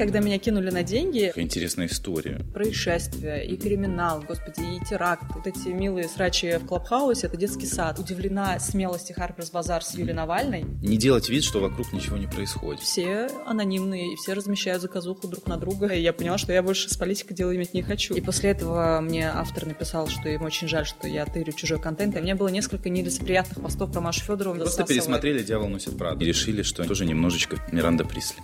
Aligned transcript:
Когда 0.00 0.20
меня 0.20 0.38
кинули 0.38 0.70
на 0.70 0.82
деньги... 0.82 1.30
Интересная 1.36 1.86
история. 1.86 2.40
Происшествия 2.54 3.42
и 3.42 3.54
криминал, 3.58 4.24
господи, 4.26 4.78
и 4.78 4.82
теракт. 4.82 5.24
Вот 5.34 5.46
эти 5.46 5.68
милые 5.68 6.08
срачи 6.08 6.56
в 6.56 6.64
Клабхаусе— 6.64 7.26
это 7.28 7.36
детский 7.36 7.66
сад. 7.66 7.98
Удивлена 7.98 8.58
смелости 8.60 9.12
Харперс 9.12 9.50
Базар 9.50 9.84
с 9.84 9.94
Юлией 9.94 10.14
Навальной. 10.14 10.64
Не 10.80 10.96
делать 10.96 11.28
вид, 11.28 11.44
что 11.44 11.60
вокруг 11.60 11.92
ничего 11.92 12.16
не 12.16 12.26
происходит. 12.26 12.80
Все 12.80 13.28
анонимные, 13.44 14.14
и 14.14 14.16
все 14.16 14.32
размещают 14.32 14.80
заказуху 14.80 15.28
друг 15.28 15.46
на 15.46 15.58
друга. 15.58 15.88
И 15.88 16.00
я 16.00 16.14
поняла, 16.14 16.38
что 16.38 16.50
я 16.54 16.62
больше 16.62 16.88
с 16.88 16.96
политикой 16.96 17.34
дело 17.34 17.54
иметь 17.54 17.74
не 17.74 17.82
хочу. 17.82 18.14
И 18.14 18.22
после 18.22 18.52
этого 18.52 19.00
мне 19.02 19.28
автор 19.28 19.66
написал, 19.66 20.08
что 20.08 20.30
им 20.30 20.44
очень 20.44 20.66
жаль, 20.66 20.86
что 20.86 21.08
я 21.08 21.26
тырю 21.26 21.52
чужой 21.52 21.78
контент. 21.78 22.16
И 22.16 22.20
у 22.20 22.22
меня 22.22 22.36
было 22.36 22.48
несколько 22.48 22.88
нелицеприятных 22.88 23.62
постов 23.62 23.92
про 23.92 24.00
Машу 24.00 24.22
Федорову. 24.22 24.56
Просто 24.56 24.84
пересмотрели 24.84 25.42
«Дьявол 25.42 25.68
носит 25.68 25.98
Прада» 25.98 26.24
и 26.24 26.26
решили, 26.26 26.62
что 26.62 26.84
тоже 26.84 27.04
немножечко 27.04 27.58
Миранда 27.70 28.06
Присли. 28.06 28.42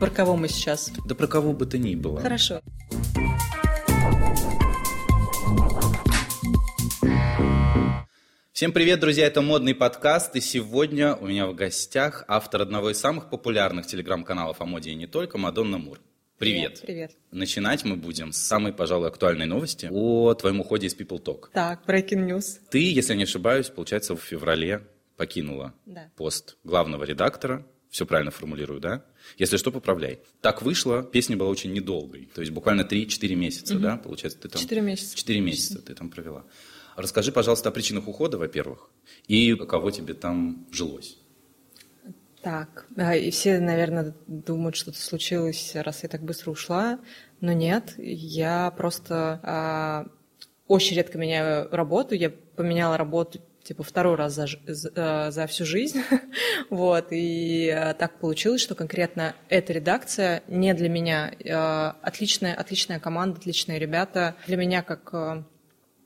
Про 0.00 0.10
кого 0.10 0.36
мы 0.36 0.48
сейчас? 0.48 0.90
Да 1.04 1.14
про 1.14 1.26
кого 1.26 1.52
бы 1.52 1.66
то 1.66 1.78
ни 1.78 1.94
было. 1.94 2.20
Хорошо. 2.20 2.60
Всем 8.52 8.72
привет, 8.72 9.00
друзья, 9.00 9.26
это 9.26 9.40
модный 9.40 9.74
подкаст, 9.74 10.36
и 10.36 10.40
сегодня 10.40 11.14
у 11.14 11.26
меня 11.26 11.46
в 11.46 11.54
гостях 11.54 12.24
автор 12.28 12.60
одного 12.62 12.90
из 12.90 12.98
самых 12.98 13.30
популярных 13.30 13.86
телеграм-каналов 13.86 14.60
о 14.60 14.66
моде 14.66 14.90
и 14.90 14.94
не 14.94 15.06
только, 15.06 15.38
Мадонна 15.38 15.78
Мур. 15.78 15.98
Привет. 16.38 16.80
Привет. 16.82 17.12
Начинать 17.30 17.84
мы 17.84 17.96
будем 17.96 18.32
с 18.32 18.38
самой, 18.38 18.72
пожалуй, 18.72 19.08
актуальной 19.08 19.46
новости 19.46 19.88
о 19.90 20.34
твоем 20.34 20.60
уходе 20.60 20.86
из 20.88 20.94
People 20.96 21.22
Talk. 21.22 21.48
Так, 21.52 21.84
breaking 21.86 22.26
news. 22.28 22.58
Ты, 22.70 22.92
если 22.92 23.14
не 23.14 23.24
ошибаюсь, 23.24 23.68
получается, 23.68 24.14
в 24.14 24.20
феврале 24.20 24.82
покинула 25.16 25.72
Да. 25.86 26.10
пост 26.16 26.56
главного 26.64 27.04
редактора. 27.04 27.66
Все 27.90 28.06
правильно 28.06 28.30
формулирую, 28.30 28.80
да? 28.80 29.04
Если 29.38 29.56
что, 29.56 29.70
поправляй. 29.70 30.20
Так 30.40 30.62
вышло, 30.62 31.02
песня 31.02 31.36
была 31.36 31.48
очень 31.48 31.72
недолгой. 31.72 32.28
То 32.34 32.40
есть 32.40 32.52
буквально 32.52 32.82
3-4 32.82 33.34
месяца, 33.34 33.78
да, 33.78 33.96
получается, 33.96 34.40
ты 34.40 34.48
там... 34.48 34.60
Четыре 34.60 34.80
месяца. 34.80 35.16
4 35.16 35.40
месяца 35.40 35.80
ты 35.80 35.94
там 35.94 36.10
провела. 36.10 36.44
Расскажи, 36.96 37.32
пожалуйста, 37.32 37.68
о 37.68 37.72
причинах 37.72 38.08
ухода, 38.08 38.36
во-первых, 38.36 38.90
и 39.26 39.54
каково 39.54 39.92
тебе 39.92 40.14
там 40.14 40.66
жилось. 40.70 41.16
Так, 42.42 42.86
а, 42.96 43.14
и 43.14 43.30
все, 43.30 43.60
наверное, 43.60 44.14
думают, 44.26 44.74
что 44.74 44.90
это 44.90 45.00
случилось, 45.00 45.72
раз 45.74 46.02
я 46.02 46.08
так 46.08 46.22
быстро 46.22 46.50
ушла, 46.50 46.98
но 47.40 47.52
нет, 47.52 47.94
я 47.98 48.70
просто 48.70 49.40
а, 49.42 50.06
очень 50.66 50.96
редко 50.96 51.18
меняю 51.18 51.68
работу, 51.70 52.14
я 52.14 52.30
поменяла 52.30 52.96
работу 52.96 53.40
типа 53.70 53.84
второй 53.84 54.16
раз 54.16 54.34
за, 54.34 54.48
за, 54.66 54.90
э, 54.96 55.30
за 55.30 55.46
всю 55.46 55.64
жизнь, 55.64 56.02
вот, 56.70 57.12
и 57.12 57.72
э, 57.72 57.94
так 57.94 58.18
получилось, 58.18 58.60
что 58.60 58.74
конкретно 58.74 59.36
эта 59.48 59.72
редакция 59.72 60.42
не 60.48 60.74
для 60.74 60.88
меня, 60.88 61.32
Э, 61.44 61.92
отличная, 62.02 62.54
отличная 62.54 62.98
команда, 62.98 63.38
отличные 63.38 63.78
ребята, 63.78 64.34
для 64.48 64.56
меня 64.56 64.82
как 64.82 65.44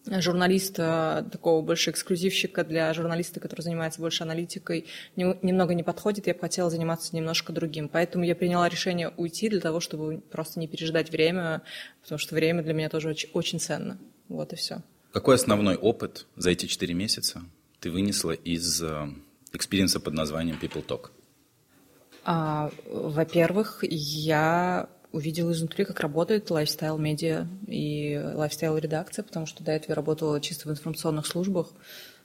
журналиста, 0.06 1.26
такого 1.32 1.62
больше 1.62 1.90
эксклюзивщика 1.90 2.64
для 2.64 2.92
журналиста, 2.92 3.40
который 3.40 3.62
занимается 3.62 4.02
больше 4.02 4.24
аналитикой, 4.24 4.84
не- 5.16 5.38
немного 5.40 5.72
не 5.72 5.82
подходит, 5.82 6.26
я 6.26 6.34
бы 6.34 6.40
хотела 6.40 6.68
заниматься 6.68 7.16
немножко 7.16 7.54
другим. 7.54 7.88
Поэтому 7.88 8.24
я 8.24 8.34
приняла 8.34 8.68
решение 8.68 9.08
уйти 9.16 9.48
для 9.48 9.60
того, 9.60 9.80
чтобы 9.80 10.20
просто 10.20 10.60
не 10.60 10.68
пережидать 10.68 11.10
время, 11.10 11.62
потому 12.02 12.18
что 12.18 12.34
время 12.34 12.62
для 12.62 12.74
меня 12.74 12.90
тоже 12.90 13.08
очень, 13.08 13.30
очень 13.32 13.58
ценно. 13.58 13.98
Вот 14.28 14.52
и 14.52 14.56
все. 14.56 14.82
Какой 15.14 15.36
основной 15.36 15.76
опыт 15.76 16.26
за 16.34 16.50
эти 16.50 16.66
4 16.66 16.92
месяца 16.92 17.44
ты 17.78 17.88
вынесла 17.88 18.32
из 18.32 18.82
э, 18.82 19.08
experience 19.52 19.96
а 19.96 20.00
под 20.00 20.14
названием 20.14 20.58
People 20.60 20.84
Talk? 20.84 21.10
А, 22.24 22.72
во-первых, 22.90 23.84
я 23.88 24.88
увидела 25.12 25.52
изнутри, 25.52 25.84
как 25.84 26.00
работает 26.00 26.50
lifestyle-медиа 26.50 27.46
и 27.68 28.20
lifestyle-редакция, 28.34 29.22
потому 29.22 29.46
что 29.46 29.62
до 29.62 29.70
этого 29.70 29.92
я 29.92 29.94
работала 29.94 30.40
чисто 30.40 30.66
в 30.66 30.72
информационных 30.72 31.28
службах. 31.28 31.68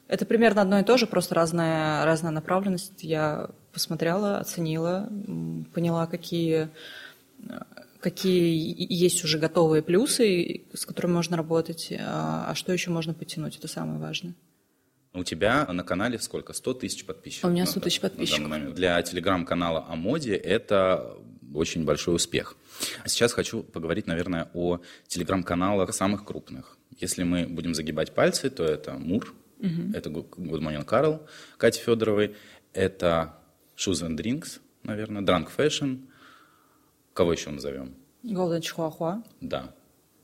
Это 0.08 0.26
примерно 0.26 0.64
одно 0.64 0.80
и 0.80 0.84
то 0.84 0.98
же, 0.98 1.06
просто 1.06 1.36
разная, 1.36 2.04
разная 2.06 2.32
направленность. 2.32 3.04
Я 3.04 3.52
посмотрела, 3.72 4.40
оценила, 4.40 5.08
поняла, 5.76 6.08
какие, 6.08 6.70
какие 8.00 8.76
есть 8.94 9.24
уже 9.24 9.38
готовые 9.38 9.82
плюсы, 9.82 10.66
с 10.74 10.86
которыми 10.86 11.14
можно 11.14 11.38
работать, 11.38 11.92
а 12.00 12.46
а 12.50 12.56
что 12.56 12.72
еще 12.74 12.90
можно 12.92 13.14
подтянуть, 13.14 13.58
это 13.58 13.68
самое 13.68 14.00
важное. 14.00 14.36
У 15.14 15.24
тебя 15.24 15.66
на 15.72 15.84
канале 15.84 16.20
сколько? 16.20 16.54
100 16.54 16.74
тысяч 16.76 17.06
подписчиков? 17.06 17.50
У 17.50 17.54
меня 17.54 17.64
на- 17.64 17.70
100 17.72 17.80
тысяч 17.80 18.02
на 18.02 18.10
подписчиков. 18.10 18.48
момент. 18.48 18.76
Для 18.76 19.02
телеграм-канала 19.02 19.86
о 19.90 19.96
моде 19.96 20.36
это 20.36 21.18
очень 21.54 21.84
большой 21.84 22.16
успех. 22.16 22.56
А 23.04 23.10
сейчас 23.10 23.34
хочу 23.34 23.64
поговорить, 23.64 24.06
наверное, 24.06 24.50
о 24.54 24.80
телеграм-каналах 25.08 25.94
самых 25.94 26.26
крупных. 26.26 26.78
Если 27.00 27.24
мы 27.24 27.48
будем 27.48 27.74
загибать 27.74 28.14
пальцы, 28.14 28.50
то 28.52 28.64
это 28.64 28.94
Мур, 28.94 29.34
это 29.94 30.10
Good 30.10 30.62
Morning 30.62 30.86
Carl 30.86 31.28
Кати 31.58 31.82
Федоровой, 31.82 32.36
это 32.74 33.34
Shoes 33.76 34.08
and 34.08 34.16
Drinks, 34.16 34.60
наверное, 34.84 35.22
Drunk 35.24 35.50
Fashion. 35.58 36.06
Кого 37.20 37.34
еще 37.34 37.50
назовем? 37.50 37.96
Golden 38.24 38.62
Chihuahua. 38.62 39.22
Да. 39.42 39.74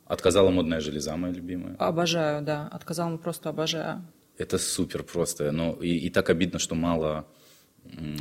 Отказала 0.06 0.50
модная 0.50 0.80
железа, 0.80 1.18
моя 1.18 1.34
любимая. 1.34 1.76
Обожаю, 1.78 2.42
да. 2.42 2.70
Отказала, 2.72 3.18
просто 3.18 3.50
обожаю. 3.50 4.02
Это 4.38 4.58
супер 4.58 5.04
просто. 5.04 5.52
Ну, 5.52 5.74
и, 5.74 5.90
и 5.90 6.10
так 6.10 6.30
обидно, 6.30 6.58
что 6.58 6.74
мало 6.74 7.28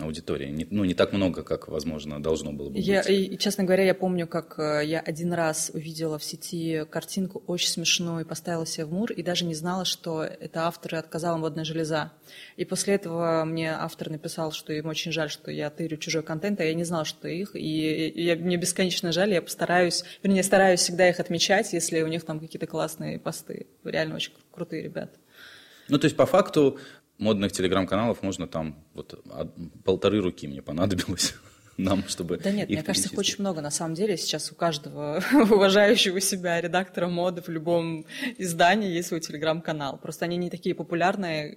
аудитории. 0.00 0.50
Не- 0.50 0.66
ну, 0.70 0.84
не 0.84 0.94
так 0.94 1.12
много, 1.12 1.42
как, 1.42 1.68
возможно, 1.68 2.22
должно 2.22 2.52
было 2.52 2.70
бы 2.70 2.78
Я, 2.78 3.00
быть. 3.02 3.10
и, 3.10 3.24
и, 3.24 3.38
честно 3.38 3.64
говоря, 3.64 3.84
я 3.84 3.94
помню, 3.94 4.26
как 4.26 4.58
э, 4.58 4.82
я 4.84 5.00
один 5.00 5.32
раз 5.32 5.70
увидела 5.74 6.18
в 6.18 6.24
сети 6.24 6.84
картинку 6.90 7.42
очень 7.46 7.68
смешную 7.68 8.24
и 8.24 8.28
поставила 8.28 8.66
себе 8.66 8.84
в 8.86 8.92
мур, 8.92 9.10
и 9.12 9.22
даже 9.22 9.44
не 9.44 9.54
знала, 9.54 9.84
что 9.84 10.22
это 10.22 10.66
авторы 10.66 10.98
отказала 10.98 11.36
модная 11.36 11.64
железа. 11.64 12.12
И 12.56 12.64
после 12.64 12.94
этого 12.94 13.44
мне 13.44 13.72
автор 13.72 14.10
написал, 14.10 14.52
что 14.52 14.72
им 14.72 14.86
очень 14.86 15.12
жаль, 15.12 15.30
что 15.30 15.50
я 15.50 15.70
тырю 15.70 15.96
чужой 15.96 16.22
контент, 16.22 16.60
а 16.60 16.64
я 16.64 16.74
не 16.74 16.84
знала, 16.84 17.04
что 17.04 17.26
их, 17.28 17.56
и, 17.56 18.08
и 18.08 18.22
я- 18.24 18.36
мне 18.36 18.56
бесконечно 18.56 19.12
жаль, 19.12 19.32
я 19.32 19.42
постараюсь, 19.42 20.04
вернее, 20.22 20.42
стараюсь 20.42 20.80
всегда 20.80 21.08
их 21.08 21.20
отмечать, 21.20 21.72
если 21.72 22.02
у 22.02 22.06
них 22.06 22.24
там 22.24 22.38
какие-то 22.40 22.66
классные 22.66 23.18
посты. 23.18 23.66
Реально 23.84 24.16
очень 24.16 24.32
кру- 24.32 24.42
крутые 24.52 24.82
ребята. 24.82 25.12
Ну, 25.88 25.98
то 25.98 26.06
есть, 26.06 26.16
по 26.16 26.24
факту, 26.26 26.78
модных 27.18 27.52
телеграм-каналов 27.52 28.22
можно 28.22 28.46
там, 28.46 28.84
вот, 28.94 29.22
полторы 29.84 30.20
руки 30.20 30.46
мне 30.46 30.62
понадобилось 30.62 31.34
нам, 31.76 32.06
чтобы 32.08 32.38
Да 32.38 32.50
нет, 32.50 32.68
мне 32.68 32.82
кажется, 32.82 33.08
их 33.10 33.18
очень 33.18 33.36
много. 33.38 33.60
На 33.60 33.70
самом 33.70 33.94
деле 33.94 34.16
сейчас 34.16 34.50
у 34.52 34.54
каждого 34.54 35.22
уважающего 35.32 36.20
себя 36.20 36.60
редактора 36.60 37.08
моды 37.08 37.42
в 37.42 37.48
любом 37.48 38.06
издании 38.38 38.90
есть 38.90 39.08
свой 39.08 39.20
телеграм-канал. 39.20 39.98
Просто 39.98 40.24
они 40.24 40.36
не 40.36 40.50
такие 40.50 40.74
популярные. 40.74 41.56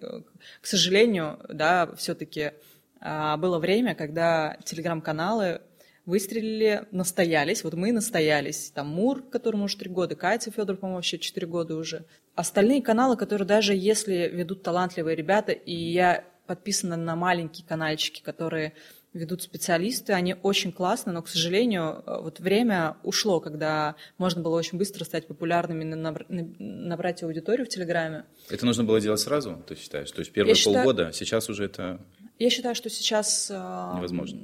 К 0.61 0.65
сожалению, 0.65 1.39
да, 1.49 1.91
все-таки 1.95 2.53
было 2.99 3.59
время, 3.59 3.93
когда 3.93 4.57
телеграм-каналы 4.63 5.61
выстрелили, 6.07 6.85
настоялись. 6.91 7.63
Вот 7.63 7.73
мы 7.75 7.91
настоялись. 7.91 8.71
Там 8.73 8.87
Мур, 8.87 9.21
которому 9.21 9.65
уже 9.65 9.77
три 9.77 9.89
года, 9.89 10.15
Катя 10.15 10.49
Федор, 10.49 10.77
по-моему, 10.77 10.95
вообще 10.95 11.19
четыре 11.19 11.45
года 11.45 11.75
уже. 11.75 12.05
Остальные 12.33 12.81
каналы, 12.81 13.15
которые 13.17 13.45
даже 13.47 13.75
если 13.75 14.29
ведут 14.33 14.63
талантливые 14.63 15.15
ребята, 15.15 15.51
и 15.51 15.75
я 15.75 16.23
подписана 16.47 16.95
на 16.95 17.15
маленькие 17.15 17.67
канальчики, 17.67 18.21
которые 18.23 18.73
ведут 19.13 19.41
специалисты, 19.41 20.13
они 20.13 20.35
очень 20.43 20.71
классно, 20.71 21.11
но, 21.11 21.21
к 21.23 21.27
сожалению, 21.27 22.03
вот 22.05 22.39
время 22.39 22.95
ушло, 23.03 23.39
когда 23.39 23.95
можно 24.17 24.41
было 24.41 24.55
очень 24.55 24.77
быстро 24.77 25.03
стать 25.05 25.27
популярными, 25.27 25.83
на- 25.83 25.95
набр- 26.09 26.25
на- 26.29 26.55
набрать 26.59 27.23
аудиторию 27.23 27.65
в 27.65 27.69
Телеграме. 27.69 28.25
Это 28.49 28.65
нужно 28.65 28.83
было 28.83 29.01
делать 29.01 29.19
сразу, 29.19 29.61
ты 29.67 29.75
считаешь? 29.75 30.11
То 30.11 30.19
есть, 30.19 30.31
первые 30.31 30.51
Я 30.51 30.55
считаю- 30.55 30.75
полгода, 30.85 31.11
сейчас 31.13 31.49
уже 31.49 31.65
это... 31.65 31.99
Я 32.39 32.49
считаю, 32.51 32.75
что 32.75 32.89
сейчас 32.91 33.49
э, 33.49 33.55
Невозможно. 33.55 34.39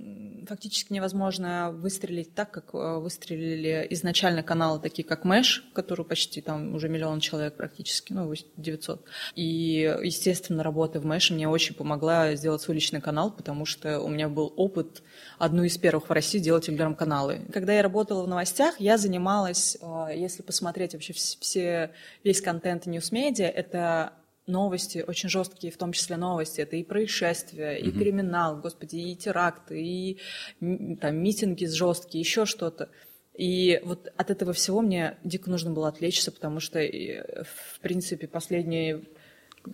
Фактически 0.47 0.93
невозможно 0.93 1.71
выстрелить 1.71 2.33
так, 2.33 2.51
как 2.51 2.73
э, 2.73 2.99
выстрелили 2.99 3.87
изначально 3.91 4.43
каналы, 4.43 4.79
такие 4.79 5.07
как 5.07 5.25
Мэш, 5.25 5.63
который 5.73 6.05
почти 6.05 6.41
там 6.41 6.75
уже 6.75 6.89
миллион 6.89 7.19
человек 7.19 7.55
практически, 7.55 8.13
ну, 8.13 8.33
900. 8.57 9.05
И, 9.35 9.97
естественно, 10.03 10.63
работа 10.63 10.99
в 10.99 11.05
Мэше 11.05 11.33
мне 11.33 11.47
очень 11.47 11.75
помогла 11.75 12.35
сделать 12.35 12.61
свой 12.61 12.75
личный 12.75 13.01
канал, 13.01 13.31
потому 13.31 13.65
что 13.65 13.99
у 13.99 14.09
меня 14.09 14.29
был 14.29 14.53
опыт 14.55 15.01
одну 15.37 15.63
из 15.63 15.77
первых 15.77 16.09
в 16.09 16.11
России 16.11 16.39
делать 16.39 16.65
телеграм-каналы. 16.65 17.41
Когда 17.51 17.73
я 17.73 17.81
работала 17.81 18.23
в 18.23 18.27
новостях, 18.27 18.79
я 18.79 18.97
занималась, 18.97 19.77
э, 19.81 20.07
если 20.15 20.41
посмотреть 20.41 20.93
вообще 20.93 21.13
вс- 21.13 21.37
все, 21.39 21.91
весь 22.23 22.41
контент 22.41 22.85
Ньюсмедиа, 22.85 23.47
это 23.47 24.13
новости, 24.45 25.03
очень 25.05 25.29
жесткие, 25.29 25.71
в 25.71 25.77
том 25.77 25.93
числе 25.93 26.17
новости. 26.17 26.61
Это 26.61 26.75
и 26.75 26.83
происшествия, 26.83 27.75
и 27.75 27.91
криминал, 27.91 28.57
господи, 28.57 28.97
и 28.97 29.15
теракты, 29.15 29.81
и 29.81 30.19
там 30.59 31.15
митинги 31.17 31.65
жесткие, 31.65 32.21
еще 32.21 32.45
что-то. 32.45 32.89
И 33.33 33.81
вот 33.83 34.11
от 34.15 34.29
этого 34.29 34.53
всего 34.53 34.81
мне 34.81 35.17
дико 35.23 35.49
нужно 35.49 35.71
было 35.71 35.87
отвлечься, 35.87 36.31
потому 36.31 36.59
что, 36.59 36.79
и, 36.79 37.21
в 37.43 37.79
принципе, 37.81 38.27
последние... 38.27 39.01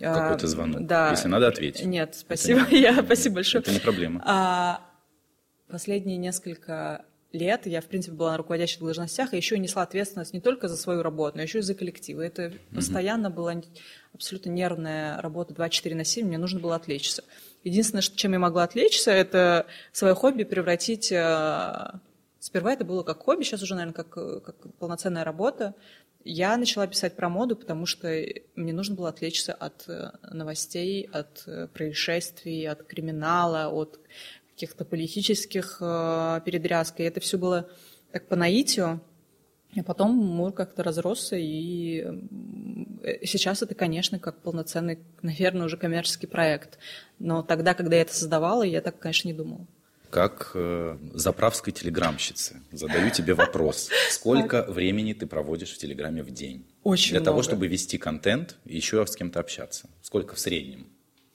а, 0.00 0.14
Какой-то 0.14 0.46
звонок. 0.46 0.86
Да. 0.86 1.10
Если 1.10 1.28
надо, 1.28 1.48
ответь. 1.48 1.84
Нет, 1.84 2.14
спасибо. 2.14 2.66
Я, 2.70 3.02
спасибо 3.02 3.36
большое. 3.36 3.60
Это 3.60 3.72
не 3.72 3.80
проблема. 3.80 4.22
А, 4.24 4.80
последние 5.68 6.16
несколько 6.16 7.04
лет 7.32 7.66
я, 7.66 7.80
в 7.80 7.86
принципе, 7.86 8.16
была 8.16 8.32
на 8.32 8.36
руководящих 8.38 8.80
должностях, 8.80 9.32
и 9.32 9.36
еще 9.36 9.58
несла 9.58 9.82
ответственность 9.82 10.32
не 10.32 10.40
только 10.40 10.68
за 10.68 10.76
свою 10.76 11.02
работу, 11.02 11.36
но 11.36 11.42
еще 11.42 11.58
и 11.58 11.62
за 11.62 11.74
коллектив. 11.74 12.18
И 12.18 12.24
это 12.24 12.42
mm-hmm. 12.42 12.74
постоянно 12.74 13.30
была 13.30 13.54
абсолютно 14.14 14.50
нервная 14.50 15.20
работа 15.20 15.54
24 15.54 15.94
на 15.94 16.04
7, 16.04 16.26
мне 16.26 16.38
нужно 16.38 16.60
было 16.60 16.76
отвлечься. 16.76 17.24
Единственное, 17.62 18.02
чем 18.02 18.32
я 18.32 18.38
могла 18.38 18.64
отвлечься, 18.64 19.10
это 19.10 19.66
свое 19.92 20.14
хобби 20.14 20.44
превратить... 20.44 21.12
Э, 21.12 21.92
сперва 22.38 22.72
это 22.72 22.84
было 22.84 23.02
как 23.02 23.22
хобби, 23.22 23.44
сейчас 23.44 23.62
уже, 23.62 23.74
наверное, 23.74 23.94
как, 23.94 24.10
как 24.10 24.56
полноценная 24.78 25.24
работа. 25.24 25.74
Я 26.24 26.56
начала 26.58 26.86
писать 26.86 27.16
про 27.16 27.30
моду, 27.30 27.56
потому 27.56 27.86
что 27.86 28.08
мне 28.54 28.72
нужно 28.74 28.94
было 28.94 29.08
отвлечься 29.08 29.54
от 29.54 29.88
э, 29.88 30.10
новостей, 30.30 31.08
от 31.12 31.44
э, 31.46 31.66
происшествий, 31.68 32.68
от 32.68 32.82
криминала, 32.82 33.68
от 33.68 34.00
каких-то 34.60 34.84
политических 34.84 35.78
э, 35.80 36.40
передрязок. 36.44 37.00
И 37.00 37.02
это 37.02 37.18
все 37.20 37.38
было 37.38 37.68
так 38.12 38.28
по 38.28 38.36
наитию. 38.36 39.00
А 39.74 39.82
потом 39.82 40.10
Мур 40.10 40.52
как-то 40.52 40.82
разросся, 40.82 41.36
и 41.36 42.04
э, 43.02 43.24
сейчас 43.24 43.62
это, 43.62 43.74
конечно, 43.74 44.18
как 44.18 44.42
полноценный, 44.42 44.98
наверное, 45.22 45.66
уже 45.66 45.76
коммерческий 45.76 46.26
проект. 46.26 46.78
Но 47.18 47.42
тогда, 47.42 47.72
когда 47.72 47.96
я 47.96 48.02
это 48.02 48.14
создавала, 48.14 48.64
я 48.64 48.82
так, 48.82 48.98
конечно, 48.98 49.28
не 49.28 49.34
думала. 49.34 49.66
Как 50.10 50.50
э, 50.54 50.98
заправской 51.14 51.72
телеграмщице 51.72 52.56
задаю 52.72 53.10
тебе 53.10 53.32
вопрос. 53.32 53.88
Сколько 54.10 54.64
времени 54.64 55.14
ты 55.14 55.26
проводишь 55.26 55.72
в 55.72 55.78
Телеграме 55.78 56.22
в 56.22 56.32
день? 56.32 56.66
Очень 56.82 57.12
Для 57.12 57.20
много. 57.20 57.30
того, 57.30 57.42
чтобы 57.42 57.68
вести 57.68 57.96
контент 57.96 58.58
и 58.66 58.76
еще 58.76 59.06
с 59.06 59.14
кем-то 59.14 59.38
общаться. 59.40 59.88
Сколько 60.02 60.34
в 60.34 60.40
среднем? 60.40 60.88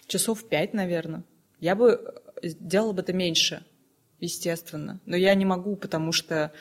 Часов 0.07 0.47
пять, 0.47 0.73
наверное. 0.73 1.23
Я 1.61 1.75
бы 1.75 2.21
делала 2.41 2.93
бы 2.93 3.01
это 3.01 3.13
меньше, 3.13 3.63
естественно. 4.19 4.99
Но 5.05 5.15
я 5.15 5.35
не 5.35 5.45
могу, 5.45 5.75
потому 5.75 6.11
что 6.11 6.51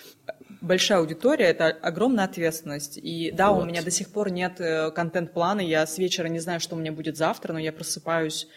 большая 0.61 0.99
аудитория– 0.99 1.47
это 1.47 1.67
огромная 1.67 2.25
ответственность. 2.25 2.99
И 2.99 3.31
да, 3.31 3.53
вот. 3.53 3.65
у 3.65 3.67
меня 3.67 3.83
до 3.83 3.91
сих 3.91 4.11
пор 4.11 4.31
нет 4.31 4.61
э, 4.61 4.91
контент-плана, 4.91 5.61
я 5.61 5.87
с 5.87 5.99
вечера 5.99 6.27
не 6.29 6.41
знаю, 6.41 6.61
что 6.61 6.77
у 6.77 6.79
меня 6.79 6.93
будет 6.93 7.17
завтра, 7.17 7.53
но 7.53 7.59
я 7.59 7.73
просыпаюсь 7.73 8.49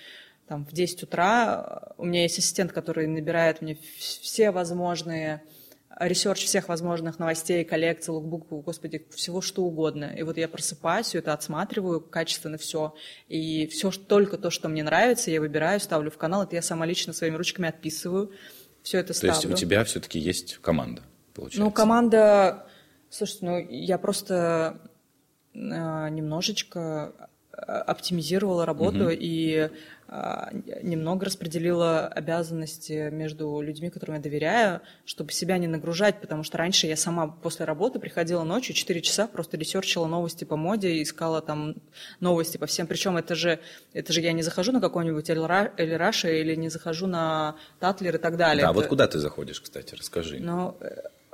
там, 0.48 0.66
в 0.66 0.72
10 0.72 1.04
утра. 1.04 1.94
У 1.98 2.06
меня 2.06 2.24
есть 2.24 2.40
ассистент, 2.40 2.72
который 2.72 3.08
набирает 3.08 3.62
мне 3.62 3.78
все 4.00 4.52
возможные 4.52 5.44
research 6.00 6.46
всех 6.46 6.70
возможных 6.70 7.20
новостей, 7.20 7.64
коллекций, 7.64 8.14
лукбуков, 8.14 8.64
господи, 8.64 9.06
всего 9.16 9.42
что 9.42 9.64
угодно. 9.64 10.14
И 10.18 10.24
вот 10.24 10.38
я 10.38 10.48
просыпаюсь, 10.48 11.16
это 11.16 11.34
отсматриваю, 11.34 12.02
качественно 12.02 12.58
все. 12.58 12.94
И 13.28 13.68
все, 13.68 13.92
только 13.92 14.38
то, 14.38 14.50
что 14.50 14.70
мне 14.70 14.84
нравится, 14.84 15.32
я 15.32 15.40
выбираю, 15.40 15.80
ставлю 15.80 16.12
в 16.12 16.18
канал. 16.18 16.44
Это 16.44 16.56
я 16.56 16.62
сама 16.62 16.86
лично 16.86 17.14
своими 17.14 17.36
ручками 17.36 17.68
отписываю. 17.70 18.32
Все 18.84 19.00
это 19.00 19.14
ставлю. 19.14 19.34
То 19.34 19.48
есть 19.48 19.54
у 19.54 19.58
тебя 19.58 19.84
все-таки 19.84 20.20
есть 20.20 20.58
команда, 20.58 21.02
получается? 21.34 21.60
Ну, 21.62 21.72
команда... 21.72 22.68
Слушайте, 23.10 23.46
ну, 23.46 23.58
я 23.70 23.98
просто 23.98 24.92
э, 25.54 25.58
немножечко 25.58 27.30
оптимизировала 27.58 28.66
работу 28.66 29.06
угу. 29.06 29.12
и 29.12 29.70
а, 30.10 30.52
немного 30.84 31.26
распределила 31.26 32.08
обязанности 32.08 33.10
между 33.10 33.60
людьми, 33.62 33.90
которым 33.90 34.16
я 34.16 34.22
доверяю, 34.22 34.82
чтобы 35.06 35.32
себя 35.34 35.58
не 35.58 35.68
нагружать, 35.68 36.22
потому 36.22 36.44
что 36.44 36.58
раньше 36.58 36.88
я 36.88 36.96
сама 36.96 37.28
после 37.28 37.66
работы 37.66 38.00
приходила 38.00 38.44
ночью 38.44 38.76
4 38.76 39.02
часа, 39.02 39.28
просто 39.28 39.58
ресерчила 39.58 40.06
новости 40.06 40.46
по 40.46 40.56
моде, 40.56 41.02
искала 41.02 41.42
там 41.42 41.76
новости 42.20 42.58
по 42.58 42.68
всем. 42.68 42.88
Причем 42.88 43.18
это 43.18 43.36
же, 43.36 43.60
это 43.92 44.14
же 44.14 44.22
я 44.22 44.32
не 44.32 44.44
захожу 44.44 44.72
на 44.72 44.80
какой-нибудь 44.80 45.30
Эльраша 45.30 46.30
или 46.30 46.56
не 46.56 46.70
захожу 46.70 47.08
на 47.08 47.56
Татлер 47.80 48.16
и 48.16 48.20
так 48.20 48.38
далее. 48.38 48.64
Да, 48.64 48.70
это... 48.72 48.80
вот 48.80 48.88
куда 48.88 49.08
ты 49.08 49.20
заходишь, 49.20 49.60
кстати, 49.60 49.96
расскажи. 49.96 50.40
Ну, 50.40 50.78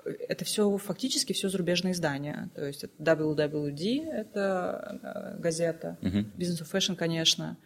это 0.05 0.45
все 0.45 0.75
фактически 0.77 1.33
все 1.33 1.49
зарубежные 1.49 1.93
издания. 1.93 2.49
То 2.55 2.65
есть 2.65 2.83
это 2.83 2.93
WWD, 2.99 4.09
это 4.09 4.99
э, 5.01 5.39
газета, 5.39 5.97
uh-huh. 6.01 6.25
Business 6.37 6.61
of 6.61 6.71
Fashion, 6.71 6.95
конечно, 6.95 7.57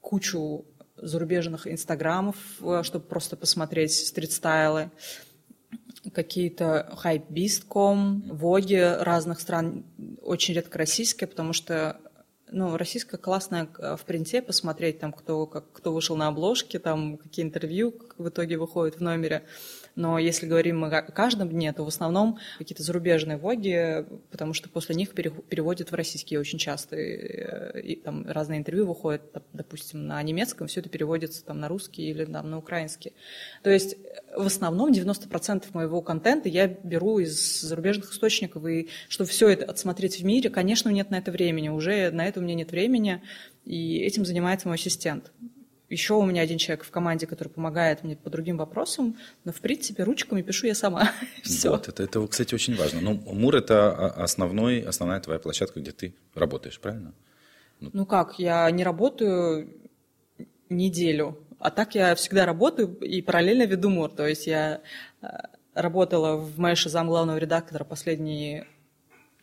кучу 0.00 0.64
зарубежных 0.96 1.66
инстаграмов, 1.66 2.36
э, 2.60 2.82
чтобы 2.82 3.04
просто 3.06 3.36
посмотреть 3.36 3.92
стрит-стайлы, 3.92 4.90
какие-то 6.14 6.90
хайпбист.ком, 6.96 8.22
воги 8.30 8.96
разных 9.00 9.40
стран, 9.40 9.84
очень 10.22 10.54
редко 10.54 10.78
российские, 10.78 11.28
потому 11.28 11.52
что 11.52 12.00
ну, 12.52 12.76
российская 12.76 13.16
классная 13.16 13.68
э, 13.78 13.96
в 13.96 14.04
принте 14.04 14.42
посмотреть, 14.42 14.98
там, 14.98 15.12
кто, 15.12 15.46
как, 15.46 15.72
кто 15.72 15.92
вышел 15.92 16.16
на 16.16 16.28
обложке, 16.28 16.78
там, 16.78 17.16
какие 17.16 17.44
интервью 17.44 17.94
в 18.18 18.28
итоге 18.28 18.56
выходят 18.56 18.96
в 18.96 19.00
номере. 19.00 19.44
Но 20.00 20.18
если 20.18 20.46
говорим 20.46 20.80
мы 20.80 20.88
о 20.88 21.02
каждом 21.02 21.50
дне, 21.50 21.70
то 21.74 21.84
в 21.84 21.88
основном 21.88 22.38
какие-то 22.56 22.82
зарубежные 22.82 23.36
влоги, 23.36 24.06
потому 24.30 24.54
что 24.54 24.70
после 24.70 24.94
них 24.94 25.10
переводят 25.12 25.90
в 25.90 25.94
российские 25.94 26.40
очень 26.40 26.58
часто. 26.58 26.96
И, 26.96 27.92
и 27.92 27.96
там 27.96 28.26
разные 28.26 28.60
интервью 28.60 28.86
выходят, 28.86 29.22
допустим, 29.52 30.06
на 30.06 30.22
немецком, 30.22 30.68
все 30.68 30.80
это 30.80 30.88
переводится 30.88 31.44
там 31.44 31.60
на 31.60 31.68
русский 31.68 32.08
или 32.08 32.24
там, 32.24 32.48
на 32.48 32.56
украинский. 32.56 33.12
То 33.62 33.68
есть 33.68 33.98
в 34.34 34.46
основном 34.46 34.90
90% 34.90 35.64
моего 35.74 36.00
контента 36.00 36.48
я 36.48 36.66
беру 36.66 37.18
из 37.18 37.60
зарубежных 37.60 38.12
источников, 38.12 38.66
и 38.66 38.88
чтобы 39.10 39.28
все 39.28 39.50
это 39.50 39.66
отсмотреть 39.66 40.18
в 40.18 40.24
мире, 40.24 40.48
конечно, 40.48 40.88
нет 40.88 41.10
на 41.10 41.18
это 41.18 41.30
времени, 41.30 41.68
уже 41.68 42.10
на 42.10 42.26
это 42.26 42.40
у 42.40 42.42
меня 42.42 42.54
нет 42.54 42.70
времени, 42.70 43.22
и 43.66 43.98
этим 43.98 44.24
занимается 44.24 44.66
мой 44.66 44.78
ассистент. 44.78 45.30
Еще 45.90 46.14
у 46.14 46.24
меня 46.24 46.42
один 46.42 46.56
человек 46.56 46.84
в 46.84 46.90
команде, 46.92 47.26
который 47.26 47.48
помогает 47.48 48.04
мне 48.04 48.16
по 48.16 48.30
другим 48.30 48.56
вопросам, 48.56 49.16
но, 49.44 49.50
в 49.52 49.60
принципе, 49.60 50.04
ручками 50.04 50.40
пишу 50.40 50.68
я 50.68 50.74
сама. 50.76 51.10
Все. 51.42 51.70
Вот, 51.70 51.88
это, 51.88 52.04
это, 52.04 52.24
кстати, 52.28 52.54
очень 52.54 52.76
важно. 52.76 53.00
Ну, 53.00 53.14
Мур– 53.14 53.56
это 53.56 54.06
основной, 54.10 54.82
основная 54.82 55.18
твоя 55.18 55.40
площадка, 55.40 55.80
где 55.80 55.90
ты 55.90 56.14
работаешь, 56.32 56.78
правильно? 56.78 57.12
Ну, 57.80 57.90
ну 57.92 58.06
как, 58.06 58.38
я 58.38 58.70
не 58.70 58.84
работаю 58.84 59.68
неделю, 60.68 61.44
а 61.58 61.72
так 61.72 61.96
я 61.96 62.14
всегда 62.14 62.46
работаю 62.46 62.96
и 63.00 63.20
параллельно 63.20 63.64
веду 63.64 63.90
Мур. 63.90 64.10
То 64.10 64.28
есть 64.28 64.46
я 64.46 64.82
э, 65.22 65.26
работала 65.74 66.36
в 66.36 66.56
Мэше 66.60 66.88
зам 66.88 67.08
главного 67.08 67.36
редактора 67.36 67.82
последние 67.82 68.68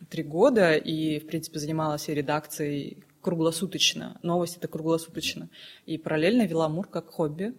три 0.08 0.22
года 0.22 0.76
и, 0.76 1.18
в 1.18 1.26
принципе, 1.26 1.58
занималась 1.58 2.08
и 2.08 2.14
редакцией 2.14 3.04
круглосуточно. 3.28 4.18
Новости 4.22 4.56
это 4.56 4.68
круглосуточно. 4.68 5.50
И 5.84 5.98
параллельно 5.98 6.46
вела 6.46 6.66
Мур 6.70 6.88
как 6.88 7.10
хобби. 7.10 7.52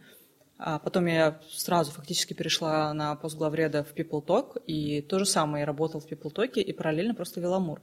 А 0.57 0.80
потом 0.80 1.06
я 1.06 1.39
сразу 1.51 1.92
фактически 1.92 2.33
перешла 2.33 2.92
на 2.94 3.16
пост 3.16 3.38
главреда 3.38 3.83
в 3.83 3.94
People 3.95 4.25
Talk, 4.25 4.61
и 4.66 5.02
то 5.02 5.19
же 5.19 5.26
самое, 5.26 5.61
я 5.61 5.66
работала 5.68 6.02
в 6.02 6.11
People 6.11 6.33
Talk 6.33 6.59
и 6.59 6.73
параллельно 6.73 7.14
просто 7.14 7.40
вела 7.40 7.59
Мур. 7.59 7.81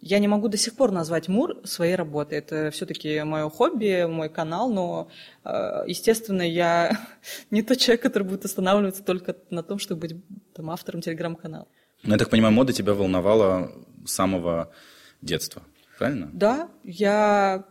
Я 0.00 0.18
не 0.18 0.28
могу 0.28 0.48
до 0.48 0.56
сих 0.56 0.76
пор 0.76 0.92
назвать 0.92 1.28
Мур 1.28 1.60
своей 1.64 1.94
работой. 1.94 2.38
Это 2.38 2.70
все-таки 2.70 3.22
мое 3.22 3.50
хобби, 3.50 4.06
мой 4.06 4.30
канал, 4.30 4.72
но, 4.72 5.08
э, 5.44 5.84
естественно, 5.86 6.42
я 6.42 6.98
не 7.50 7.62
тот 7.62 7.76
человек, 7.76 8.00
который 8.00 8.24
будет 8.24 8.46
останавливаться 8.46 9.04
только 9.04 9.36
на 9.50 9.62
том, 9.62 9.78
чтобы 9.78 10.00
быть 10.00 10.16
там, 10.54 10.70
автором 10.70 11.02
телеграм-канала. 11.02 11.68
Ну, 12.02 12.12
я 12.12 12.18
так 12.18 12.30
понимаю, 12.30 12.54
мода 12.54 12.72
тебя 12.72 12.94
волновала 12.94 13.72
с 14.06 14.12
самого 14.12 14.72
детства 15.20 15.62
правильно? 15.98 16.30
Да, 16.32 16.68
я, 16.84 17.64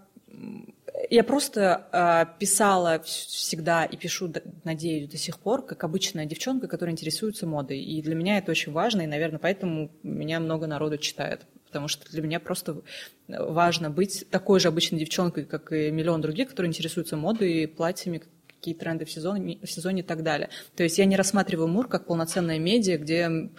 я 1.10 1.24
просто 1.24 1.88
э, 1.92 2.40
писала 2.40 3.02
всегда 3.04 3.86
и 3.86 3.98
пишу, 3.98 4.32
надеюсь, 4.64 5.10
до 5.10 5.18
сих 5.18 5.40
пор, 5.40 5.66
как 5.66 5.84
обычная 5.84 6.26
девчонка, 6.26 6.68
которая 6.68 6.94
интересуется 6.94 7.48
модой. 7.48 7.80
И 7.80 8.02
для 8.02 8.16
меня 8.16 8.38
это 8.38 8.52
очень 8.52 8.72
важно, 8.72 9.02
и, 9.02 9.08
наверное, 9.08 9.40
поэтому 9.40 9.92
меня 10.04 10.40
много 10.40 10.68
народу 10.68 10.98
читает. 10.98 11.46
Потому 11.68 11.88
что 11.88 12.10
для 12.10 12.22
меня 12.22 12.40
просто 12.40 12.82
важно 13.28 13.90
быть 13.90 14.26
такой 14.30 14.60
же 14.60 14.70
обычной 14.70 15.00
девчонкой, 15.00 15.46
как 15.46 15.72
и 15.74 15.92
миллион 15.92 16.22
других, 16.22 16.50
которые 16.50 16.70
интересуются 16.70 17.18
модой, 17.18 17.68
платьями, 17.68 18.22
какие 18.48 18.74
тренды 18.74 19.06
в 19.06 19.12
сезоне, 19.12 19.60
в 19.62 19.70
сезоне 19.70 20.02
и 20.02 20.06
так 20.06 20.24
далее. 20.24 20.50
То 20.76 20.84
есть 20.84 20.98
я 20.98 21.06
не 21.06 21.16
рассматриваю 21.16 21.68
Мур 21.68 21.88
как 21.88 22.08
полноценное 22.08 22.58
медиа, 22.58 22.98
где 22.98 23.50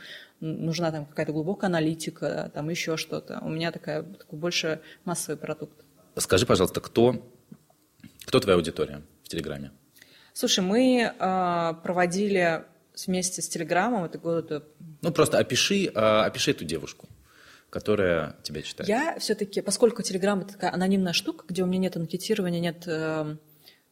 нужна 0.41 0.91
там 0.91 1.07
какая-то 1.07 1.33
глубокая 1.33 1.69
аналитика, 1.69 2.51
там 2.55 2.69
еще 2.69 2.97
что-то. 2.97 3.39
У 3.43 3.49
меня 3.49 3.73
такая, 3.73 4.03
такой 4.03 4.39
больше 4.39 4.81
массовый 5.05 5.39
продукт. 5.39 5.85
Скажи, 6.17 6.47
пожалуйста, 6.47 6.81
кто, 6.81 7.23
кто 8.25 8.41
твоя 8.41 8.57
аудитория 8.57 9.03
в 9.23 9.29
Телеграме? 9.29 9.73
Слушай, 10.33 10.65
мы 10.65 11.13
э, 11.19 11.75
проводили 11.83 12.65
вместе 13.07 13.43
с 13.43 13.49
Телеграмом, 13.49 14.05
это 14.05 14.19
года... 14.19 14.63
Ну, 15.03 15.13
просто 15.13 15.39
опиши, 15.39 15.87
э, 15.87 15.91
опиши 15.91 16.51
эту 16.53 16.65
девушку 16.65 17.09
которая 17.69 18.37
тебя 18.43 18.63
читает? 18.63 18.89
Я 18.89 19.19
все-таки, 19.19 19.61
поскольку 19.61 20.01
Телеграм 20.01 20.41
это 20.41 20.55
такая 20.55 20.73
анонимная 20.73 21.13
штука, 21.13 21.45
где 21.49 21.63
у 21.63 21.67
меня 21.67 21.79
нет 21.81 21.97
анкетирования, 21.97 22.61
нет 22.61 22.85
э, 22.87 23.37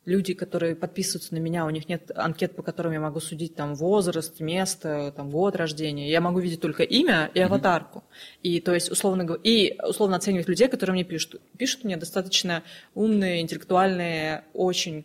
люди, 0.05 0.35
которые 0.35 0.77
подписываются 0.77 1.35
на 1.35 1.39
меня, 1.39 1.65
у 1.67 1.71
них 1.71 1.89
нет 1.89 2.11
анкет, 2.15 2.55
по 2.57 2.63
которым 2.63 2.93
я 2.93 3.01
могу 3.01 3.21
судить 3.21 3.55
там 3.55 3.75
возраст, 3.75 4.41
место, 4.41 5.13
там 5.17 5.31
год 5.31 5.57
рождения. 5.57 6.11
Я 6.11 6.21
могу 6.21 6.41
видеть 6.41 6.61
только 6.61 6.83
имя 6.83 7.31
и 7.35 7.41
аватарку. 7.41 7.99
Mm-hmm. 7.99 8.41
И 8.43 8.61
то 8.61 8.75
есть 8.75 8.91
условно 8.91 9.39
и 9.43 9.77
условно 9.83 10.17
оценивать 10.17 10.49
людей, 10.49 10.69
которые 10.69 10.95
мне 10.95 11.05
пишут. 11.05 11.41
Пишут 11.57 11.85
мне 11.85 11.97
достаточно 11.97 12.63
умные, 12.95 13.41
интеллектуальные, 13.41 14.45
очень 14.53 15.05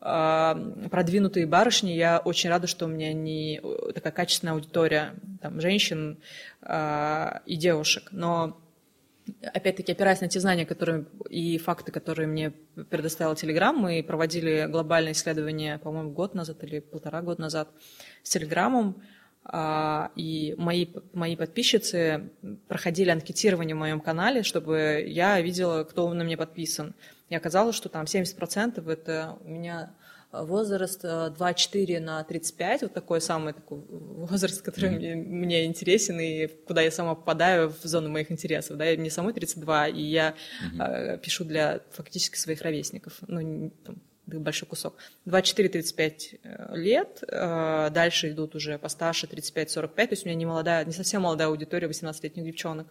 продвинутые 0.00 1.46
барышни, 1.46 1.90
я 1.90 2.20
очень 2.20 2.50
рада, 2.50 2.68
что 2.68 2.84
у 2.84 2.88
меня 2.88 3.12
не 3.12 3.60
такая 3.92 4.12
качественная 4.12 4.54
аудитория 4.54 5.14
там, 5.42 5.60
женщин 5.60 6.18
и 6.62 7.56
девушек. 7.56 8.04
Но 8.12 8.60
опять-таки, 9.42 9.92
опираясь 9.92 10.20
на 10.20 10.28
те 10.28 10.40
знания 10.40 10.66
которые, 10.66 11.06
и 11.28 11.58
факты, 11.58 11.92
которые 11.92 12.26
мне 12.26 12.52
предоставил 12.90 13.34
Телеграм, 13.34 13.76
мы 13.76 14.02
проводили 14.02 14.66
глобальное 14.68 15.12
исследование, 15.12 15.78
по-моему, 15.78 16.10
год 16.10 16.34
назад 16.34 16.62
или 16.64 16.80
полтора 16.80 17.22
года 17.22 17.40
назад 17.40 17.68
с 18.22 18.30
Телеграмом, 18.30 19.02
а, 19.44 20.10
и 20.14 20.54
мои, 20.58 20.86
мои 21.14 21.34
подписчицы 21.34 22.30
проходили 22.68 23.10
анкетирование 23.10 23.74
в 23.74 23.78
моем 23.78 24.00
канале, 24.00 24.42
чтобы 24.42 25.04
я 25.06 25.40
видела, 25.40 25.84
кто 25.84 26.12
на 26.12 26.24
мне 26.24 26.36
подписан. 26.36 26.94
И 27.30 27.34
оказалось, 27.34 27.74
что 27.76 27.88
там 27.88 28.04
70% 28.04 28.90
это 28.90 29.38
у 29.40 29.48
меня 29.48 29.94
возраст 30.32 31.02
24 31.02 31.94
э, 31.94 32.00
на 32.00 32.22
35, 32.24 32.82
вот 32.82 32.94
такой 32.94 33.20
самый 33.20 33.52
такой 33.54 33.78
возраст, 33.88 34.62
который 34.62 34.90
мне, 34.90 35.14
мне 35.14 35.64
интересен 35.64 36.20
и 36.20 36.46
куда 36.46 36.82
я 36.82 36.90
сама 36.90 37.14
попадаю 37.14 37.70
в 37.70 37.84
зону 37.84 38.08
моих 38.10 38.30
интересов. 38.30 38.76
Да, 38.76 38.84
мне 38.84 39.10
самой 39.10 39.32
32, 39.32 39.88
и 39.88 40.02
я 40.02 40.34
mm-hmm. 40.62 41.14
э, 41.14 41.18
пишу 41.18 41.44
для 41.44 41.80
фактически 41.90 42.36
своих 42.36 42.62
ровесников, 42.62 43.14
ну, 43.26 43.70
там, 43.84 43.96
большой 44.26 44.68
кусок. 44.68 44.96
24-35 45.26 46.38
э, 46.42 46.76
лет, 46.76 47.22
э, 47.26 47.90
дальше 47.90 48.30
идут 48.30 48.54
уже 48.54 48.78
постарше 48.78 49.26
35-45, 49.26 49.88
то 49.94 50.08
есть 50.10 50.24
у 50.24 50.28
меня 50.28 50.36
не 50.36 50.46
молодая, 50.46 50.84
не 50.84 50.92
совсем 50.92 51.22
молодая 51.22 51.48
аудитория 51.48 51.88
18-летних 51.88 52.44
девчонок. 52.44 52.88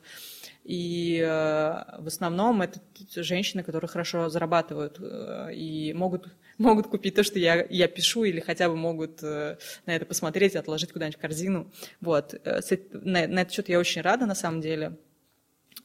И 0.70 1.22
в 1.24 2.08
основном 2.08 2.62
это 2.62 2.82
женщины, 3.16 3.64
которые 3.64 3.88
хорошо 3.88 4.28
зарабатывают 4.28 5.00
и 5.54 5.94
могут 5.96 6.28
могут 6.58 6.88
купить 6.88 7.16
то, 7.16 7.24
что 7.24 7.40
я, 7.40 7.66
я 7.70 7.88
пишу, 7.88 8.24
или 8.24 8.40
хотя 8.40 8.70
бы 8.70 8.76
могут 8.76 9.22
э, 9.22 9.58
на 9.86 9.96
это 9.96 10.06
посмотреть, 10.06 10.56
отложить 10.56 10.92
куда-нибудь 10.92 11.18
в 11.18 11.22
корзину. 11.22 11.72
Вот. 12.02 12.34
Э, 12.44 12.62
на, 12.92 13.28
на 13.28 13.40
этот 13.42 13.54
счет 13.54 13.70
я 13.70 13.80
очень 13.80 14.02
рада, 14.02 14.26
на 14.26 14.36
самом 14.36 14.62
деле, 14.62 14.98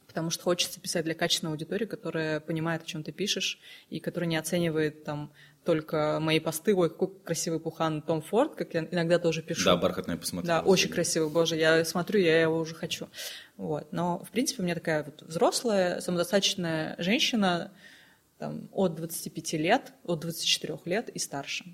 потому 0.06 0.30
что 0.30 0.42
хочется 0.44 0.80
писать 0.80 1.04
для 1.04 1.14
качественной 1.14 1.52
аудитории, 1.52 1.86
которая 1.86 2.40
понимает, 2.40 2.82
о 2.82 2.86
чем 2.86 3.02
ты 3.02 3.12
пишешь, 3.12 3.58
и 3.90 4.00
которая 4.00 4.28
не 4.28 4.36
оценивает 4.36 5.04
там 5.04 5.32
только 5.64 6.18
мои 6.20 6.40
посты, 6.40 6.74
ой, 6.74 6.90
какой 6.90 7.08
красивый 7.24 7.60
пухан 7.60 8.02
Том 8.02 8.22
Форд, 8.22 8.54
как 8.56 8.74
я 8.74 8.86
иногда 8.90 9.18
тоже 9.18 9.42
пишу. 9.42 9.64
Да, 9.64 9.76
бархатная 9.76 10.16
посмотрела. 10.16 10.60
Да, 10.60 10.66
очень 10.66 10.90
красивый, 10.90 11.30
боже, 11.30 11.56
я 11.56 11.84
смотрю, 11.84 12.20
я 12.20 12.40
его 12.40 12.58
уже 12.58 12.74
хочу. 12.74 13.08
Вот. 13.56 13.92
Но, 13.92 14.24
в 14.24 14.30
принципе, 14.30 14.62
у 14.62 14.64
меня 14.64 14.74
такая 14.74 15.04
вот 15.04 15.22
взрослая, 15.22 16.00
самодостаточная 16.00 16.96
женщина, 16.98 17.72
там, 18.38 18.68
от 18.72 18.96
25 18.96 19.52
лет, 19.54 19.92
от 20.04 20.20
24 20.20 20.78
лет 20.86 21.08
и 21.08 21.18
старше. 21.18 21.64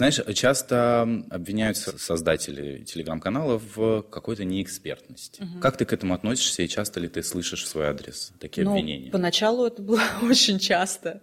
Знаешь, 0.00 0.18
часто 0.34 1.02
обвиняются 1.28 1.98
создатели 1.98 2.84
телеграм-каналов 2.84 3.62
в 3.76 4.00
какой-то 4.00 4.44
неэкспертности. 4.44 5.42
Угу. 5.42 5.60
Как 5.60 5.76
ты 5.76 5.84
к 5.84 5.92
этому 5.92 6.14
относишься 6.14 6.62
и 6.62 6.68
часто 6.68 7.00
ли 7.00 7.08
ты 7.08 7.22
слышишь 7.22 7.64
в 7.64 7.66
свой 7.68 7.88
адрес 7.88 8.32
такие 8.40 8.64
ну, 8.64 8.70
обвинения? 8.70 9.10
Поначалу 9.10 9.66
это 9.66 9.82
было 9.82 10.00
очень 10.22 10.58
часто. 10.58 11.20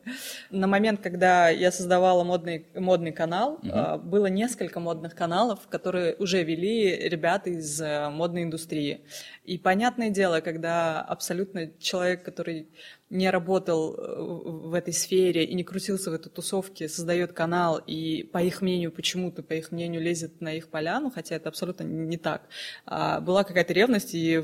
На 0.52 0.68
момент, 0.68 1.02
когда 1.02 1.50
я 1.50 1.72
создавала 1.72 2.24
модный, 2.24 2.68
модный 2.76 3.12
канал, 3.12 3.54
угу. 3.64 4.00
было 4.04 4.28
несколько 4.28 4.80
модных 4.80 5.16
каналов, 5.16 5.68
которые 5.70 6.16
уже 6.18 6.44
вели 6.44 7.10
ребята 7.10 7.50
из 7.50 7.82
э, 7.82 8.12
модной 8.12 8.44
индустрии. 8.44 9.02
И 9.44 9.58
понятное 9.58 10.12
дело, 10.12 10.40
когда 10.42 11.02
абсолютно 11.02 11.72
человек, 11.80 12.22
который 12.22 12.68
не 13.10 13.30
работал 13.30 13.96
э, 13.96 14.22
в 14.68 14.74
этой 14.74 14.94
сфере 14.94 15.46
и 15.46 15.56
не 15.56 15.64
крутился 15.64 16.12
в 16.12 16.14
этой 16.14 16.30
тусовке, 16.30 16.90
создает 16.90 17.32
канал 17.32 17.82
и, 17.86 18.24
по 18.24 18.40
их 18.40 18.62
мнению, 18.68 18.92
почему-то, 18.92 19.44
по 19.44 19.54
их 19.54 19.72
мнению, 19.72 20.02
лезет 20.02 20.42
на 20.42 20.54
их 20.54 20.68
поляну, 20.68 21.10
хотя 21.10 21.36
это 21.36 21.48
абсолютно 21.50 21.84
не 21.84 22.18
так. 22.18 22.42
А 22.86 23.22
была 23.22 23.44
какая-то 23.44 23.74
ревность, 23.74 24.14
и 24.14 24.44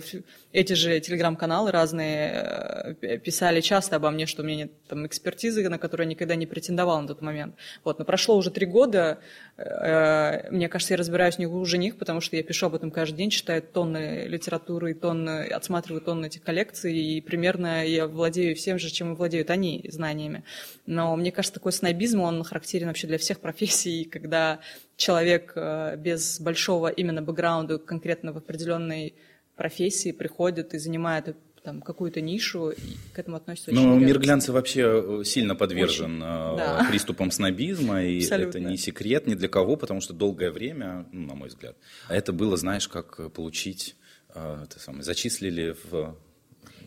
эти 0.53 0.73
же 0.73 0.99
телеграм-каналы 0.99 1.71
разные 1.71 2.95
э, 3.01 3.17
писали 3.17 3.59
часто 3.61 3.97
обо 3.97 4.09
мне, 4.11 4.25
что 4.25 4.41
у 4.41 4.45
меня 4.45 4.57
нет 4.63 4.71
там 4.87 5.05
экспертизы, 5.05 5.67
на 5.67 5.77
которую 5.77 6.07
я 6.07 6.11
никогда 6.11 6.35
не 6.35 6.45
претендовал 6.45 7.01
на 7.01 7.07
тот 7.07 7.21
момент. 7.21 7.55
Вот, 7.83 7.99
но 7.99 8.05
прошло 8.05 8.37
уже 8.37 8.49
три 8.49 8.65
года, 8.65 9.19
э, 9.57 10.49
мне 10.51 10.69
кажется, 10.69 10.93
я 10.93 10.97
разбираюсь 10.97 11.37
не 11.37 11.45
хуже 11.45 11.77
них, 11.77 11.97
потому 11.97 12.21
что 12.21 12.37
я 12.37 12.43
пишу 12.43 12.67
об 12.67 12.75
этом 12.75 12.91
каждый 12.91 13.17
день, 13.17 13.29
читаю 13.29 13.61
тонны 13.61 14.25
литературы 14.27 14.91
и 14.91 14.93
тонны, 14.93 15.47
отсматриваю 15.47 16.01
тонны 16.01 16.27
этих 16.27 16.43
коллекций, 16.43 16.95
и 16.97 17.19
примерно 17.21 17.85
я 17.85 18.07
владею 18.07 18.55
всем 18.55 18.79
же, 18.79 18.89
чем 18.89 19.15
владеют 19.15 19.49
они 19.49 19.85
знаниями. 19.89 20.43
Но 20.85 21.15
мне 21.15 21.31
кажется, 21.31 21.55
такой 21.55 21.73
снобизм, 21.73 22.21
он 22.21 22.43
характерен 22.43 22.87
вообще 22.87 23.07
для 23.07 23.17
всех 23.17 23.39
профессий, 23.41 24.02
когда 24.03 24.60
человек 24.95 25.53
э, 25.55 25.95
без 25.98 26.39
большого 26.39 26.88
именно 26.88 27.22
бэкграунда 27.22 27.77
конкретно 27.79 28.33
в 28.33 28.38
определенной 28.38 29.15
профессии 29.55 30.12
приходит 30.12 30.74
и 30.74 30.79
занимает 30.79 31.36
там 31.63 31.81
какую-то 31.81 32.19
нишу, 32.19 32.72
и 32.72 32.98
к 33.13 33.19
этому 33.19 33.38
относится 33.38 33.72
очень 33.72 33.81
Ну, 33.81 33.98
мир 33.98 34.19
глянца 34.19 34.51
вообще 34.51 34.81
э, 34.83 35.24
сильно 35.24 35.55
подвержен 35.55 36.22
очень, 36.22 36.55
э, 36.55 36.57
да. 36.57 36.86
приступам 36.89 37.31
снобизма, 37.31 38.03
и 38.03 38.19
Абсолютно. 38.19 38.50
это 38.50 38.60
не 38.60 38.77
секрет 38.77 39.27
ни 39.27 39.36
для 39.36 39.48
кого, 39.48 39.77
потому 39.77 40.01
что 40.01 40.13
долгое 40.13 40.51
время, 40.51 41.05
ну, 41.12 41.27
на 41.27 41.36
мой 41.36 41.48
взгляд, 41.48 41.77
это 42.10 42.33
было, 42.33 42.57
знаешь, 42.57 42.88
как 42.88 43.31
получить, 43.33 43.95
это 44.29 44.79
самое, 44.79 45.03
зачислили 45.03 45.75
в 45.89 46.17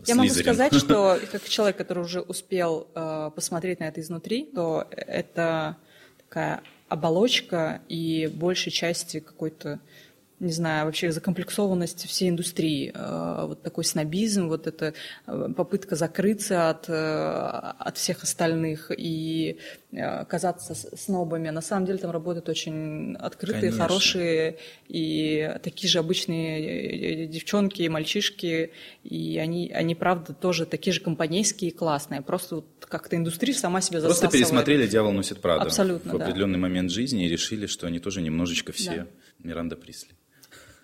я 0.06 0.14
могу 0.14 0.28
сказать, 0.28 0.74
что 0.78 1.18
как 1.32 1.44
человек, 1.48 1.76
который 1.76 2.04
уже 2.04 2.20
успел 2.20 2.88
э, 2.94 3.30
посмотреть 3.34 3.80
на 3.80 3.84
это 3.84 4.00
изнутри, 4.00 4.44
то 4.44 4.86
это 4.90 5.76
такая 6.18 6.62
оболочка 6.88 7.82
и 7.88 8.30
большей 8.32 8.72
части 8.72 9.20
какой-то 9.20 9.80
не 10.38 10.52
знаю, 10.52 10.84
вообще 10.84 11.12
закомплексованность 11.12 12.06
всей 12.06 12.28
индустрии, 12.28 12.92
э, 12.94 13.46
вот 13.46 13.62
такой 13.62 13.84
снобизм, 13.84 14.48
вот 14.48 14.66
эта 14.66 14.92
э, 15.26 15.48
попытка 15.56 15.96
закрыться 15.96 16.68
от, 16.68 16.88
э, 16.88 16.92
от 16.92 17.96
всех 17.96 18.22
остальных 18.22 18.90
и 18.96 19.58
казаться 20.28 20.74
снобами. 20.74 21.48
На 21.48 21.62
самом 21.62 21.86
деле 21.86 21.96
там 21.96 22.10
работают 22.10 22.50
очень 22.50 23.16
открытые, 23.16 23.70
Конечно. 23.70 23.82
хорошие 23.82 24.58
и 24.88 25.56
такие 25.62 25.88
же 25.88 26.00
обычные 26.00 27.26
девчонки 27.26 27.80
и 27.80 27.88
мальчишки, 27.88 28.72
и 29.04 29.38
они, 29.38 29.72
они 29.72 29.94
правда 29.94 30.34
тоже 30.34 30.66
такие 30.66 30.92
же 30.92 31.00
компанейские 31.00 31.70
и 31.70 31.74
классные, 31.74 32.20
просто 32.20 32.56
вот 32.56 32.66
как-то 32.80 33.16
индустрия 33.16 33.54
сама 33.54 33.80
себя 33.80 34.00
засасывает. 34.02 34.32
Просто 34.32 34.38
пересмотрели 34.38 34.86
«Дьявол 34.86 35.12
носит 35.12 35.40
Прада» 35.40 35.62
Абсолютно, 35.62 36.12
в 36.12 36.16
определенный 36.16 36.58
да. 36.58 36.60
момент 36.60 36.90
жизни 36.90 37.24
и 37.24 37.28
решили, 37.28 37.66
что 37.66 37.86
они 37.86 37.98
тоже 37.98 38.20
немножечко 38.20 38.72
все 38.72 38.96
да. 38.96 39.06
Миранда 39.38 39.76
Присли. 39.76 40.10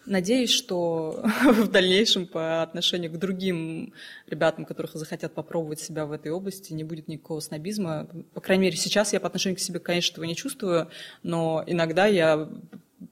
Надеюсь, 0.07 0.51
что 0.51 1.25
в 1.45 1.69
дальнейшем 1.69 2.27
по 2.27 2.63
отношению 2.63 3.13
к 3.13 3.19
другим 3.19 3.93
ребятам, 4.27 4.65
которых 4.65 4.95
захотят 4.95 5.35
попробовать 5.35 5.81
себя 5.81 6.07
в 6.07 6.13
этой 6.13 6.33
области, 6.33 6.73
не 6.73 6.85
будет 6.85 7.09
никакого 7.09 7.41
снобизма. 7.41 8.09
По 8.35 8.41
крайней 8.41 8.65
мере, 8.65 8.77
сейчас 8.77 9.13
я 9.13 9.21
по 9.21 9.27
отношению 9.27 9.57
к 9.57 9.61
себе, 9.61 9.79
конечно, 9.79 10.15
этого 10.15 10.25
не 10.25 10.37
чувствую, 10.37 10.89
но 11.23 11.63
иногда 11.67 12.07
я 12.07 12.49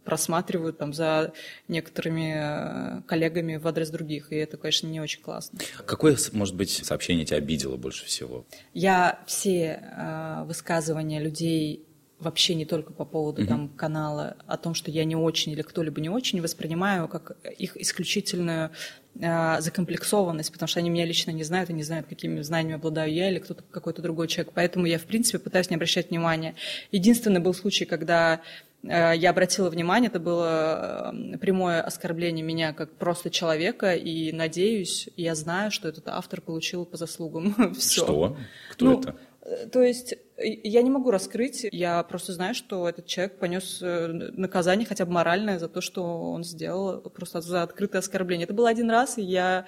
просматриваю 0.05 0.73
там 0.73 0.93
за 0.93 1.33
некоторыми 1.69 2.35
э, 2.37 3.03
коллегами 3.07 3.57
в 3.57 3.67
адрес 3.67 3.91
других, 3.91 4.33
и 4.33 4.37
это, 4.37 4.57
конечно, 4.57 4.87
не 4.87 5.01
очень 5.01 5.21
классно. 5.21 5.59
Какое, 5.85 6.17
может 6.33 6.55
быть, 6.55 6.71
сообщение 6.71 7.25
тебя 7.25 7.39
обидело 7.39 7.77
больше 7.77 8.07
всего? 8.07 8.45
Я 8.73 9.21
все 9.27 9.81
э, 9.83 10.45
высказывания 10.45 11.21
людей 11.21 11.87
вообще 12.21 12.55
не 12.55 12.65
только 12.65 12.93
по 12.93 13.05
поводу 13.05 13.43
mm-hmm. 13.43 13.47
там 13.47 13.69
канала, 13.69 14.37
о 14.47 14.57
том, 14.57 14.75
что 14.75 14.91
я 14.91 15.05
не 15.05 15.17
очень 15.17 15.53
или 15.53 15.63
кто-либо 15.63 16.01
не 16.01 16.09
очень, 16.09 16.41
воспринимаю 16.41 17.09
как 17.09 17.37
их 17.59 17.77
исключительную 17.77 18.71
э, 19.19 19.61
закомплексованность, 19.61 20.53
потому 20.53 20.69
что 20.69 20.81
они 20.81 20.91
меня 20.91 21.07
лично 21.07 21.31
не 21.31 21.45
знают 21.45 21.71
и 21.71 21.73
не 21.73 21.83
знают, 21.83 22.07
какими 22.07 22.41
знаниями 22.43 22.77
обладаю 22.77 23.13
я 23.13 23.31
или 23.31 23.39
кто-то 23.39 23.65
какой-то 23.71 24.03
другой 24.03 24.29
человек. 24.29 24.53
Поэтому 24.55 24.87
я, 24.87 24.99
в 24.99 25.05
принципе, 25.05 25.39
пытаюсь 25.39 25.71
не 25.71 25.77
обращать 25.77 26.11
внимания. 26.11 26.55
Единственный 26.93 27.41
был 27.41 27.55
случай, 27.55 27.87
когда 27.87 28.43
э, 28.83 29.13
я 29.17 29.31
обратила 29.31 29.71
внимание, 29.71 30.09
это 30.09 30.21
было 30.21 31.15
прямое 31.41 31.81
оскорбление 31.81 32.45
меня 32.45 32.73
как 32.73 32.93
просто 32.93 33.31
человека, 33.31 33.95
и 33.95 34.33
надеюсь, 34.33 35.09
я 35.17 35.35
знаю, 35.35 35.71
что 35.71 35.89
этот 35.89 36.09
автор 36.09 36.41
получил 36.41 36.85
по 36.85 36.97
заслугам. 36.97 37.75
Все. 37.79 38.05
Что? 38.05 38.37
Кто 38.73 38.85
ну, 38.85 39.01
это? 39.01 39.17
Э, 39.51 39.67
то 39.67 39.83
есть 39.83 40.15
я 40.39 40.83
не 40.83 40.91
могу 40.91 41.11
раскрыть, 41.11 41.67
я 41.71 42.03
просто 42.05 42.33
знаю, 42.33 42.55
что 42.55 42.89
этот 42.89 43.07
человек 43.07 43.39
понес 43.39 43.81
э, 43.83 44.07
наказание 44.07 44.87
хотя 44.87 45.05
бы 45.05 45.13
моральное 45.13 45.59
за 45.59 45.69
то, 45.69 45.81
что 45.81 46.31
он 46.33 46.45
сделал, 46.45 47.01
просто 47.11 47.41
за 47.41 47.63
открытое 47.63 47.99
оскорбление. 47.99 48.45
Это 48.45 48.55
был 48.55 48.67
один 48.67 48.91
раз, 48.91 49.19
и 49.19 49.23
я... 49.23 49.67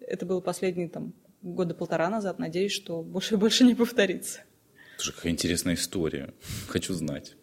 Это 0.00 0.26
было 0.26 0.40
последние 0.40 0.88
там, 0.88 1.14
года 1.42 1.74
полтора 1.74 2.10
назад. 2.10 2.38
Надеюсь, 2.38 2.72
что 2.72 3.02
больше 3.02 3.36
больше 3.36 3.64
не 3.64 3.74
повторится. 3.74 4.40
Это 4.96 5.04
же 5.04 5.12
какая 5.12 5.32
интересная 5.32 5.74
история. 5.74 6.32
Хочу 6.68 6.94
знать. 6.94 7.36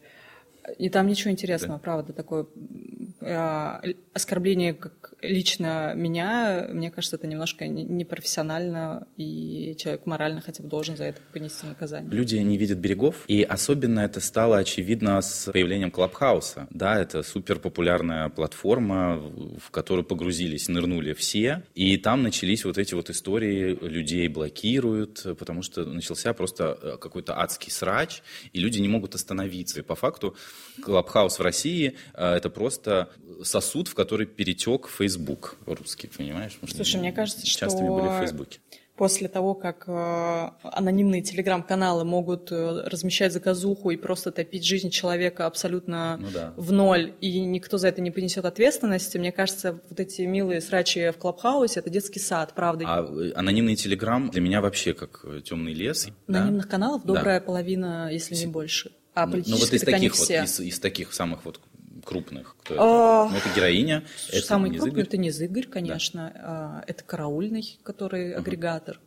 И 0.78 0.90
там 0.90 1.08
ничего 1.08 1.32
интересного, 1.32 1.76
да? 1.76 1.84
правда, 1.84 2.14
такое 2.14 2.44
э, 2.44 3.01
оскорбление 3.22 4.74
как 4.74 5.14
лично 5.22 5.94
меня, 5.96 6.68
мне 6.72 6.92
кажется, 6.92 7.16
это 7.16 7.28
немножко 7.28 7.68
непрофессионально, 7.68 9.08
и 9.18 9.76
человек 9.78 10.06
морально 10.06 10.42
хотя 10.42 10.64
бы 10.64 10.70
должен 10.70 10.98
за 10.98 11.06
это 11.06 11.22
понести 11.32 11.68
наказание. 11.68 12.12
Люди 12.12 12.36
не 12.38 12.58
видят 12.58 12.80
берегов, 12.80 13.24
и 13.28 13.44
особенно 13.44 14.00
это 14.00 14.20
стало 14.20 14.58
очевидно 14.58 15.22
с 15.22 15.52
появлением 15.52 15.92
Клабхауса. 15.92 16.68
Да, 16.72 17.00
это 17.00 17.24
супер 17.24 17.60
популярная 17.60 18.30
платформа, 18.30 19.18
в 19.18 19.70
которую 19.72 20.06
погрузились, 20.06 20.68
нырнули 20.68 21.14
все, 21.14 21.64
и 21.76 21.98
там 21.98 22.24
начались 22.24 22.66
вот 22.66 22.78
эти 22.78 22.94
вот 22.94 23.10
истории, 23.10 23.78
людей 23.82 24.28
блокируют, 24.28 25.26
потому 25.38 25.62
что 25.62 25.86
начался 25.86 26.34
просто 26.34 26.78
э, 26.82 26.98
какой-то 26.98 27.40
адский 27.40 27.72
срач, 27.72 28.22
и 28.54 28.60
люди 28.60 28.80
не 28.80 28.88
могут 28.88 29.16
остановиться. 29.16 29.80
И 29.80 29.84
по 29.84 29.96
факту 29.96 30.36
Клабхаус 30.84 31.40
в 31.40 31.42
России 31.42 31.96
э,— 32.14 32.34
это 32.36 32.50
просто 32.50 33.11
сосуд, 33.44 33.88
в 33.88 33.96
который 33.96 34.26
перетек 34.26 34.88
Facebook 34.88 35.58
русский, 35.66 36.08
понимаешь? 36.08 36.54
Потому 36.54 36.74
Слушай, 36.76 37.00
мне 37.00 37.12
кажется, 37.12 37.46
часто 37.46 37.78
что... 37.78 37.94
были 37.94 38.08
в 38.08 38.20
Фейсбуке 38.20 38.60
после 39.02 39.28
того, 39.28 39.56
как 39.56 39.86
э, 39.88 40.50
анонимные 40.62 41.24
телеграм-каналы 41.24 42.04
могут 42.04 42.52
э, 42.52 42.84
размещать 42.86 43.34
заказуху 43.34 43.90
и 43.90 43.98
просто 43.98 44.32
топить 44.32 44.64
жизнь 44.64 44.92
человека 44.92 45.48
абсолютно 45.48 46.18
ну, 46.18 46.28
да. 46.32 46.54
в 46.56 46.72
ноль, 46.72 47.16
и 47.20 47.40
никто 47.40 47.80
за 47.80 47.88
это 47.88 48.00
не 48.00 48.12
понесет 48.12 48.46
ответственности, 48.46 49.18
мне 49.18 49.32
кажется, 49.32 49.82
вот 49.90 50.00
эти 50.00 50.22
милые 50.22 50.62
срачи 50.62 51.10
в 51.10 51.18
Клабхаусе– 51.18 51.80
это 51.82 51.90
детский 51.90 52.20
сад, 52.20 52.54
правда. 52.54 52.86
А 52.88 53.02
э, 53.04 53.32
анонимный 53.34 53.76
телеграм 53.76 54.30
для 54.30 54.42
меня 54.42 54.62
вообще 54.62 54.94
как 54.94 55.26
темный 55.46 55.74
лес. 55.74 56.08
Анонимных 56.28 56.66
да? 56.66 56.70
каналов 56.70 57.04
добрая 57.04 57.40
да. 57.40 57.46
половина, 57.48 58.10
если 58.12 58.36
не 58.36 58.46
больше. 58.46 58.92
А 59.16 59.26
ну, 59.26 59.42
ну 59.46 59.58
вот 59.58 59.74
из 59.74 59.82
таких 59.82 60.16
вот, 60.16 60.30
из, 60.30 60.60
из 60.60 60.80
таких 60.80 61.12
самых 61.14 61.44
вот 61.44 61.60
крупных? 62.04 62.56
Кто 62.60 62.74
это? 62.74 62.84
А, 62.84 63.30
ну, 63.30 63.38
это 63.38 63.50
героиня. 63.56 64.04
Это 64.30 64.46
самый 64.46 64.76
крупный 64.78 65.04
это 65.04 65.18
Низыгорь, 65.18 65.68
конечно. 65.68 66.32
Да. 66.34 66.42
А, 66.44 66.84
это 66.88 67.04
караульный, 67.04 67.80
который 67.84 68.34
агрегатор. 68.34 69.00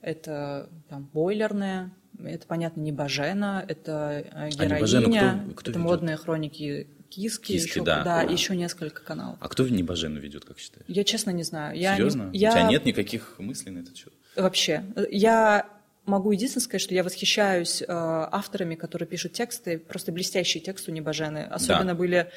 Это 0.00 0.68
там 0.88 1.08
бойлерная. 1.12 1.92
Это, 2.22 2.46
понятно, 2.46 2.80
не 2.80 2.92
Бажена, 2.92 3.64
это 3.66 4.24
э, 4.32 4.50
героиня. 4.50 4.74
А 4.74 4.76
Небожену 4.76 5.08
кто, 5.08 5.54
кто 5.54 5.70
это 5.70 5.78
ведет? 5.78 5.90
модные 5.90 6.16
хроники 6.16 6.88
Киски, 7.08 7.52
Киски 7.52 7.68
еще, 7.68 7.82
да. 7.82 8.04
да, 8.04 8.22
еще 8.22 8.54
несколько 8.54 9.02
каналов. 9.02 9.38
А 9.40 9.48
кто 9.48 9.66
Небожену 9.66 10.20
ведет, 10.20 10.44
как 10.44 10.58
считаешь? 10.58 10.84
Я 10.86 11.04
честно 11.04 11.30
не 11.30 11.42
знаю. 11.42 11.76
Серьезно? 11.76 12.30
Я, 12.32 12.48
я... 12.48 12.50
У 12.50 12.52
тебя 12.52 12.68
нет 12.68 12.84
никаких 12.84 13.36
мыслей 13.38 13.72
на 13.72 13.78
этот 13.80 13.96
счет? 13.96 14.12
Вообще. 14.36 14.84
Я 15.10 15.66
могу 16.06 16.32
единственное 16.32 16.64
сказать, 16.64 16.82
что 16.82 16.94
я 16.94 17.02
восхищаюсь 17.02 17.82
э, 17.82 17.86
авторами, 17.88 18.74
которые 18.74 19.08
пишут 19.08 19.32
тексты, 19.32 19.78
просто 19.78 20.12
блестящие 20.12 20.62
тексты 20.62 20.90
у 20.90 20.94
Небожены. 20.94 21.46
Особенно 21.50 21.92
да. 21.92 21.94
были 21.94 22.30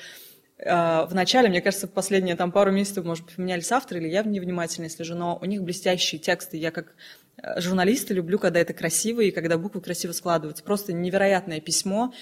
э, 0.57 1.05
в 1.05 1.11
начале, 1.13 1.49
мне 1.49 1.61
кажется, 1.61 1.87
в 1.87 1.91
последние 1.91 2.35
там 2.35 2.51
пару 2.51 2.71
месяцев, 2.71 3.05
может 3.05 3.25
быть, 3.25 3.35
поменялись 3.35 3.71
авторы, 3.71 4.01
или 4.01 4.09
я 4.09 4.23
невнимательно 4.23 4.89
слежу, 4.89 5.15
но 5.15 5.37
у 5.41 5.45
них 5.45 5.63
блестящие 5.63 6.19
тексты. 6.19 6.57
Я 6.57 6.71
как 6.71 6.93
э, 7.37 7.59
журналиста 7.61 8.13
люблю, 8.13 8.37
когда 8.39 8.59
это 8.59 8.73
красиво 8.73 9.21
и 9.21 9.31
когда 9.31 9.57
буквы 9.57 9.81
красиво 9.81 10.11
складываются. 10.11 10.63
Просто 10.63 10.93
невероятное 10.93 11.59
письмо 11.59 12.13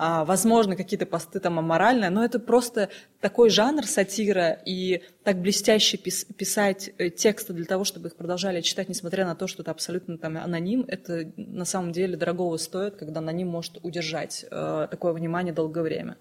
возможно, 0.00 0.76
какие-то 0.76 1.04
посты 1.04 1.40
там 1.40 1.58
аморальные, 1.58 2.08
но 2.08 2.24
это 2.24 2.38
просто 2.38 2.88
такой 3.20 3.50
жанр 3.50 3.84
сатира, 3.84 4.58
и 4.64 5.02
так 5.24 5.42
блестяще 5.42 5.98
пис 5.98 6.24
писать 6.24 6.90
э, 6.96 7.10
тексты 7.10 7.52
для 7.52 7.66
того, 7.66 7.84
чтобы 7.84 8.08
их 8.08 8.16
продолжали 8.16 8.62
читать, 8.62 8.88
несмотря 8.88 9.26
на 9.26 9.34
то, 9.34 9.46
что 9.46 9.62
это 9.62 9.70
абсолютно 9.70 10.16
там 10.16 10.38
аноним, 10.38 10.86
это 10.88 11.30
на 11.36 11.66
самом 11.66 11.92
деле 11.92 12.16
дорогого 12.16 12.56
стоит, 12.56 12.96
когда 12.96 13.20
аноним 13.20 13.48
может 13.48 13.78
удержать 13.82 14.46
э, 14.50 14.88
такое 14.90 15.12
внимание 15.12 15.52
долгое 15.52 15.82
время. 15.82 16.16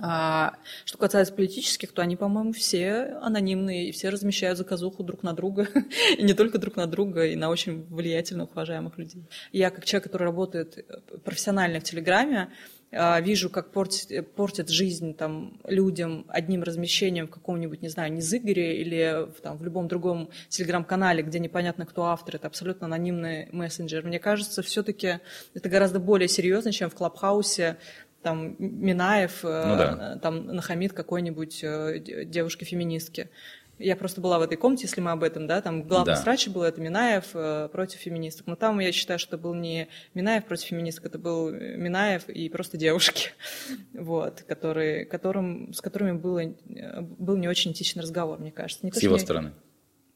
А, 0.00 0.54
что 0.84 0.98
касается 0.98 1.34
политических, 1.34 1.92
то 1.92 2.02
они, 2.02 2.16
по-моему, 2.16 2.52
все 2.52 3.16
анонимные, 3.20 3.88
и 3.88 3.92
все 3.92 4.08
размещают 4.08 4.58
заказуху 4.58 5.02
друг 5.02 5.22
на 5.22 5.34
друга, 5.34 5.68
и 6.18 6.22
не 6.22 6.34
только 6.34 6.58
друг 6.58 6.76
на 6.76 6.86
друга, 6.86 7.26
и 7.26 7.36
на 7.36 7.50
очень 7.50 7.84
влиятельных, 7.84 8.50
уважаемых 8.52 8.96
людей. 8.96 9.24
Я, 9.52 9.70
как 9.70 9.84
человек, 9.84 10.04
который 10.04 10.24
работает 10.24 10.78
э, 10.78 11.18
профессионально 11.18 11.80
в 11.80 11.84
Телеграме, 11.84 12.50
а, 12.96 13.20
вижу, 13.20 13.50
как 13.50 13.72
портит, 13.72 14.34
портит 14.34 14.68
жизнь 14.68 15.14
там, 15.14 15.60
людям 15.64 16.24
одним 16.28 16.62
размещением 16.62 17.26
в 17.26 17.30
каком-нибудь, 17.30 17.82
не 17.82 17.88
знаю, 17.88 18.12
Низыгоре 18.12 18.80
или 18.80 19.26
в, 19.36 19.40
там, 19.40 19.58
в 19.58 19.64
любом 19.64 19.88
другом 19.88 20.30
телеграм-канале, 20.48 21.22
где 21.22 21.40
непонятно, 21.40 21.86
кто 21.86 22.04
автор, 22.04 22.36
это 22.36 22.46
абсолютно 22.46 22.86
анонимный 22.86 23.48
мессенджер. 23.50 24.04
Мне 24.04 24.20
кажется, 24.20 24.62
все-таки 24.62 25.18
это 25.54 25.68
гораздо 25.68 25.98
более 25.98 26.28
серьезно, 26.28 26.72
чем 26.72 26.88
в 26.88 26.94
Клабхаусе, 26.94 27.78
там 28.24 28.56
Минаев 28.58 29.44
э, 29.44 29.64
ну, 29.66 29.76
да. 29.76 30.18
там 30.20 30.46
нахамит 30.46 30.92
какой-нибудь 30.92 31.60
э, 31.62 32.24
девушке-феминистке. 32.26 33.30
Я 33.78 33.96
просто 33.96 34.20
была 34.20 34.38
в 34.38 34.42
этой 34.42 34.56
комнате, 34.56 34.86
если 34.86 35.00
мы 35.00 35.10
об 35.10 35.22
этом, 35.22 35.46
да, 35.46 35.60
там 35.60 35.82
главный 35.82 36.14
да. 36.14 36.16
срач 36.16 36.48
был, 36.48 36.62
это 36.62 36.80
Минаев 36.80 37.30
э, 37.34 37.68
против 37.70 37.98
феминисток. 38.00 38.46
Но 38.46 38.56
там 38.56 38.80
я 38.80 38.92
считаю, 38.92 39.18
что 39.18 39.36
был 39.36 39.54
не 39.54 39.88
Минаев 40.14 40.44
против 40.44 40.66
феминисток, 40.66 41.06
это 41.06 41.18
был 41.18 41.50
Минаев 41.50 42.28
и 42.28 42.48
просто 42.48 42.76
девушки, 42.76 43.30
вот, 43.92 44.42
которые, 44.42 45.04
которым, 45.04 45.72
с 45.72 45.80
которыми 45.80 46.16
было, 46.16 46.54
был 47.00 47.36
не 47.36 47.48
очень 47.48 47.72
этичный 47.72 48.02
разговор, 48.02 48.38
мне 48.38 48.52
кажется. 48.52 48.86
Не 48.86 48.92
с 48.92 49.02
его 49.02 49.18
стороны? 49.18 49.52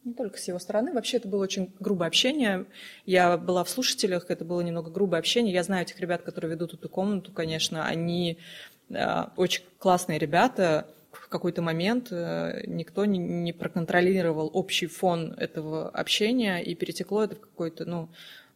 Не 0.08 0.14
только 0.14 0.38
с 0.38 0.48
его 0.48 0.58
стороны. 0.58 0.94
Вообще 0.94 1.18
это 1.18 1.28
было 1.28 1.42
очень 1.42 1.70
грубое 1.80 2.08
общение. 2.08 2.64
Я 3.04 3.36
была 3.36 3.62
в 3.62 3.68
слушателях, 3.68 4.30
это 4.30 4.42
было 4.42 4.62
немного 4.62 4.90
грубое 4.90 5.20
общение. 5.20 5.52
Я 5.52 5.62
знаю 5.62 5.82
этих 5.82 6.00
ребят, 6.00 6.22
которые 6.22 6.52
ведут 6.52 6.72
эту 6.72 6.88
комнату, 6.88 7.30
конечно. 7.30 7.84
Они 7.84 8.38
э, 8.88 9.24
очень 9.36 9.64
классные 9.78 10.18
ребята, 10.18 10.86
в 11.12 11.28
какой-то 11.28 11.60
момент 11.60 12.08
э, 12.10 12.62
никто 12.66 13.04
не, 13.04 13.18
не 13.18 13.52
проконтролировал 13.52 14.50
общий 14.54 14.86
фон 14.86 15.34
этого 15.36 15.90
общения, 15.90 16.64
и 16.64 16.74
перетекло 16.74 17.24
это 17.24 17.36
в 17.36 17.40
какой-то, 17.40 17.84
ну, 17.84 18.08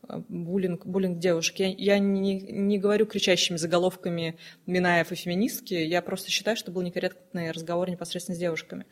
буллинг, 0.09 0.87
буллинг 0.87 1.19
девушек. 1.19 1.59
Я, 1.59 1.69
я 1.69 1.99
не, 1.99 2.41
не 2.41 2.79
говорю 2.79 3.07
кричащими 3.07 3.57
заголовками 3.57 4.37
Минаев 4.67 5.13
и 5.13 5.15
феминистки, 5.15 5.75
я 5.75 6.03
просто 6.03 6.31
считаю, 6.31 6.57
что 6.57 6.71
был 6.71 6.83
некорректный 6.83 7.51
разговор 7.51 7.91
непосредственно 7.91 8.37
с 8.37 8.39
девушками. 8.39 8.87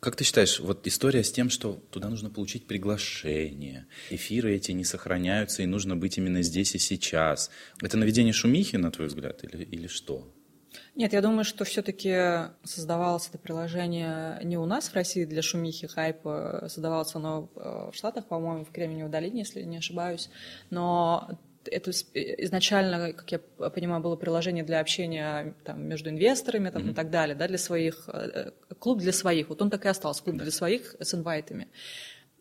Как 0.00 0.16
ты 0.16 0.24
считаешь, 0.24 0.60
вот 0.60 0.86
история 0.86 1.22
с 1.22 1.32
тем, 1.32 1.50
что 1.50 1.74
туда 1.90 2.08
нужно 2.08 2.30
получить 2.30 2.66
приглашение, 2.66 3.86
эфиры 4.10 4.54
эти 4.54 4.72
не 4.72 4.84
сохраняются, 4.84 5.62
и 5.62 5.66
нужно 5.66 5.96
быть 5.96 6.18
именно 6.18 6.42
здесь 6.42 6.74
и 6.74 6.78
сейчас, 6.78 7.50
это 7.82 7.96
наведение 7.96 8.32
шумихи, 8.32 8.76
на 8.76 8.90
твой 8.90 9.08
взгляд, 9.08 9.44
или, 9.44 9.64
или 9.64 9.86
что? 9.86 10.32
Нет, 10.94 11.12
я 11.12 11.20
думаю, 11.20 11.44
что 11.44 11.64
все-таки 11.64 12.50
создавалось 12.64 13.28
это 13.28 13.38
приложение 13.38 14.38
не 14.42 14.56
у 14.56 14.66
нас 14.66 14.88
в 14.88 14.94
России 14.94 15.24
для 15.24 15.42
шумихи, 15.42 15.86
хайпа, 15.86 16.66
создавалось 16.68 17.14
оно 17.14 17.48
в 17.54 17.92
Штатах, 17.92 18.26
по-моему, 18.26 18.64
в 18.64 18.70
Кремниевой 18.70 19.10
долине, 19.10 19.40
если 19.40 19.62
не 19.62 19.78
ошибаюсь, 19.78 20.30
но 20.70 21.38
это 21.70 21.90
изначально, 21.90 23.12
как 23.12 23.32
я 23.32 23.38
понимаю, 23.70 24.02
было 24.02 24.16
приложение 24.16 24.64
для 24.64 24.80
общения 24.80 25.54
там, 25.64 25.82
между 25.86 26.10
инвесторами 26.10 26.70
там, 26.70 26.82
mm-hmm. 26.82 26.90
и 26.92 26.94
так 26.94 27.10
далее, 27.10 27.34
да, 27.34 27.48
для 27.48 27.58
своих, 27.58 28.08
э, 28.08 28.50
клуб 28.78 29.00
для 29.00 29.12
своих, 29.12 29.48
вот 29.48 29.62
он 29.62 29.70
так 29.70 29.84
и 29.84 29.88
остался, 29.88 30.22
клуб 30.22 30.36
для 30.36 30.50
своих 30.50 30.94
с 31.00 31.14
инвайтами. 31.14 31.68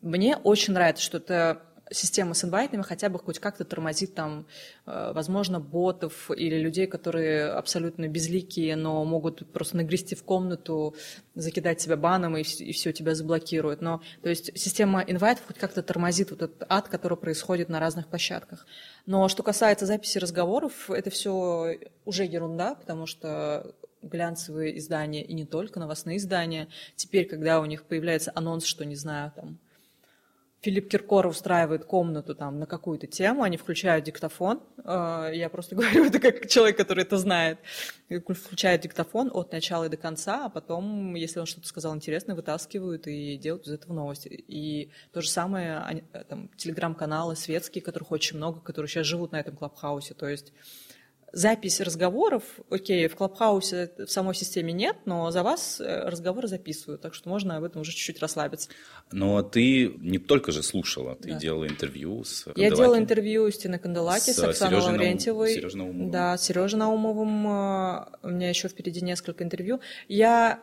Мне 0.01 0.37
очень 0.37 0.73
нравится, 0.73 1.03
что 1.03 1.17
это 1.17 1.61
система 1.91 2.33
с 2.33 2.43
инвайтами 2.43 2.81
хотя 2.81 3.09
бы 3.09 3.19
хоть 3.19 3.39
как-то 3.39 3.65
тормозит 3.65 4.13
там, 4.15 4.45
э, 4.85 5.11
возможно, 5.13 5.59
ботов 5.59 6.31
или 6.31 6.57
людей, 6.57 6.87
которые 6.87 7.47
абсолютно 7.51 8.07
безликие, 8.07 8.75
но 8.75 9.03
могут 9.05 9.51
просто 9.51 9.77
нагрести 9.77 10.15
в 10.15 10.23
комнату, 10.23 10.95
закидать 11.35 11.81
себя 11.81 11.97
баном 11.97 12.37
и, 12.37 12.41
и 12.41 12.71
все, 12.71 12.91
тебя 12.93 13.15
заблокируют. 13.15 13.81
Но, 13.81 14.01
то 14.21 14.29
есть 14.29 14.57
система 14.57 15.01
инвайтов 15.01 15.45
хоть 15.47 15.57
как-то 15.57 15.83
тормозит 15.83 16.31
вот 16.31 16.41
этот 16.41 16.63
ад, 16.69 16.87
который 16.89 17.17
происходит 17.17 17.69
на 17.69 17.79
разных 17.79 18.07
площадках. 18.07 18.65
Но 19.05 19.27
что 19.27 19.43
касается 19.43 19.85
записи 19.85 20.17
разговоров, 20.17 20.89
это 20.89 21.09
все 21.09 21.77
уже 22.05 22.25
ерунда, 22.25 22.75
потому 22.75 23.05
что 23.05 23.73
глянцевые 24.01 24.77
издания 24.77 25.23
и 25.23 25.33
не 25.33 25.45
только 25.45 25.79
новостные 25.79 26.17
издания. 26.17 26.67
Теперь, 26.95 27.25
когда 27.25 27.61
у 27.61 27.65
них 27.65 27.83
появляется 27.83 28.31
анонс, 28.35 28.65
что, 28.65 28.85
не 28.85 28.95
знаю, 28.95 29.31
там, 29.35 29.57
Филипп 30.63 30.89
Киркоров 30.89 31.33
устраивает 31.33 31.83
комнату 31.83 32.35
там 32.35 32.57
на 32.57 32.65
какую-то 32.65 33.05
тему, 33.05 33.43
они 33.43 33.57
включают 33.57 34.05
диктофон. 34.05 34.61
Э, 34.85 35.29
я 35.33 35.49
просто 35.49 35.75
говорю 35.75 36.05
это 36.05 36.19
как 36.21 36.47
человек, 36.47 36.77
который 36.77 37.03
это 37.03 37.17
знает. 37.17 37.59
Включают 38.09 38.81
диктофон 38.81 39.29
от 39.33 39.51
начала 39.51 39.85
и 39.85 39.89
до 39.89 39.97
конца, 39.97 40.45
а 40.45 40.49
потом, 40.49 41.15
если 41.15 41.41
он 41.41 41.47
что-то 41.47 41.67
сказал 41.67 41.93
интересное, 41.93 42.33
вытаскивают 42.33 43.07
и 43.07 43.35
делают 43.35 43.67
из 43.67 43.73
этого 43.73 43.91
новости. 43.91 44.29
И 44.29 44.89
то 45.11 45.19
же 45.19 45.29
самое 45.29 46.05
там, 46.29 46.49
телеграм-каналы 46.55 47.35
светские, 47.35 47.81
которых 47.81 48.11
очень 48.13 48.37
много, 48.37 48.61
которые 48.61 48.87
сейчас 48.87 49.05
живут 49.05 49.33
на 49.33 49.41
этом 49.41 49.57
клабхаусе. 49.57 50.13
То 50.13 50.29
есть 50.29 50.53
запись 51.33 51.81
разговоров, 51.81 52.43
окей, 52.69 53.07
в 53.07 53.15
Клабхаусе 53.15 53.91
в 53.97 54.07
самой 54.07 54.35
системе 54.35 54.71
нет, 54.71 54.97
но 55.05 55.31
за 55.31 55.41
вас 55.41 55.81
э, 55.81 56.07
разговоры 56.07 56.47
записывают, 56.47 57.01
так 57.01 57.15
что 57.15 57.27
можно 57.27 57.57
об 57.57 57.63
этом 57.63 57.81
уже 57.81 57.91
чуть-чуть 57.91 58.19
расслабиться. 58.19 58.69
Но 59.11 59.41
ты 59.41 59.87
не 59.97 60.19
только 60.19 60.51
же 60.51 60.61
слушала, 60.61 61.15
ты 61.15 61.29
да. 61.29 61.39
делала 61.39 61.67
интервью 61.67 62.23
с 62.23 62.43
Канделаки. 62.43 62.61
Я 62.61 62.75
делала 62.75 62.99
интервью 62.99 63.51
с 63.51 63.57
Тиной 63.57 63.79
Канделаки, 63.79 64.29
с, 64.29 64.35
с 64.35 64.39
Оксаной 64.39 64.79
Сережей 64.79 64.91
Лаврентьевой. 64.91 65.53
Сережей 65.53 65.77
Наумовым. 65.79 66.11
Да, 66.11 66.37
с 66.37 66.43
Сережей 66.43 66.77
Наумовым. 66.77 67.47
Э, 67.47 68.05
у 68.21 68.29
меня 68.29 68.49
еще 68.49 68.67
впереди 68.67 69.01
несколько 69.01 69.43
интервью. 69.43 69.79
Я... 70.07 70.61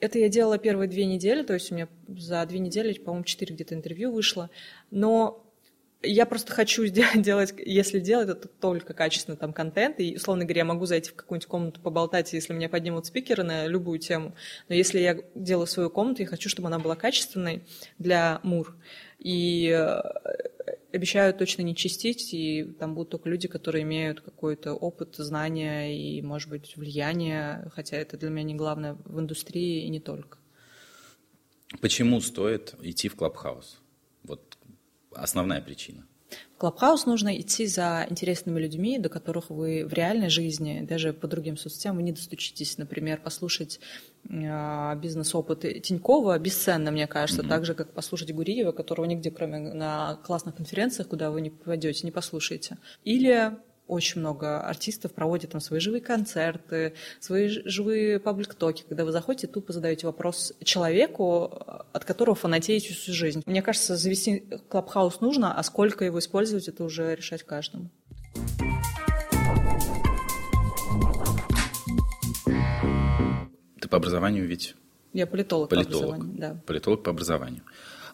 Это 0.00 0.18
я 0.18 0.28
делала 0.28 0.58
первые 0.58 0.88
две 0.88 1.06
недели, 1.06 1.42
то 1.42 1.54
есть 1.54 1.72
у 1.72 1.74
меня 1.74 1.88
за 2.08 2.44
две 2.46 2.58
недели, 2.58 2.92
по-моему, 2.94 3.24
четыре 3.24 3.54
где-то 3.54 3.74
интервью 3.74 4.12
вышло. 4.12 4.50
Но 4.90 5.49
я 6.02 6.26
просто 6.26 6.52
хочу 6.52 6.86
делать, 7.14 7.54
если 7.58 8.00
делать, 8.00 8.28
это 8.28 8.48
только 8.48 8.94
качественный 8.94 9.38
там 9.38 9.52
контент. 9.52 10.00
И, 10.00 10.16
условно 10.16 10.44
говоря, 10.44 10.60
я 10.60 10.64
могу 10.64 10.86
зайти 10.86 11.10
в 11.10 11.14
какую-нибудь 11.14 11.48
комнату 11.48 11.80
поболтать, 11.80 12.32
если 12.32 12.52
меня 12.52 12.68
поднимут 12.68 13.06
спикеры 13.06 13.42
на 13.42 13.66
любую 13.66 13.98
тему. 13.98 14.34
Но 14.68 14.74
если 14.74 15.00
я 15.00 15.18
делаю 15.34 15.66
свою 15.66 15.90
комнату, 15.90 16.22
я 16.22 16.28
хочу, 16.28 16.48
чтобы 16.48 16.68
она 16.68 16.78
была 16.78 16.96
качественной 16.96 17.62
для 17.98 18.40
МУР. 18.42 18.76
И 19.18 19.68
э, 19.68 20.00
обещаю 20.92 21.34
точно 21.34 21.62
не 21.62 21.76
чистить, 21.76 22.32
и 22.32 22.64
там 22.78 22.94
будут 22.94 23.10
только 23.10 23.28
люди, 23.28 23.48
которые 23.48 23.82
имеют 23.82 24.20
какой-то 24.20 24.72
опыт, 24.72 25.16
знания 25.16 25.94
и, 25.94 26.22
может 26.22 26.48
быть, 26.48 26.76
влияние, 26.76 27.70
хотя 27.74 27.96
это 27.96 28.16
для 28.16 28.30
меня 28.30 28.44
не 28.44 28.54
главное 28.54 28.96
в 29.04 29.20
индустрии 29.20 29.84
и 29.84 29.88
не 29.88 30.00
только. 30.00 30.38
Почему 31.80 32.20
стоит 32.20 32.74
идти 32.80 33.08
в 33.08 33.14
Clubhouse? 33.14 33.79
Основная 35.12 35.60
причина? 35.60 36.06
В 36.54 36.58
Clubhouse 36.58 37.06
нужно 37.06 37.40
идти 37.40 37.66
за 37.66 38.06
интересными 38.08 38.60
людьми, 38.60 38.98
до 38.98 39.08
которых 39.08 39.50
вы 39.50 39.84
в 39.86 39.92
реальной 39.92 40.28
жизни, 40.28 40.86
даже 40.88 41.12
по 41.12 41.26
другим 41.26 41.56
соцсетям, 41.56 41.96
вы 41.96 42.02
не 42.02 42.12
достучитесь. 42.12 42.78
Например, 42.78 43.20
послушать 43.20 43.80
э, 44.28 44.96
бизнес-опыт 44.96 45.82
Тинькова 45.82 46.38
бесценно, 46.38 46.90
мне 46.90 47.06
кажется, 47.06 47.42
mm-hmm. 47.42 47.48
так 47.48 47.64
же, 47.64 47.74
как 47.74 47.92
послушать 47.92 48.32
Гуриева, 48.32 48.72
которого 48.72 49.06
нигде, 49.06 49.30
кроме 49.30 49.58
на 49.58 50.16
классных 50.24 50.54
конференциях, 50.54 51.08
куда 51.08 51.30
вы 51.30 51.40
не 51.40 51.50
попадете, 51.50 52.04
не 52.04 52.12
послушаете. 52.12 52.76
Или 53.04 53.56
очень 53.90 54.20
много 54.20 54.60
артистов 54.60 55.12
проводят 55.12 55.50
там 55.50 55.60
свои 55.60 55.80
живые 55.80 56.00
концерты, 56.00 56.94
свои 57.18 57.48
живые 57.48 58.20
public 58.20 58.52
talk 58.52 58.73
и, 58.73 58.84
когда 58.88 59.04
вы 59.04 59.12
заходите, 59.12 59.46
тупо 59.46 59.72
задаете 59.72 60.06
вопрос 60.06 60.52
человеку, 60.62 61.44
от 61.92 62.04
которого 62.04 62.34
фанатеете 62.34 62.94
всю 62.94 63.12
жизнь. 63.12 63.42
Мне 63.46 63.62
кажется, 63.62 63.96
завести 63.96 64.44
клабхаус 64.68 65.20
нужно, 65.20 65.58
а 65.58 65.62
сколько 65.62 66.04
его 66.04 66.18
использовать, 66.18 66.68
это 66.68 66.84
уже 66.84 67.14
решать 67.14 67.42
каждому. 67.42 67.90
Ты 73.80 73.88
по 73.88 73.96
образованию 73.96 74.46
ведь? 74.46 74.76
Я 75.12 75.26
политолог, 75.26 75.70
политолог. 75.70 75.90
по 75.90 76.06
образованию, 76.06 76.38
да. 76.38 76.62
Политолог 76.66 77.02
по 77.02 77.10
образованию. 77.10 77.62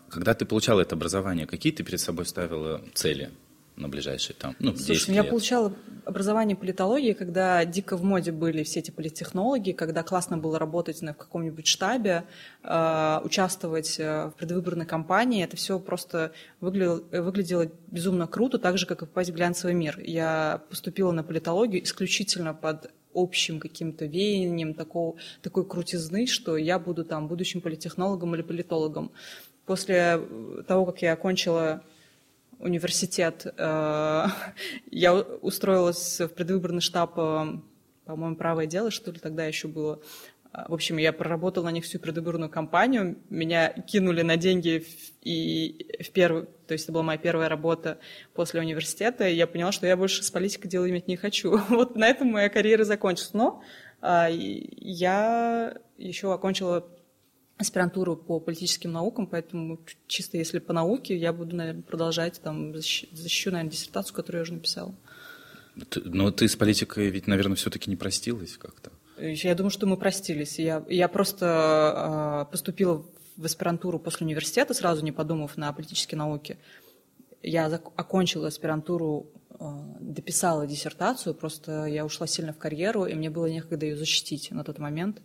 Когда 0.08 0.34
ты 0.34 0.46
получала 0.46 0.80
это 0.80 0.94
образование, 0.94 1.46
какие 1.46 1.72
ты 1.72 1.82
перед 1.82 2.00
собой 2.00 2.24
ставила 2.24 2.82
цели? 2.94 3.30
На 3.76 3.88
ближайшие 3.88 4.34
там, 4.36 4.56
ну, 4.58 4.74
Слушай, 4.76 5.14
я 5.14 5.24
получала 5.24 5.72
образование 6.04 6.56
политологии, 6.56 7.12
когда 7.12 7.64
дико 7.64 7.96
в 7.96 8.04
моде 8.04 8.32
были 8.32 8.62
все 8.62 8.80
эти 8.80 8.90
политтехнологии, 8.90 9.72
когда 9.72 10.02
классно 10.02 10.38
было 10.38 10.58
работать 10.58 11.02
на, 11.02 11.12
в 11.12 11.16
каком-нибудь 11.16 11.66
штабе, 11.66 12.24
э, 12.62 13.20
участвовать 13.22 13.98
в 13.98 14.34
предвыборной 14.38 14.86
кампании. 14.86 15.44
Это 15.44 15.56
все 15.56 15.78
просто 15.78 16.32
выглядело, 16.60 17.02
выглядело 17.10 17.70
безумно 17.88 18.26
круто, 18.26 18.58
так 18.58 18.78
же, 18.78 18.86
как 18.86 19.02
и 19.02 19.06
попасть 19.06 19.30
в 19.30 19.34
глянцевый 19.34 19.74
мир. 19.74 20.00
Я 20.00 20.62
поступила 20.70 21.12
на 21.12 21.22
политологию 21.22 21.82
исключительно 21.82 22.54
под 22.54 22.90
общим 23.16 23.58
каким-то 23.58 24.04
веянием 24.04 24.74
такого, 24.74 25.16
такой 25.42 25.66
крутизны, 25.66 26.26
что 26.26 26.56
я 26.56 26.78
буду 26.78 27.04
там 27.04 27.28
будущим 27.28 27.60
политтехнологом 27.60 28.34
или 28.34 28.42
политологом. 28.42 29.10
После 29.64 30.20
того, 30.68 30.86
как 30.86 31.02
я 31.02 31.14
окончила 31.14 31.82
университет. 32.58 33.46
Э, 33.56 34.26
я 34.90 35.14
устроилась 35.14 36.20
в 36.20 36.28
предвыборный 36.28 36.80
штаб, 36.80 37.12
э, 37.16 37.44
по-моему, 38.04 38.36
«Правое 38.36 38.66
дело», 38.66 38.90
что 38.90 39.10
ли, 39.10 39.18
тогда 39.18 39.44
еще 39.46 39.68
было. 39.68 40.00
В 40.68 40.72
общем, 40.72 40.96
я 40.96 41.12
проработала 41.12 41.66
на 41.66 41.70
них 41.70 41.84
всю 41.84 41.98
предвыборную 41.98 42.48
кампанию. 42.48 43.18
Меня 43.28 43.68
кинули 43.68 44.22
на 44.22 44.36
деньги 44.38 44.86
и 45.20 46.02
в 46.02 46.10
первую, 46.12 46.46
то 46.66 46.72
есть 46.72 46.84
это 46.84 46.92
была 46.92 47.02
моя 47.02 47.18
первая 47.18 47.50
работа 47.50 47.98
после 48.32 48.60
университета, 48.60 49.28
и 49.28 49.34
я 49.34 49.46
поняла, 49.46 49.70
что 49.70 49.86
я 49.86 49.98
больше 49.98 50.22
с 50.22 50.30
политикой 50.30 50.68
дела 50.68 50.88
иметь 50.88 51.08
не 51.08 51.16
хочу. 51.16 51.60
Вот 51.68 51.96
на 51.96 52.08
этом 52.08 52.28
моя 52.28 52.48
карьера 52.48 52.84
закончилась. 52.84 53.34
Но 53.34 53.62
я 54.02 55.76
еще 55.98 56.32
окончила 56.32 56.86
аспирантуру 57.58 58.16
по 58.16 58.38
политическим 58.38 58.92
наукам, 58.92 59.26
поэтому 59.26 59.80
чисто 60.06 60.36
если 60.36 60.58
по 60.58 60.72
науке, 60.72 61.16
я 61.16 61.32
буду, 61.32 61.56
наверное, 61.56 61.82
продолжать, 61.82 62.40
там, 62.42 62.74
защищу, 62.74 63.50
наверное, 63.50 63.72
диссертацию, 63.72 64.14
которую 64.14 64.40
я 64.40 64.42
уже 64.42 64.54
написала. 64.54 64.94
но 66.04 66.30
ты 66.30 66.48
с 66.48 66.56
политикой 66.56 67.08
ведь, 67.08 67.26
наверное, 67.26 67.56
все-таки 67.56 67.90
не 67.90 67.96
простилась 67.96 68.56
как-то? 68.56 68.92
Я 69.18 69.54
думаю, 69.54 69.70
что 69.70 69.86
мы 69.86 69.96
простились. 69.96 70.58
Я, 70.58 70.84
я 70.88 71.08
просто 71.08 72.44
э, 72.46 72.50
поступила 72.50 73.04
в 73.36 73.44
аспирантуру 73.44 73.98
после 73.98 74.26
университета, 74.26 74.74
сразу 74.74 75.02
не 75.02 75.12
подумав 75.12 75.56
на 75.56 75.72
политические 75.72 76.18
науки. 76.18 76.58
Я 77.42 77.66
окончила 77.66 78.48
аспирантуру, 78.48 79.30
э, 79.58 79.64
дописала 80.00 80.66
диссертацию, 80.66 81.34
просто 81.34 81.86
я 81.86 82.04
ушла 82.04 82.26
сильно 82.26 82.52
в 82.52 82.58
карьеру, 82.58 83.06
и 83.06 83.14
мне 83.14 83.30
было 83.30 83.46
некогда 83.46 83.86
ее 83.86 83.96
защитить 83.96 84.50
на 84.50 84.64
тот 84.64 84.78
момент. 84.78 85.22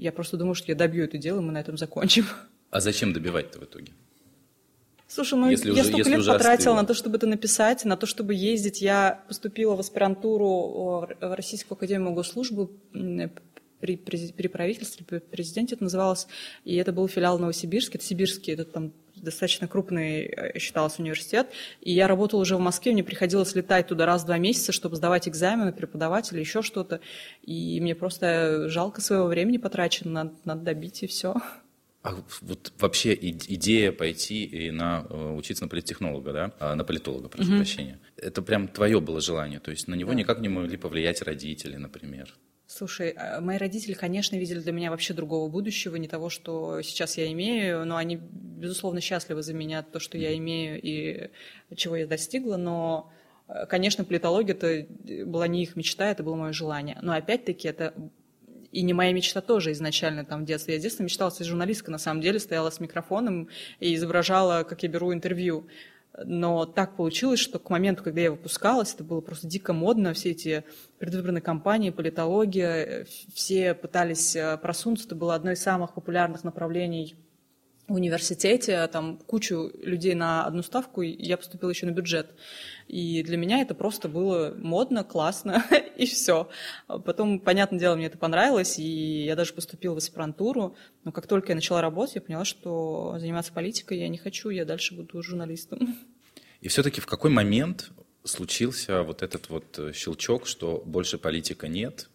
Я 0.00 0.12
просто 0.12 0.38
думаю, 0.38 0.54
что 0.54 0.72
я 0.72 0.74
добью 0.74 1.04
это 1.04 1.18
дело, 1.18 1.40
и 1.40 1.42
мы 1.42 1.52
на 1.52 1.58
этом 1.58 1.76
закончим. 1.76 2.24
А 2.70 2.80
зачем 2.80 3.12
добивать-то 3.12 3.58
в 3.58 3.64
итоге? 3.64 3.92
Слушай, 5.06 5.38
ну 5.38 5.50
если 5.50 5.72
я 5.72 5.82
уже, 5.82 5.90
столько 5.90 6.08
лет 6.08 6.18
потратила 6.26 6.52
остыло. 6.54 6.74
на 6.76 6.86
то, 6.86 6.94
чтобы 6.94 7.16
это 7.16 7.26
написать, 7.26 7.84
на 7.84 7.96
то, 7.98 8.06
чтобы 8.06 8.32
ездить. 8.32 8.80
Я 8.80 9.22
поступила 9.28 9.76
в 9.76 9.80
аспирантуру 9.80 10.46
в 11.20 11.34
Российскую 11.36 11.76
академию 11.76 12.12
госслужбы 12.12 12.70
при, 13.80 13.96
при, 13.96 14.32
при 14.32 14.48
правительстве, 14.48 15.04
при 15.06 15.18
президенте 15.18 15.74
это 15.74 15.84
называлось, 15.84 16.26
и 16.64 16.76
это 16.76 16.92
был 16.92 17.08
филиал 17.08 17.38
Новосибирск, 17.38 17.94
это 17.94 18.04
сибирский, 18.04 18.54
это 18.54 18.64
там 18.64 18.92
достаточно 19.16 19.68
крупный 19.68 20.22
э, 20.22 20.58
считался 20.58 21.02
университет, 21.02 21.48
и 21.80 21.92
я 21.92 22.08
работала 22.08 22.40
уже 22.40 22.56
в 22.56 22.60
Москве, 22.60 22.92
мне 22.92 23.04
приходилось 23.04 23.54
летать 23.54 23.88
туда 23.88 24.06
раз 24.06 24.22
в 24.22 24.26
два 24.26 24.38
месяца, 24.38 24.72
чтобы 24.72 24.96
сдавать 24.96 25.28
экзамены, 25.28 25.72
преподаватели, 25.72 26.40
еще 26.40 26.62
что-то, 26.62 27.00
и 27.42 27.80
мне 27.80 27.94
просто 27.94 28.68
жалко 28.68 29.00
своего 29.00 29.26
времени 29.26 29.58
потрачено, 29.58 30.10
надо, 30.10 30.34
надо 30.44 30.62
добить, 30.62 31.02
и 31.02 31.06
все. 31.06 31.34
А 32.02 32.14
вот 32.40 32.72
вообще 32.78 33.14
идея 33.14 33.92
пойти 33.92 34.44
и 34.44 34.70
на, 34.70 35.06
э, 35.10 35.34
учиться 35.36 35.64
на 35.64 35.68
политтехнолога, 35.68 36.32
да, 36.32 36.52
а, 36.58 36.74
на 36.74 36.82
политолога, 36.82 37.28
прошу 37.28 37.52
mm-hmm. 37.52 37.56
прощения, 37.56 38.00
это 38.16 38.40
прям 38.40 38.68
твое 38.68 39.00
было 39.00 39.20
желание, 39.20 39.60
то 39.60 39.70
есть 39.70 39.86
на 39.86 39.94
него 39.94 40.12
да. 40.12 40.16
никак 40.16 40.40
не 40.40 40.48
могли 40.48 40.78
повлиять 40.78 41.20
родители, 41.20 41.76
например? 41.76 42.34
Слушай, 42.72 43.10
а, 43.16 43.40
мои 43.40 43.58
родители, 43.58 43.94
конечно, 43.94 44.36
видели 44.36 44.60
для 44.60 44.70
меня 44.70 44.92
вообще 44.92 45.12
другого 45.12 45.50
будущего, 45.50 45.96
не 45.96 46.06
того, 46.06 46.30
что 46.30 46.82
сейчас 46.82 47.18
я 47.18 47.30
имею, 47.32 47.84
но 47.84 47.96
они, 47.96 48.16
безусловно, 48.16 49.00
счастливы 49.00 49.42
за 49.42 49.54
меня, 49.54 49.82
то, 49.82 49.98
что 49.98 50.16
я 50.16 50.36
имею 50.36 50.80
и 50.80 51.30
чего 51.74 51.96
я 51.96 52.06
достигла, 52.06 52.56
но, 52.56 53.10
э, 53.48 53.66
конечно, 53.66 54.04
политология 54.04 54.54
это 54.54 54.86
была 55.26 55.48
не 55.48 55.64
их 55.64 55.74
мечта, 55.74 56.12
это 56.12 56.22
было 56.22 56.36
мое 56.36 56.52
желание. 56.52 56.96
Но 57.02 57.12
опять-таки 57.12 57.66
это 57.66 57.92
и 58.70 58.82
не 58.82 58.92
моя 58.92 59.12
мечта 59.12 59.40
тоже 59.40 59.72
изначально 59.72 60.24
там 60.24 60.42
в 60.42 60.46
детстве. 60.46 60.74
Я 60.74 60.78
в 60.80 60.82
детстве 60.82 61.04
мечтала 61.04 61.30
стать 61.30 61.48
журналисткой, 61.48 61.90
на 61.90 61.98
самом 61.98 62.20
деле, 62.20 62.38
стояла 62.38 62.70
с 62.70 62.78
микрофоном 62.78 63.48
и 63.80 63.96
изображала, 63.96 64.62
как 64.62 64.84
я 64.84 64.88
беру 64.88 65.12
интервью. 65.12 65.66
Но 66.24 66.66
так 66.66 66.96
получилось, 66.96 67.40
что 67.40 67.58
к 67.58 67.70
моменту, 67.70 68.02
когда 68.02 68.20
я 68.20 68.30
выпускалась, 68.30 68.92
это 68.94 69.04
было 69.04 69.20
просто 69.20 69.46
дико 69.46 69.72
модно, 69.72 70.12
все 70.12 70.30
эти 70.30 70.64
предвыборные 70.98 71.40
кампании, 71.40 71.90
политология, 71.90 73.06
все 73.32 73.74
пытались 73.74 74.34
э, 74.34 74.58
просунуться, 74.58 75.06
это 75.06 75.14
было 75.14 75.34
одно 75.34 75.52
из 75.52 75.62
самых 75.62 75.94
популярных 75.94 76.42
направлений 76.44 77.16
в 77.90 77.94
университете, 77.94 78.86
там 78.86 79.18
кучу 79.18 79.72
людей 79.82 80.14
на 80.14 80.44
одну 80.44 80.62
ставку, 80.62 81.02
и 81.02 81.10
я 81.22 81.36
поступила 81.36 81.70
еще 81.70 81.86
на 81.86 81.90
бюджет. 81.90 82.34
И 82.86 83.22
для 83.24 83.36
меня 83.36 83.60
это 83.60 83.74
просто 83.74 84.08
было 84.08 84.54
модно, 84.56 85.02
классно, 85.02 85.64
и 85.96 86.06
все. 86.06 86.48
Потом, 86.86 87.40
понятное 87.40 87.80
дело, 87.80 87.96
мне 87.96 88.06
это 88.06 88.16
понравилось, 88.16 88.78
и 88.78 89.24
я 89.24 89.34
даже 89.34 89.52
поступила 89.52 89.94
в 89.94 89.98
аспирантуру. 89.98 90.76
Но 91.04 91.10
как 91.10 91.26
только 91.26 91.48
я 91.48 91.56
начала 91.56 91.80
работать, 91.80 92.14
я 92.14 92.20
поняла, 92.20 92.44
что 92.44 93.16
заниматься 93.18 93.52
политикой 93.52 93.98
я 93.98 94.08
не 94.08 94.18
хочу, 94.18 94.50
я 94.50 94.64
дальше 94.64 94.94
буду 94.94 95.20
журналистом. 95.22 95.98
И 96.60 96.68
все-таки 96.68 97.00
в 97.00 97.06
какой 97.06 97.30
момент 97.30 97.90
случился 98.22 99.02
вот 99.02 99.22
этот 99.22 99.48
вот 99.48 99.94
щелчок, 99.94 100.46
что 100.46 100.82
больше 100.86 101.18
политика 101.18 101.66
нет, 101.66 102.08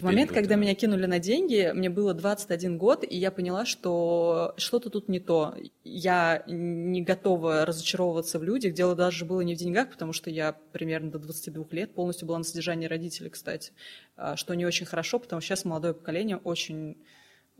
В 0.00 0.04
момент, 0.04 0.32
когда 0.32 0.56
меня 0.56 0.74
кинули 0.74 1.06
на 1.06 1.18
деньги, 1.18 1.70
мне 1.74 1.90
было 1.90 2.14
21 2.14 2.78
год, 2.78 3.04
и 3.08 3.16
я 3.16 3.30
поняла, 3.30 3.64
что 3.64 4.54
что-то 4.56 4.90
тут 4.90 5.08
не 5.08 5.20
то. 5.20 5.54
Я 5.84 6.42
не 6.46 7.02
готова 7.02 7.64
разочаровываться 7.64 8.38
в 8.38 8.42
людях. 8.42 8.74
Дело 8.74 8.94
даже 8.94 9.24
было 9.24 9.40
не 9.40 9.54
в 9.54 9.58
деньгах, 9.58 9.90
потому 9.90 10.12
что 10.12 10.30
я 10.30 10.56
примерно 10.72 11.10
до 11.10 11.18
22 11.18 11.64
лет 11.70 11.94
полностью 11.94 12.28
была 12.28 12.38
на 12.38 12.44
содержании 12.44 12.86
родителей, 12.86 13.30
кстати. 13.30 13.72
А, 14.16 14.36
что 14.36 14.54
не 14.54 14.66
очень 14.66 14.86
хорошо, 14.86 15.18
потому 15.18 15.40
что 15.40 15.48
сейчас 15.48 15.64
молодое 15.64 15.94
поколение 15.94 16.36
очень 16.36 16.96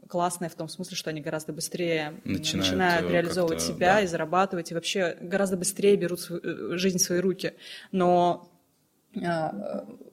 классное 0.08 0.48
в 0.48 0.54
том 0.54 0.68
смысле, 0.68 0.96
что 0.96 1.10
они 1.10 1.20
гораздо 1.20 1.52
быстрее 1.52 2.20
начинают, 2.24 2.70
начинают 2.70 3.10
реализовывать 3.10 3.62
себя 3.62 3.94
да. 3.94 4.00
и 4.02 4.06
зарабатывать, 4.06 4.70
и 4.70 4.74
вообще 4.74 5.16
гораздо 5.20 5.56
быстрее 5.56 5.96
берут 5.96 6.20
свою, 6.20 6.42
э, 6.42 6.76
жизнь 6.76 6.98
в 6.98 7.02
свои 7.02 7.18
руки. 7.18 7.54
Но 7.92 8.55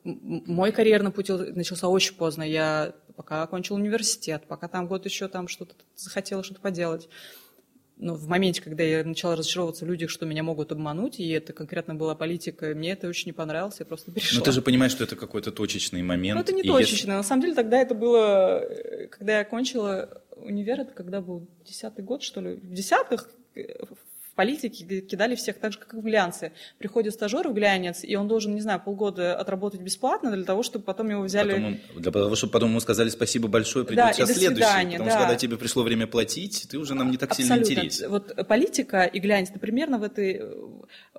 мой 0.04 0.72
карьерный 0.72 1.12
путь 1.12 1.30
начался 1.30 1.88
очень 1.88 2.16
поздно. 2.16 2.44
Я 2.44 2.94
пока 3.16 3.44
окончил 3.44 3.76
университет, 3.76 4.44
пока 4.48 4.68
там 4.68 4.88
год 4.88 5.06
еще 5.06 5.28
там 5.28 5.48
что-то 5.48 5.76
захотела 5.96 6.44
что-то 6.44 6.62
поделать. 6.62 7.10
Но 7.98 8.16
в 8.16 8.28
моменте, 8.28 8.62
когда 8.62 8.84
я 8.84 9.04
начала 9.04 9.36
разочаровываться 9.36 9.86
в 9.86 9.88
людях, 9.88 10.10
что 10.10 10.26
меня 10.26 10.42
могут 10.42 10.72
обмануть, 10.72 11.20
и 11.20 11.30
это 11.30 11.54
конкретно 11.54 11.94
была 11.94 12.16
политика, 12.16 12.74
мне 12.76 12.92
это 12.92 13.08
очень 13.08 13.28
не 13.28 13.34
понравилось, 13.34 13.76
я 13.80 13.86
просто 13.86 14.12
перешла. 14.12 14.40
Но 14.40 14.46
ты 14.46 14.52
же 14.52 14.62
понимаешь, 14.64 14.92
что 14.92 15.04
это 15.04 15.16
какой-то 15.16 15.52
точечный 15.52 16.02
момент. 16.02 16.36
Ну, 16.36 16.42
это 16.42 16.54
не 16.54 16.64
точечный. 16.64 16.96
Если... 16.98 17.08
На 17.08 17.24
самом 17.24 17.44
деле 17.44 17.54
тогда 17.54 17.80
это 17.80 17.94
было, 17.94 18.62
э, 18.64 19.08
когда 19.08 19.36
я 19.36 19.42
окончила 19.42 20.24
универ, 20.36 20.82
это 20.82 20.92
когда 20.92 21.22
был 21.22 21.48
десятый 21.66 22.04
год, 22.04 22.24
что 22.24 22.42
ли, 22.42 22.56
в 22.56 22.74
десятых, 22.74 23.30
э, 24.34 24.36
политики 24.36 25.02
кидали 25.02 25.36
всех 25.36 25.58
так 25.60 25.74
же, 25.74 25.80
как 25.80 25.94
и 25.94 25.98
в 25.98 26.02
глянце. 26.02 26.52
Приходит 26.78 27.14
стажер 27.14 27.48
в 27.48 27.54
глянец, 27.54 28.04
и 28.04 28.16
он 28.16 28.28
должен, 28.28 28.56
не 28.56 28.62
знаю, 28.62 28.82
полгода 28.84 29.36
отработать 29.36 29.82
бесплатно 29.82 30.32
для 30.32 30.44
того, 30.44 30.64
чтобы 30.64 30.86
потом 30.86 31.10
его 31.10 31.22
взяли... 31.24 31.54
Потом, 31.54 32.02
для 32.02 32.12
того, 32.12 32.36
чтобы 32.36 32.54
потом 32.54 32.70
ему 32.70 32.80
сказали 32.80 33.10
спасибо 33.10 33.48
большое, 33.48 33.86
придет 33.86 34.06
да, 34.06 34.14
сейчас 34.14 34.34
следующий. 34.34 34.64
Свидания, 34.64 34.92
потому 34.94 35.10
да. 35.10 35.12
что 35.12 35.20
когда 35.20 35.36
тебе 35.36 35.58
пришло 35.58 35.84
время 35.84 36.08
платить, 36.08 36.68
ты 36.70 36.78
уже 36.78 36.96
нам 36.96 37.12
не 37.12 37.18
так 37.18 37.32
Абсолютно. 37.32 37.66
сильно 37.66 37.80
интересен. 37.82 38.10
Вот 38.10 38.48
политика 38.48 39.04
и 39.04 39.20
глянец, 39.20 39.50
это 39.50 39.60
примерно 39.60 39.98
в, 39.98 40.04
этой, 40.04 40.42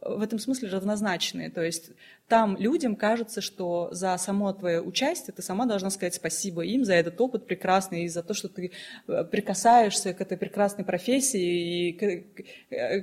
в 0.00 0.22
этом 0.22 0.38
смысле 0.38 0.68
равнозначные. 0.70 1.50
То 1.50 1.62
есть 1.62 1.90
там 2.28 2.56
людям 2.56 2.96
кажется, 2.96 3.40
что 3.40 3.88
за 3.92 4.16
само 4.16 4.52
твое 4.52 4.80
участие 4.80 5.34
ты 5.34 5.42
сама 5.42 5.66
должна 5.66 5.90
сказать 5.90 6.14
спасибо 6.14 6.64
им 6.64 6.84
за 6.84 6.94
этот 6.94 7.20
опыт 7.20 7.46
прекрасный 7.46 8.04
и 8.04 8.08
за 8.08 8.22
то, 8.22 8.32
что 8.32 8.48
ты 8.48 8.72
э, 9.06 9.24
прикасаешься 9.24 10.14
к 10.14 10.20
этой 10.22 10.38
прекрасной 10.38 10.84
профессии 10.84 11.90
и 11.90 11.92
к, 11.92 12.00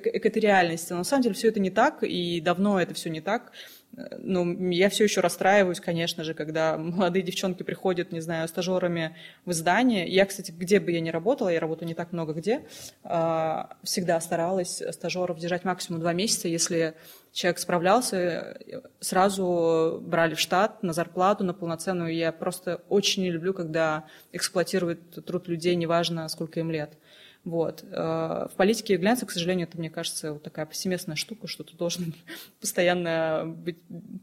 к, 0.08 0.20
к 0.20 0.26
этой 0.26 0.40
реальности. 0.40 0.92
Но 0.92 1.00
на 1.00 1.04
самом 1.04 1.24
деле 1.24 1.36
все 1.36 1.50
это 1.50 1.60
не 1.60 1.70
так, 1.70 2.04
и 2.04 2.42
давно 2.42 2.82
это 2.82 2.96
все 2.96 3.10
не 3.10 3.22
так. 3.22 3.52
Но 3.94 4.50
я 4.72 4.90
все 4.90 5.04
еще 5.04 5.20
расстраиваюсь, 5.20 5.82
конечно 5.82 6.24
же, 6.24 6.34
когда 6.34 6.78
молодые 6.78 7.24
девчонки 7.24 7.64
приходят, 7.64 8.12
не 8.12 8.22
знаю, 8.22 8.48
стажерами 8.48 9.16
в 9.46 9.52
издание. 9.52 10.08
Я, 10.08 10.26
кстати, 10.26 10.52
где 10.52 10.80
бы 10.80 10.92
я 10.92 11.02
ни 11.02 11.10
работала, 11.10 11.50
я 11.50 11.60
работаю 11.60 11.88
не 11.88 11.94
так 11.94 12.14
много 12.14 12.34
где, 12.34 12.62
а, 13.04 13.76
всегда 13.84 14.20
старалась 14.22 14.82
стажеров 14.92 15.40
держать 15.40 15.66
максимум 15.66 16.00
два 16.00 16.14
месяца. 16.14 16.48
Если 16.48 16.96
человек 17.34 17.60
справлялся, 17.60 18.58
сразу 19.00 20.00
брали 20.02 20.36
в 20.36 20.40
штат 20.40 20.84
на 20.84 20.94
зарплату, 20.94 21.44
на 21.44 21.54
полноценную. 21.54 22.16
Я 22.16 22.32
просто 22.32 22.82
очень 22.88 23.24
не 23.24 23.32
люблю, 23.32 23.54
когда 23.54 24.06
эксплуатируют 24.32 25.26
труд 25.26 25.48
людей, 25.48 25.76
неважно, 25.76 26.28
сколько 26.30 26.60
им 26.62 26.72
лет. 26.72 26.98
Вот. 27.44 27.84
Э, 27.84 28.48
в 28.52 28.54
политике 28.56 28.94
и 28.94 28.98
глянце, 28.98 29.26
к 29.26 29.32
сожалению, 29.32 29.68
это, 29.68 29.78
мне 29.78 29.90
кажется, 29.90 30.34
вот 30.34 30.44
такая 30.44 30.66
повсеместная 30.66 31.16
штука, 31.16 31.48
что 31.48 31.64
ты 31.64 31.76
должен 31.76 32.14
постоянно 32.60 33.44
быть 33.46 33.80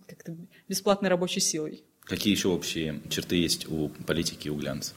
как-то 0.07 0.37
бесплатной 0.69 1.09
рабочей 1.09 1.41
силой. 1.41 1.83
Какие 2.05 2.33
еще 2.33 2.49
общие 2.49 3.01
черты 3.11 3.37
есть 3.37 3.71
у 3.71 3.91
политики 4.07 4.47
и 4.47 4.51
у 4.51 4.57
глянца? 4.57 4.95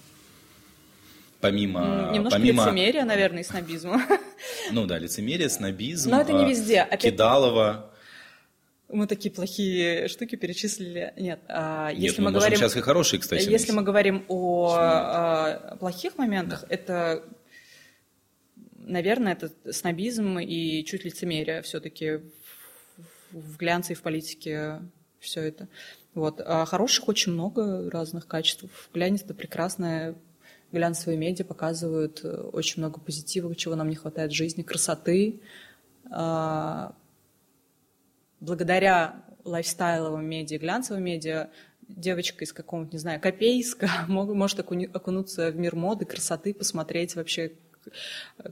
Помимо, 1.41 2.11
Немножко 2.13 2.39
помимо... 2.39 2.65
лицемерия, 2.65 3.03
наверное, 3.03 3.41
и 3.41 3.43
снобизма. 3.43 4.01
Ну 4.71 4.85
да, 4.87 4.97
лицемерие, 4.97 5.49
снобизм. 5.49 6.09
Но 6.09 6.21
это 6.21 6.33
не 6.33 6.49
везде. 6.49 6.81
Опять... 6.81 7.01
Кидалова. 7.01 7.91
Мы 8.89 9.07
такие 9.07 9.31
плохие 9.31 10.07
штуки 10.07 10.35
перечислили. 10.35 11.13
Нет, 11.15 11.39
а 11.47 11.89
если 11.91 12.01
Нет, 12.01 12.17
мы, 12.17 12.23
мы 12.25 12.31
говорим... 12.31 12.57
сейчас 12.57 12.75
и 12.75 12.81
хорошие, 12.81 13.19
кстати. 13.19 13.47
Если 13.49 13.71
мы 13.71 13.83
говорим 13.83 14.25
о, 14.27 14.75
о 14.75 15.75
плохих 15.77 16.17
моментах, 16.17 16.61
да. 16.61 16.67
это 16.69 17.23
наверное, 18.85 19.33
это 19.33 19.51
снобизм 19.71 20.39
и 20.39 20.83
чуть 20.83 21.05
лицемерие 21.05 21.61
все-таки 21.61 22.21
в 23.31 23.57
глянце 23.57 23.93
и 23.93 23.95
в 23.95 24.01
политике 24.01 24.81
все 25.19 25.41
это. 25.41 25.67
Вот. 26.13 26.41
А 26.45 26.65
хороших 26.65 27.07
очень 27.07 27.31
много 27.31 27.89
разных 27.89 28.27
качеств. 28.27 28.65
Глянец– 28.93 29.21
это 29.23 29.33
прекрасное 29.33 30.15
глянцевые 30.71 31.17
медиа 31.17 31.45
показывают 31.45 32.21
э, 32.23 32.29
очень 32.53 32.81
много 32.81 32.99
позитива, 32.99 33.53
чего 33.55 33.75
нам 33.75 33.89
не 33.89 33.95
хватает 33.95 34.31
в 34.31 34.35
жизни, 34.35 34.61
красоты. 34.61 35.41
А, 36.09 36.95
благодаря 38.39 39.23
лайфстайловым 39.43 40.25
медиа, 40.25 40.59
глянцевым 40.59 41.03
медиа, 41.03 41.49
девочка 41.87 42.43
из 42.43 42.53
какого-нибудь, 42.53 42.93
не 42.93 42.99
знаю, 42.99 43.19
Копейска 43.19 43.89
может 44.07 44.59
окунуться 44.59 45.51
в 45.51 45.57
мир 45.57 45.75
моды, 45.75 46.05
красоты, 46.05 46.53
посмотреть 46.53 47.15
вообще, 47.15 47.53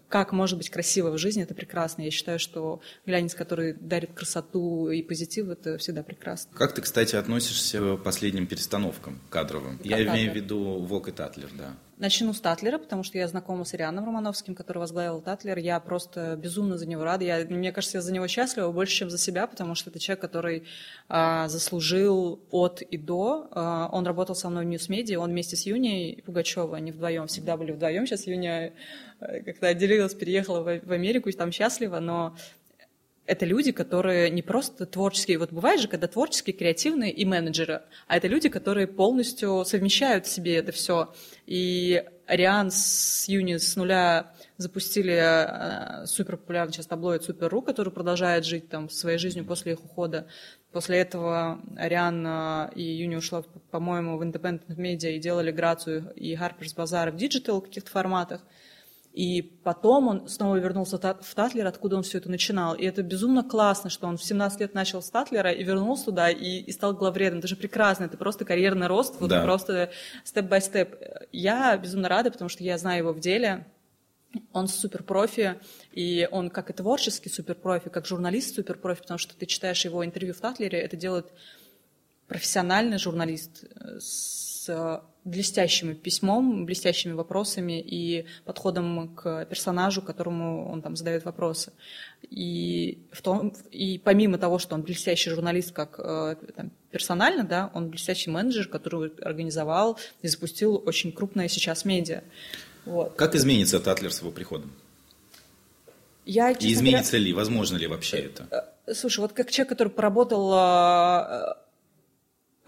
как 0.08 0.32
может 0.32 0.58
быть 0.58 0.70
красиво 0.70 1.12
в 1.12 1.18
жизни, 1.18 1.44
это 1.44 1.54
прекрасно. 1.54 2.02
Я 2.02 2.12
считаю, 2.12 2.40
что 2.40 2.82
глянец, 3.06 3.34
который 3.36 3.74
дарит 3.74 4.14
красоту 4.14 4.90
и 4.90 5.02
позитив, 5.02 5.50
это 5.50 5.78
всегда 5.78 6.04
прекрасно. 6.04 6.52
Как 6.56 6.74
ты, 6.74 6.82
кстати, 6.82 7.16
относишься 7.16 7.98
к 7.98 8.04
последним 8.04 8.48
перестановкам 8.48 9.20
кадровым? 9.30 9.78
Как 9.78 9.86
я 9.88 10.04
имею 10.04 10.32
в 10.32 10.36
виду 10.36 10.80
Vogue 10.80 11.08
и 11.08 11.12
Tatler, 11.12 11.50
да. 11.58 11.76
Начну 12.00 12.32
с 12.32 12.40
Tatler 12.40 12.68
а, 12.68 12.78
потому 12.78 13.04
что 13.04 13.18
я 13.18 13.28
знакома 13.28 13.66
с 13.66 13.76
Арианом 13.76 14.06
Романовским, 14.06 14.56
который 14.56 14.78
возглавил 14.78 15.20
Tatler. 15.20 15.58
Я 15.58 15.82
просто 15.82 16.38
безумно 16.38 16.78
за 16.78 16.88
него 16.88 17.04
рада. 17.04 17.26
Я, 17.26 17.44
мне 17.44 17.74
кажется, 17.74 17.98
я 17.98 18.02
за 18.02 18.14
него 18.14 18.26
счастлива 18.30 18.72
больше, 18.72 18.96
чем 18.96 19.10
за 19.10 19.18
себя, 19.18 19.46
потому 19.48 19.76
что 19.76 19.90
это 19.90 20.00
человек, 20.00 20.22
который 20.22 20.64
а, 21.10 21.50
заслужил 21.50 22.40
от 22.52 22.82
и 22.82 22.98
до. 22.98 23.50
А, 23.52 23.90
он 23.92 24.08
работал 24.08 24.34
со 24.34 24.50
мной 24.50 24.64
в 24.64 24.70
News 24.70 24.90
Media, 24.90 25.20
он 25.20 25.32
вместе 25.32 25.58
с 25.58 25.66
Юней 25.66 26.24
Пугачевой, 26.26 26.78
они 26.78 26.94
вдвоем 26.94 27.28
всегда 27.28 27.58
были 27.58 27.74
вдвоем. 27.74 28.08
Сейчас 28.08 28.26
Юня 28.28 28.72
э, 29.20 29.42
как-то 29.42 29.68
отделилась, 29.68 30.14
переехала 30.14 30.62
в, 30.62 30.80
в 30.80 30.92
Америку 30.94 31.28
и 31.28 31.34
там 31.34 31.52
счастлива, 31.52 32.00
но 32.00 32.34
это 33.30 33.46
люди, 33.46 33.72
которые 33.72 34.32
не 34.32 34.42
просто 34.42 34.88
творческие. 34.88 35.38
Вот 35.38 35.52
бывает 35.52 35.80
же, 35.80 35.88
когда 35.88 36.08
творческие, 36.08 36.56
креативные 36.56 37.12
и 37.12 37.26
менеджеры, 37.26 37.84
а 38.08 38.18
это 38.18 38.28
люди, 38.28 38.50
которые 38.50 38.88
полностью 38.88 39.64
совмещают 39.66 40.26
в 40.26 40.32
себе 40.32 40.56
это 40.56 40.72
все. 40.72 41.14
И 41.46 42.04
Ариан 42.26 42.72
с 42.72 43.28
Юней 43.28 43.58
с 43.58 43.76
нуля 43.76 44.34
запустили 44.58 45.14
э, 45.14 46.06
супер 46.08 46.38
популярный 46.38 46.74
сейчас 46.74 46.88
таблоид 46.88 47.24
Super.ru, 47.24 47.62
который 47.62 47.94
продолжает 47.94 48.46
жить 48.46 48.68
там 48.68 48.90
своей 48.90 49.20
жизнью 49.20 49.46
после 49.46 49.74
их 49.74 49.86
ухода. 49.86 50.28
После 50.72 50.98
этого 50.98 51.62
Ариан 51.78 52.26
э, 52.26 52.70
и 52.76 52.82
Юни 52.82 53.16
ушла, 53.16 53.44
по-моему, 53.70 54.18
в 54.18 54.24
Independent 54.24 54.76
Media 54.76 55.12
и 55.12 55.20
делали 55.20 55.52
Грацию 55.52 56.12
и 56.16 56.34
Harper's 56.34 56.76
Bazaar 56.76 57.12
в 57.12 57.16
digital 57.16 57.62
каких-то 57.62 57.92
форматах. 57.92 58.42
И 59.14 59.42
потом 59.64 60.08
он 60.08 60.30
снова 60.30 60.58
вернулся 60.58 60.98
в 60.98 61.36
Татлер, 61.36 61.66
откуда 61.66 61.98
он 61.98 62.04
все 62.04 62.20
это 62.20 62.30
начинал. 62.30 62.76
И 62.76 62.86
это 62.86 63.02
безумно 63.02 63.44
классно, 63.44 63.90
что 63.90 64.08
он 64.08 64.18
в 64.18 64.24
17 64.24 64.60
лет 64.60 64.74
начал 64.76 65.02
с 65.02 65.10
Татлера 65.10 65.52
и 65.52 65.64
вернулся 65.64 66.06
туда 66.06 66.30
и, 66.30 66.60
и 66.60 66.72
стал 66.72 66.94
главредом. 66.94 67.40
Это 67.40 67.48
же 67.48 67.56
прекрасно, 67.56 68.06
это 68.06 68.18
просто 68.18 68.46
карьерный 68.46 68.88
рост, 68.88 69.20
вот 69.20 69.30
да. 69.30 69.44
просто 69.44 69.90
степ-бай-степ. 70.24 70.96
Я 71.32 71.76
безумно 71.78 72.08
рада, 72.08 72.30
потому 72.30 72.50
что 72.50 72.64
я 72.64 72.78
знаю 72.78 73.00
его 73.00 73.14
в 73.14 73.20
деле. 73.20 73.66
Он 74.54 74.68
супер 74.68 75.02
профи, 75.02 75.60
и 75.92 76.30
он 76.32 76.52
как 76.52 76.70
и 76.70 76.74
творческий 76.74 77.30
супер 77.30 77.56
профи, 77.56 77.90
как 77.90 78.06
журналист 78.06 78.56
супер 78.56 78.78
профи, 78.78 79.02
потому 79.02 79.18
что 79.18 79.36
ты 79.36 79.48
читаешь 79.48 79.84
его 79.86 80.06
интервью 80.06 80.36
в 80.36 80.40
Татлере, 80.40 80.80
это 80.80 80.96
делает 80.96 81.26
профессиональный 82.28 83.00
журналист 83.00 83.64
с 84.00 84.70
блестящим 85.26 85.96
письмом, 85.96 86.66
блестящими 86.66 87.14
вопросами 87.14 87.80
и 87.80 88.26
подходом 88.46 89.14
к 89.16 89.46
персонажу, 89.46 90.02
которому 90.02 90.72
он 90.72 90.82
там 90.82 90.96
задает 90.96 91.26
вопросы. 91.26 91.74
И, 92.30 93.00
в 93.12 93.22
том, 93.22 93.54
и 93.72 94.00
помимо 94.04 94.38
того, 94.38 94.60
что 94.60 94.76
он 94.76 94.82
блестящий 94.82 95.30
журналист 95.30 95.72
как 95.72 96.00
э, 96.00 96.36
там, 96.56 96.72
персонально, 96.92 97.44
да, 97.44 97.70
он 97.74 97.90
блестящий 97.90 98.30
менеджер, 98.30 98.68
который 98.68 99.12
организовал 99.22 100.00
и 100.22 100.28
запустил 100.28 100.82
очень 100.86 101.12
крупное 101.12 101.48
сейчас 101.48 101.86
медиа. 101.86 102.24
Вот. 102.86 103.16
Как 103.16 103.36
изменится 103.36 103.80
Татлер 103.80 104.12
с 104.12 104.22
его 104.22 104.32
приходом? 104.32 104.72
Я, 106.26 106.52
и 106.52 106.74
изменится 106.74 107.14
говоря, 107.14 107.26
ли, 107.26 107.34
возможно 107.34 107.78
ли 107.78 107.88
вообще 107.88 108.18
это? 108.18 108.76
Э, 108.86 108.94
слушай, 108.94 109.20
вот 109.20 109.34
как 109.34 109.52
человек, 109.52 109.70
который 109.70 109.90
поработал 109.90 110.54
э, 110.54 111.56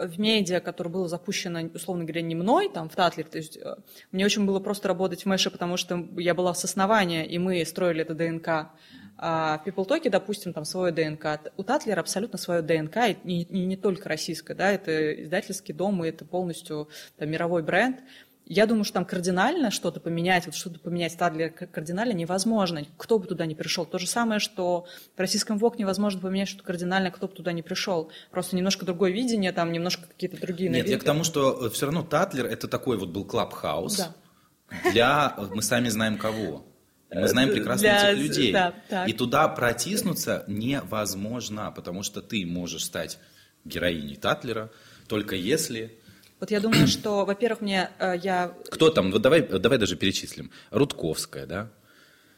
в 0.06 0.18
медиа, 0.18 0.60
которое 0.60 0.90
было 0.90 1.08
запущено, 1.08 1.60
условно 1.74 2.04
говоря, 2.04 2.22
не 2.22 2.34
мной, 2.34 2.68
там, 2.68 2.88
в 2.88 2.94
Татлере, 2.94 3.28
то 3.28 3.38
есть 3.38 3.56
э, 3.56 3.76
мне 4.10 4.24
очень 4.24 4.46
было 4.46 4.60
просто 4.60 4.88
работать 4.88 5.22
в 5.22 5.26
Мэше, 5.26 5.50
потому 5.50 5.76
что 5.76 6.06
я 6.16 6.34
была 6.34 6.54
с 6.54 6.64
основания, 6.64 7.26
и 7.26 7.38
мы 7.38 7.64
строили 7.64 8.02
это 8.02 8.14
ДНК. 8.14 8.70
А 9.18 9.58
в 9.58 9.68
PeopleTalk, 9.68 10.10
допустим, 10.10 10.52
там 10.52 10.64
свое 10.64 10.92
ДНК. 10.92 11.40
У 11.56 11.62
Татлера 11.62 12.00
абсолютно 12.00 12.38
свое 12.38 12.62
ДНК, 12.62 12.96
и 13.08 13.16
не, 13.24 13.42
и 13.42 13.64
не 13.66 13.76
только 13.76 14.08
российское, 14.08 14.54
да, 14.54 14.72
это 14.72 15.22
издательский 15.22 15.72
дом, 15.72 16.04
и 16.04 16.08
это 16.08 16.24
полностью 16.24 16.88
там, 17.16 17.30
мировой 17.30 17.62
бренд. 17.62 18.00
Я 18.46 18.66
думаю, 18.66 18.84
что 18.84 18.94
там 18.94 19.04
кардинально 19.04 19.70
что-то 19.70 20.00
поменять, 20.00 20.46
вот 20.46 20.54
что-то 20.54 20.80
поменять 20.80 21.16
Тадлер 21.16 21.50
кардинально 21.50 22.12
невозможно. 22.12 22.84
Кто 22.96 23.18
бы 23.18 23.26
туда 23.26 23.46
не 23.46 23.54
пришел. 23.54 23.86
То 23.86 23.98
же 23.98 24.06
самое, 24.06 24.40
что 24.40 24.86
в 25.16 25.20
российском 25.20 25.58
ВОК 25.58 25.78
невозможно 25.78 26.20
поменять 26.20 26.48
что-то 26.48 26.64
кардинально, 26.64 27.10
кто 27.10 27.28
бы 27.28 27.34
туда 27.34 27.52
не 27.52 27.62
пришел. 27.62 28.10
Просто 28.30 28.56
немножко 28.56 28.84
другое 28.84 29.12
видение, 29.12 29.52
там 29.52 29.72
немножко 29.72 30.06
какие-то 30.06 30.40
другие 30.40 30.70
Нет, 30.70 30.88
я 30.88 30.98
к 30.98 31.04
тому, 31.04 31.24
что 31.24 31.66
э, 31.66 31.70
все 31.70 31.86
равно 31.86 32.02
Татлер 32.02 32.46
это 32.46 32.68
такой 32.68 32.98
вот 32.98 33.10
был 33.10 33.24
клабхаус 33.24 33.96
да. 33.96 34.90
для, 34.90 35.36
мы 35.54 35.62
сами 35.62 35.88
знаем 35.88 36.18
кого. 36.18 36.66
Мы 37.14 37.28
знаем 37.28 37.50
прекрасно 37.50 37.88
для... 37.88 38.10
этих 38.10 38.22
людей. 38.22 38.52
Да, 38.52 39.04
и 39.06 39.12
туда 39.12 39.48
протиснуться 39.48 40.44
невозможно, 40.48 41.70
потому 41.70 42.02
что 42.02 42.22
ты 42.22 42.44
можешь 42.46 42.84
стать 42.84 43.18
героиней 43.64 44.16
Татлера, 44.16 44.70
только 45.08 45.36
если 45.36 45.98
вот 46.42 46.50
я 46.50 46.58
думаю, 46.58 46.88
что, 46.88 47.24
во-первых, 47.24 47.60
мне 47.60 47.90
э, 48.00 48.16
я... 48.20 48.52
Кто 48.68 48.90
там? 48.90 49.12
Вот 49.12 49.22
давай, 49.22 49.42
давай 49.42 49.78
даже 49.78 49.94
перечислим. 49.94 50.50
Рудковская, 50.72 51.46
да? 51.46 51.68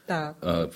Так. 0.05 0.37
Э, 0.43 0.69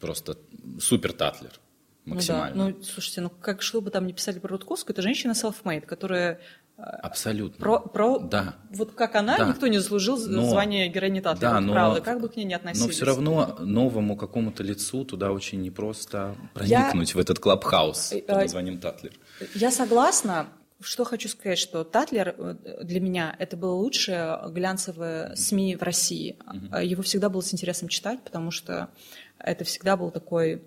просто 0.00 0.38
супер 0.80 1.12
татлер. 1.12 1.60
Максимально. 2.06 2.56
Ну, 2.56 2.70
да. 2.70 2.76
ну, 2.78 2.82
слушайте, 2.82 3.20
ну 3.20 3.28
как 3.28 3.60
что 3.60 3.82
бы 3.82 3.90
там 3.90 4.06
не 4.06 4.14
писали 4.14 4.38
про 4.38 4.48
Рудковскую, 4.48 4.94
это 4.94 5.02
женщина 5.02 5.32
self-made, 5.32 5.82
которая 5.82 6.40
э, 6.78 6.80
Абсолютно. 6.82 7.62
Про, 7.62 7.80
про 7.80 8.18
да. 8.18 8.54
вот 8.70 8.92
как 8.92 9.14
она, 9.16 9.36
да. 9.36 9.48
никто 9.48 9.66
не 9.66 9.76
заслужил 9.76 10.16
но, 10.26 10.48
звание 10.48 10.88
героини 10.88 11.20
Татлера, 11.20 11.52
да, 11.52 11.60
но, 11.60 11.70
правда, 11.70 12.00
как 12.00 12.18
бы 12.22 12.30
к 12.30 12.36
ней 12.36 12.44
не 12.44 12.54
относились. 12.54 12.86
Но 12.86 12.92
все 12.92 13.04
равно 13.04 13.58
новому 13.60 14.16
какому-то 14.16 14.62
лицу 14.62 15.04
туда 15.04 15.32
очень 15.32 15.60
непросто 15.60 16.34
проникнуть 16.54 17.10
я, 17.10 17.14
в 17.14 17.18
этот 17.18 17.40
клабхаус 17.40 18.14
под 18.26 18.36
названием 18.36 18.78
Татлер. 18.78 19.12
Я 19.54 19.70
согласна, 19.70 20.46
что 20.84 21.04
хочу 21.04 21.28
сказать, 21.28 21.58
что 21.58 21.84
Татлер 21.84 22.34
э, 22.36 22.54
для 22.82 23.00
меня 23.00 23.34
это 23.38 23.56
было 23.56 23.72
лучшее 23.72 24.40
глянцевое 24.48 25.34
СМИ 25.34 25.76
в 25.76 25.82
России. 25.82 26.36
Mm-hmm. 26.46 26.84
Его 26.84 27.02
всегда 27.02 27.28
было 27.28 27.40
с 27.40 27.52
интересом 27.52 27.88
читать, 27.88 28.22
потому 28.22 28.50
что 28.50 28.88
это 29.38 29.64
всегда 29.64 29.96
был 29.96 30.10
такой 30.10 30.62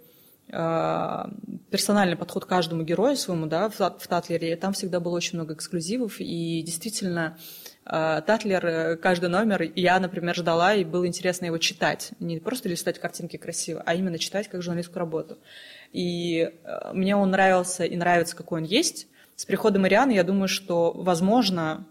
э, 0.49 1.25
персональный 1.71 2.17
подход 2.17 2.45
к 2.45 2.47
каждому 2.47 2.83
герою 2.83 3.15
своему, 3.15 3.45
да, 3.45 3.69
в, 3.69 3.79
в 3.79 4.07
Татлере. 4.07 4.55
Там 4.55 4.73
всегда 4.73 4.99
было 4.99 5.15
очень 5.15 5.37
много 5.37 5.53
эксклюзивов, 5.53 6.19
и 6.19 6.61
действительно 6.61 7.37
э, 7.85 8.21
Татлер, 8.25 8.97
каждый 8.97 9.29
номер, 9.29 9.61
я, 9.75 9.99
например, 9.99 10.35
ждала, 10.35 10.73
и 10.73 10.83
было 10.83 11.07
интересно 11.07 11.45
его 11.45 11.57
читать. 11.57 12.11
Не 12.19 12.39
просто 12.39 12.69
листать 12.69 12.99
картинки 12.99 13.37
красиво, 13.37 13.83
а 13.85 13.93
именно 13.93 14.19
читать 14.19 14.47
как 14.47 14.61
журналистскую 14.61 14.99
работу. 14.99 15.37
И 15.93 16.51
мне 16.93 17.15
он 17.15 17.31
нравился 17.31 17.85
и 17.85 17.95
нравится, 17.95 18.35
какой 18.35 18.61
он 18.61 18.65
есть, 18.65 19.07
с 19.37 19.45
приходом 19.45 19.85
Ирианы, 19.85 20.11
я 20.11 20.23
думаю, 20.23 20.47
что, 20.47 20.91
возможно, 20.91 21.85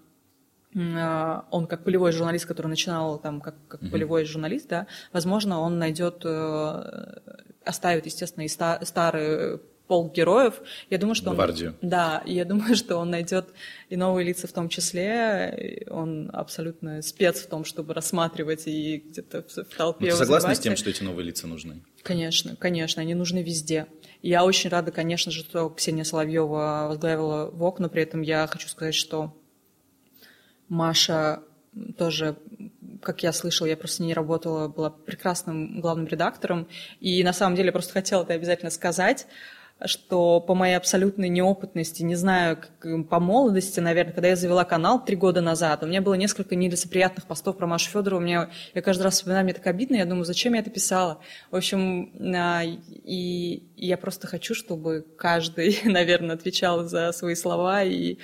э, 0.74 1.40
он 1.50 1.68
как 1.68 1.84
полевой 1.84 2.10
журналист, 2.10 2.44
который 2.44 2.66
начинал 2.66 3.18
там 3.18 3.40
как, 3.40 3.54
как 3.68 3.82
mm-hmm. 3.82 3.90
полевой 3.90 4.24
журналист, 4.24 4.68
да, 4.68 4.88
возможно, 5.12 5.60
он 5.60 5.78
найдет, 5.78 6.22
э, 6.24 7.20
оставит, 7.64 8.04
естественно, 8.06 8.42
и 8.42 8.48
ста- 8.48 8.84
старые 8.84 9.60
полк 9.86 10.14
героев. 10.14 10.60
Я 10.90 10.98
думаю, 10.98 11.14
что 11.14 11.32
Гвардию. 11.32 11.76
он, 11.82 11.88
да, 11.88 12.22
я 12.26 12.44
думаю, 12.44 12.76
что 12.76 12.96
он 12.96 13.10
найдет 13.10 13.48
и 13.88 13.96
новые 13.96 14.26
лица 14.26 14.46
в 14.46 14.52
том 14.52 14.68
числе. 14.68 15.86
Он 15.90 16.30
абсолютно 16.32 17.02
спец 17.02 17.40
в 17.40 17.46
том, 17.48 17.64
чтобы 17.64 17.94
рассматривать 17.94 18.66
и 18.66 18.98
где-то 18.98 19.42
в 19.42 19.76
толпе. 19.76 20.06
Ну, 20.06 20.10
ты 20.12 20.16
согласна 20.16 20.54
с 20.54 20.58
тем, 20.58 20.76
что 20.76 20.90
эти 20.90 21.02
новые 21.02 21.26
лица 21.26 21.46
нужны? 21.46 21.82
Конечно, 22.02 22.56
конечно, 22.56 23.02
они 23.02 23.14
нужны 23.14 23.42
везде. 23.42 23.86
Я 24.22 24.44
очень 24.44 24.70
рада, 24.70 24.92
конечно 24.92 25.30
же, 25.32 25.40
что 25.40 25.68
Ксения 25.70 26.04
Соловьева 26.04 26.86
возглавила 26.88 27.50
ВОК, 27.50 27.80
но 27.80 27.88
при 27.88 28.02
этом 28.02 28.22
я 28.22 28.46
хочу 28.46 28.68
сказать, 28.68 28.94
что 28.94 29.36
Маша 30.68 31.42
тоже, 31.98 32.36
как 33.02 33.22
я 33.22 33.32
слышала, 33.32 33.66
я 33.66 33.76
просто 33.76 34.02
не 34.02 34.14
работала, 34.14 34.68
была 34.68 34.90
прекрасным 34.90 35.80
главным 35.80 36.06
редактором. 36.06 36.68
И 37.00 37.22
на 37.22 37.32
самом 37.32 37.56
деле 37.56 37.66
я 37.66 37.72
просто 37.72 37.92
хотела 37.92 38.22
это 38.22 38.32
обязательно 38.32 38.70
сказать 38.70 39.26
что 39.84 40.40
по 40.40 40.54
моей 40.54 40.74
абсолютной 40.74 41.28
неопытности, 41.28 42.02
не 42.02 42.14
знаю, 42.14 42.56
как, 42.56 43.08
по 43.08 43.20
молодости, 43.20 43.78
наверное, 43.78 44.14
когда 44.14 44.28
я 44.28 44.36
завела 44.36 44.64
канал 44.64 45.04
три 45.04 45.16
года 45.16 45.42
назад, 45.42 45.82
у 45.82 45.86
меня 45.86 46.00
было 46.00 46.14
несколько 46.14 46.56
нелицеприятных 46.56 47.26
постов 47.26 47.58
про 47.58 47.66
Машу 47.66 47.90
Федорову, 47.90 48.22
мне, 48.22 48.48
я 48.74 48.82
каждый 48.82 49.02
раз 49.02 49.14
вспоминаю, 49.14 49.44
мне 49.44 49.52
так 49.52 49.66
обидно, 49.66 49.96
я 49.96 50.06
думаю, 50.06 50.24
зачем 50.24 50.54
я 50.54 50.60
это 50.60 50.70
писала? 50.70 51.18
В 51.50 51.56
общем, 51.56 52.10
а, 52.34 52.62
и, 52.64 52.76
и 53.76 53.86
я 53.86 53.98
просто 53.98 54.26
хочу, 54.26 54.54
чтобы 54.54 55.04
каждый, 55.18 55.78
наверное, 55.84 56.36
отвечал 56.36 56.84
за 56.84 57.12
свои 57.12 57.34
слова 57.34 57.82
и 57.84 58.16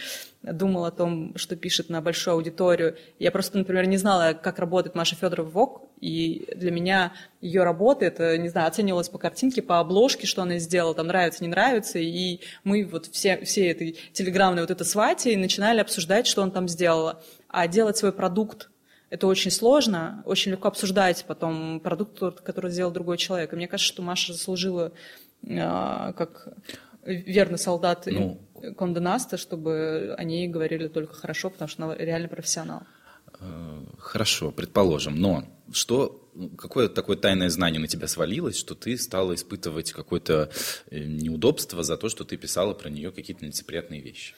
думал 0.42 0.86
о 0.86 0.90
том, 0.90 1.36
что 1.36 1.54
пишет 1.54 1.88
на 1.88 2.00
большую 2.00 2.34
аудиторию. 2.34 2.96
Я 3.18 3.30
просто, 3.30 3.58
например, 3.58 3.86
не 3.86 3.96
знала, 3.96 4.32
как 4.32 4.58
работает 4.58 4.96
Маша 4.96 5.14
Федорова 5.14 5.48
в 5.48 5.52
ВОК, 5.52 5.81
и 6.02 6.48
для 6.56 6.72
меня 6.72 7.12
ее 7.40 7.62
работа, 7.62 8.04
это, 8.04 8.36
не 8.36 8.48
знаю, 8.48 8.66
оценивалось 8.66 9.08
по 9.08 9.18
картинке, 9.18 9.62
по 9.62 9.78
обложке, 9.78 10.26
что 10.26 10.42
она 10.42 10.58
сделала, 10.58 10.96
там 10.96 11.06
нравится, 11.06 11.44
не 11.44 11.48
нравится, 11.48 12.00
и 12.00 12.40
мы 12.64 12.84
вот 12.84 13.06
все, 13.06 13.42
все 13.44 13.68
этой 13.68 13.96
телеграммной 14.12 14.62
вот 14.62 14.72
это 14.72 14.84
свати 14.84 15.36
начинали 15.36 15.78
обсуждать, 15.78 16.26
что 16.26 16.42
он 16.42 16.50
там 16.50 16.68
сделала. 16.68 17.22
А 17.46 17.68
делать 17.68 17.96
свой 17.96 18.12
продукт 18.12 18.68
это 19.10 19.28
очень 19.28 19.52
сложно, 19.52 20.24
очень 20.26 20.50
легко 20.50 20.68
обсуждать 20.68 21.24
потом 21.28 21.78
продукт, 21.78 22.18
который 22.42 22.72
сделал 22.72 22.90
другой 22.90 23.16
человек. 23.16 23.52
И 23.52 23.56
мне 23.56 23.68
кажется, 23.68 23.92
что 23.92 24.02
Маша 24.02 24.32
заслужила 24.32 24.92
э, 25.44 26.12
как 26.16 26.48
верный 27.04 27.58
солдат 27.58 28.06
ну, 28.06 28.40
Конде 28.76 28.98
Наста, 28.98 29.36
чтобы 29.36 30.16
они 30.18 30.48
говорили 30.48 30.88
только 30.88 31.14
хорошо, 31.14 31.50
потому 31.50 31.68
что 31.68 31.84
она 31.84 31.94
реально 31.94 32.26
профессионал. 32.26 32.82
Э, 33.42 33.84
хорошо, 33.98 34.50
предположим, 34.50 35.16
но 35.16 35.44
что, 35.72 36.28
какое 36.56 36.88
такое 36.88 37.16
тайное 37.16 37.48
знание 37.48 37.80
на 37.80 37.88
тебя 37.88 38.06
свалилось, 38.06 38.56
что 38.56 38.74
ты 38.74 38.96
стала 38.96 39.34
испытывать 39.34 39.92
какое-то 39.92 40.50
э, 40.90 40.98
неудобство 40.98 41.82
за 41.82 41.96
то, 41.96 42.08
что 42.08 42.24
ты 42.24 42.36
писала 42.36 42.74
про 42.74 42.90
нее 42.90 43.10
какие-то 43.10 43.44
нелицеприятные 43.44 44.00
вещи? 44.00 44.34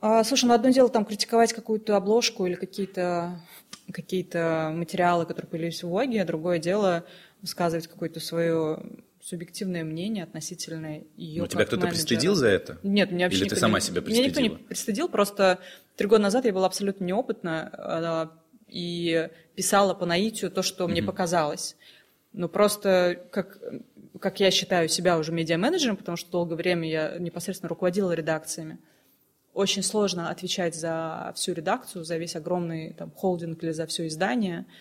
А, 0.00 0.24
слушай, 0.24 0.44
ну 0.46 0.54
одно 0.54 0.70
дело 0.70 0.88
там 0.88 1.04
критиковать 1.04 1.52
какую-то 1.52 1.96
обложку 1.96 2.46
или 2.46 2.54
какие-то 2.54 3.40
какие 3.92 4.24
материалы, 4.72 5.26
которые 5.26 5.48
появились 5.48 5.82
в 5.82 5.88
Воге, 5.88 6.22
а 6.22 6.26
другое 6.26 6.58
дело 6.58 7.04
высказывать 7.40 7.86
какое-то 7.86 8.18
свое 8.18 8.80
субъективное 9.26 9.82
мнение 9.82 10.22
относительно 10.22 11.02
ее. 11.16 11.42
Ну, 11.42 11.48
тебя 11.48 11.64
кто-то 11.64 11.88
пристыдил 11.88 12.36
за 12.36 12.46
это? 12.46 12.78
Нет, 12.84 13.10
меня 13.10 13.26
вообще 13.26 13.40
Или 13.40 13.48
ты 13.48 13.56
сама 13.56 13.80
себя 13.80 14.00
пристыдила? 14.00 14.22
Меня 14.22 14.28
никто 14.28 14.40
не 14.40 14.64
пристыдил, 14.68 15.08
просто 15.08 15.58
три 15.96 16.06
года 16.06 16.22
назад 16.22 16.44
я 16.44 16.52
была 16.52 16.66
абсолютно 16.66 17.02
неопытна 17.02 17.70
а, 17.72 18.30
и 18.68 19.28
писала 19.56 19.94
по 19.94 20.06
наитию 20.06 20.52
то, 20.52 20.62
что 20.62 20.84
mm-hmm. 20.84 20.88
мне 20.88 21.02
показалось. 21.02 21.74
Ну, 22.34 22.48
просто 22.48 23.20
как, 23.32 23.58
как 24.20 24.38
я 24.38 24.52
считаю 24.52 24.88
себя 24.88 25.18
уже 25.18 25.32
медиа-менеджером, 25.32 25.96
потому 25.96 26.16
что 26.16 26.30
долгое 26.30 26.54
время 26.54 26.88
я 26.88 27.18
непосредственно 27.18 27.68
руководила 27.68 28.12
редакциями, 28.12 28.78
очень 29.52 29.82
сложно 29.82 30.30
отвечать 30.30 30.76
за 30.76 31.32
всю 31.34 31.52
редакцию, 31.52 32.04
за 32.04 32.16
весь 32.16 32.36
огромный 32.36 32.92
там, 32.92 33.10
холдинг 33.10 33.64
или 33.64 33.72
за 33.72 33.86
все 33.86 34.06
издание– 34.06 34.66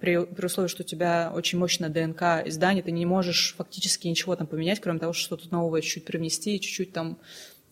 при, 0.00 0.24
при 0.24 0.46
условии, 0.46 0.68
что 0.68 0.82
у 0.82 0.86
тебя 0.86 1.32
очень 1.34 1.58
мощная 1.58 1.88
ДНК 1.88 2.46
издания, 2.46 2.82
ты 2.82 2.92
не 2.92 3.04
можешь 3.04 3.54
фактически 3.56 4.06
ничего 4.06 4.36
там 4.36 4.46
поменять, 4.46 4.80
кроме 4.80 4.98
того, 4.98 5.12
что 5.12 5.36
что-то 5.36 5.52
новое 5.52 5.80
чуть-чуть 5.80 6.04
привнести, 6.04 6.60
чуть-чуть 6.60 6.92
там... 6.92 7.18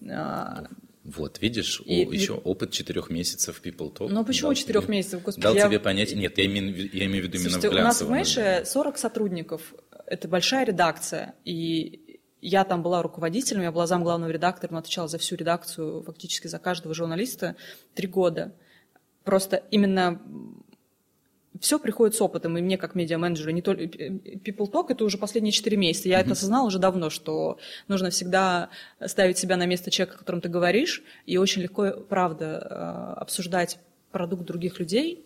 А... 0.09 0.67
Вот, 1.05 1.41
видишь, 1.41 1.83
и, 1.85 2.05
о, 2.05 2.13
еще 2.13 2.33
опыт 2.33 2.71
четырех 2.71 3.11
месяцев 3.11 3.61
People 3.63 3.95
Talk. 3.95 4.09
Ну, 4.09 4.25
почему 4.25 4.55
четырех 4.55 4.89
месяцев? 4.89 5.23
Господи, 5.23 5.43
дал 5.43 5.55
я... 5.55 5.67
тебе 5.69 5.79
понять, 5.79 6.15
нет, 6.15 6.37
я 6.39 6.47
имею, 6.47 6.91
я 6.93 7.05
имею 7.05 7.25
в 7.25 7.27
виду 7.27 7.39
Слушайте, 7.39 7.69
именно 7.69 7.81
в. 7.81 7.83
У 7.83 7.87
нас 7.87 8.03
в 8.03 8.11
Мэше 8.11 8.63
40 8.65 8.99
сотрудников, 8.99 9.75
это 10.07 10.29
большая 10.29 10.65
редакция, 10.65 11.35
и 11.45 12.21
я 12.41 12.65
там 12.65 12.83
была 12.83 13.03
руководителем, 13.03 13.63
я 13.63 13.73
была 13.73 13.87
замглавного 13.87 14.31
редактора, 14.31 14.73
но 14.73 14.79
отвечала 14.79 15.09
за 15.09 15.19
всю 15.19 15.37
редакцию, 15.37 16.03
фактически 16.03 16.47
за 16.47 16.59
каждого 16.59 16.95
журналиста 16.95 17.57
три 17.95 18.09
года. 18.09 18.55
Просто 19.25 19.63
именно 19.71 20.21
все 21.61 21.79
приходит 21.79 22.17
с 22.17 22.21
опытом, 22.21 22.59
и 22.59 22.63
мне 22.63 22.77
как 22.77 22.95
медиа-менеджеру, 22.95 23.51
не 23.51 23.63
только 23.63 23.85
People 23.85 24.71
Talk, 24.71 24.87
это 24.89 25.05
уже 25.05 25.19
последние 25.19 25.53
четыре 25.53 25.77
месяца. 25.77 26.09
Я 26.09 26.19
mm-hmm. 26.19 26.23
это 26.23 26.33
осознала 26.33 26.67
уже 26.67 26.79
давно, 26.79 27.11
что 27.11 27.59
нужно 27.89 28.11
всегда 28.11 28.71
ставить 29.05 29.39
себя 29.39 29.57
на 29.57 29.67
место 29.67 29.91
человека, 29.91 30.17
о 30.17 30.19
котором 30.19 30.41
ты 30.41 30.49
говоришь, 30.49 31.03
и 31.27 31.37
очень 31.37 31.63
легко, 31.63 31.93
правда, 31.93 33.15
э, 33.17 33.21
обсуждать 33.21 33.79
продукт 34.11 34.45
других 34.45 34.79
людей, 34.81 35.25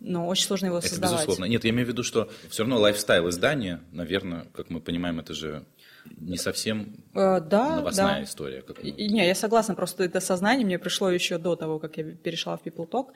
но 0.00 0.26
очень 0.26 0.44
сложно 0.44 0.66
его 0.66 0.80
создавать. 0.80 1.20
Это 1.20 1.26
безусловно. 1.26 1.50
Нет, 1.50 1.64
я 1.64 1.70
имею 1.70 1.86
в 1.86 1.90
виду, 1.90 2.02
что 2.02 2.30
все 2.48 2.62
равно 2.62 2.78
лайфстайл 2.78 3.28
издания, 3.28 3.80
наверное, 3.92 4.46
как 4.54 4.70
мы 4.70 4.80
понимаем, 4.80 5.20
это 5.20 5.34
же 5.34 5.64
не 6.04 6.36
совсем 6.36 6.96
э, 7.14 7.40
да, 7.40 7.76
новостная 7.76 8.18
да. 8.18 8.24
история. 8.24 8.62
Как 8.62 8.84
и, 8.84 9.08
не, 9.08 9.26
я 9.26 9.34
согласна, 9.34 9.74
просто 9.74 10.04
это 10.04 10.20
сознание 10.20 10.64
мне 10.64 10.78
пришло 10.78 11.10
еще 11.10 11.38
до 11.38 11.56
того, 11.56 11.78
как 11.78 11.96
я 11.96 12.04
перешла 12.04 12.56
в 12.56 12.62
People 12.64 12.88
Talk, 12.88 13.08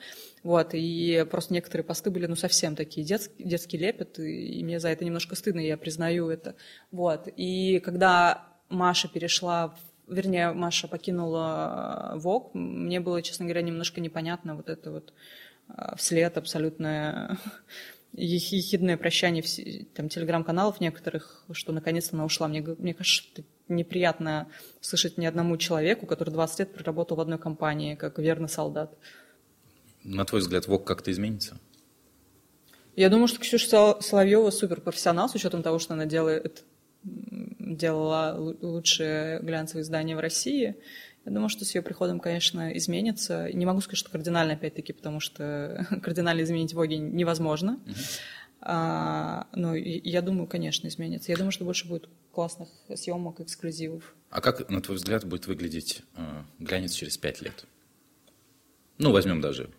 вот, 0.43 0.69
и 0.73 1.25
просто 1.29 1.53
некоторые 1.53 1.83
посты 1.83 2.11
были, 2.11 2.25
ну, 2.25 2.35
совсем 2.35 2.75
такие 2.75 3.05
детские, 3.05 3.47
детский 3.47 3.77
лепет, 3.77 4.19
и, 4.19 4.59
и 4.59 4.63
мне 4.63 4.79
за 4.79 4.89
это 4.89 5.05
немножко 5.05 5.35
стыдно, 5.35 5.59
я 5.59 5.77
признаю 5.77 6.29
это, 6.29 6.55
вот, 6.91 7.27
и 7.35 7.79
когда 7.79 8.47
Маша 8.69 9.07
перешла 9.07 9.69
в 9.69 9.79
вернее, 10.07 10.51
Маша 10.51 10.87
покинула 10.87 12.13
ВОК, 12.15 12.53
мне 12.53 12.99
было, 12.99 13.21
честно 13.21 13.45
говоря, 13.45 13.61
немножко 13.61 14.01
непонятно 14.01 14.55
вот 14.55 14.69
это 14.69 14.91
вот 14.91 15.13
э, 15.69 15.95
вслед 15.97 16.37
абсолютное 16.37 17.37
ехидное 18.17 18.97
прощание 18.97 19.43
в, 19.43 19.93
там, 19.93 20.09
телеграм-каналов 20.09 20.79
некоторых, 20.79 21.43
что 21.51 21.73
наконец-то 21.73 22.15
она 22.15 22.25
ушла. 22.25 22.47
Мне, 22.47 22.61
мне 22.61 22.93
кажется, 22.93 23.23
это 23.33 23.43
неприятно 23.67 24.47
слышать 24.81 25.17
ни 25.17 25.25
одному 25.25 25.57
человеку, 25.57 26.05
который 26.05 26.29
20 26.29 26.59
лет 26.59 26.73
проработал 26.73 27.17
в 27.17 27.21
одной 27.21 27.37
компании, 27.37 27.95
как 27.95 28.19
верный 28.19 28.49
солдат. 28.49 28.97
На 30.03 30.23
твой 30.25 30.41
взгляд, 30.41 30.67
ВОК 30.67 30.85
как-то 30.85 31.11
изменится? 31.11 31.57
Я 32.95 33.09
думаю, 33.09 33.27
что 33.27 33.39
Ксюша 33.39 33.97
Соловьева 33.99 34.49
суперпрофессионал, 34.51 35.27
с 35.27 35.35
учетом 35.35 35.63
того, 35.63 35.79
что 35.79 35.95
она 35.95 36.05
делает, 36.05 36.63
делала 37.03 38.35
лучшие 38.61 39.39
глянцевые 39.41 39.81
издания 39.81 40.15
в 40.15 40.19
России. 40.19 40.75
Я 41.25 41.31
думаю, 41.31 41.49
что 41.49 41.65
с 41.65 41.73
ее 41.73 41.81
приходом, 41.81 42.19
конечно, 42.19 42.75
изменится. 42.77 43.51
Не 43.51 43.65
могу 43.65 43.81
сказать, 43.81 43.97
что 43.97 44.11
кардинально, 44.11 44.53
опять-таки, 44.53 44.93
потому 44.93 45.19
что 45.19 45.87
кардинально 46.03 46.43
изменить 46.43 46.73
Воги 46.73 46.95
невозможно. 46.95 47.79
Uh-huh. 47.85 48.19
А, 48.61 49.47
но 49.53 49.75
я 49.75 50.21
думаю, 50.21 50.47
конечно, 50.47 50.87
изменится. 50.87 51.31
Я 51.31 51.37
думаю, 51.37 51.51
что 51.51 51.65
больше 51.65 51.87
будет 51.87 52.09
классных 52.31 52.69
съемок, 52.95 53.39
эксклюзивов. 53.39 54.15
А 54.29 54.41
как, 54.41 54.69
на 54.69 54.81
твой 54.81 54.97
взгляд, 54.97 55.23
будет 55.25 55.47
выглядеть 55.47 56.01
э, 56.15 56.43
глянец 56.59 56.93
через 56.93 57.17
пять 57.17 57.41
лет? 57.41 57.65
Ну, 58.97 59.11
возьмем 59.11 59.41
даже 59.41 59.69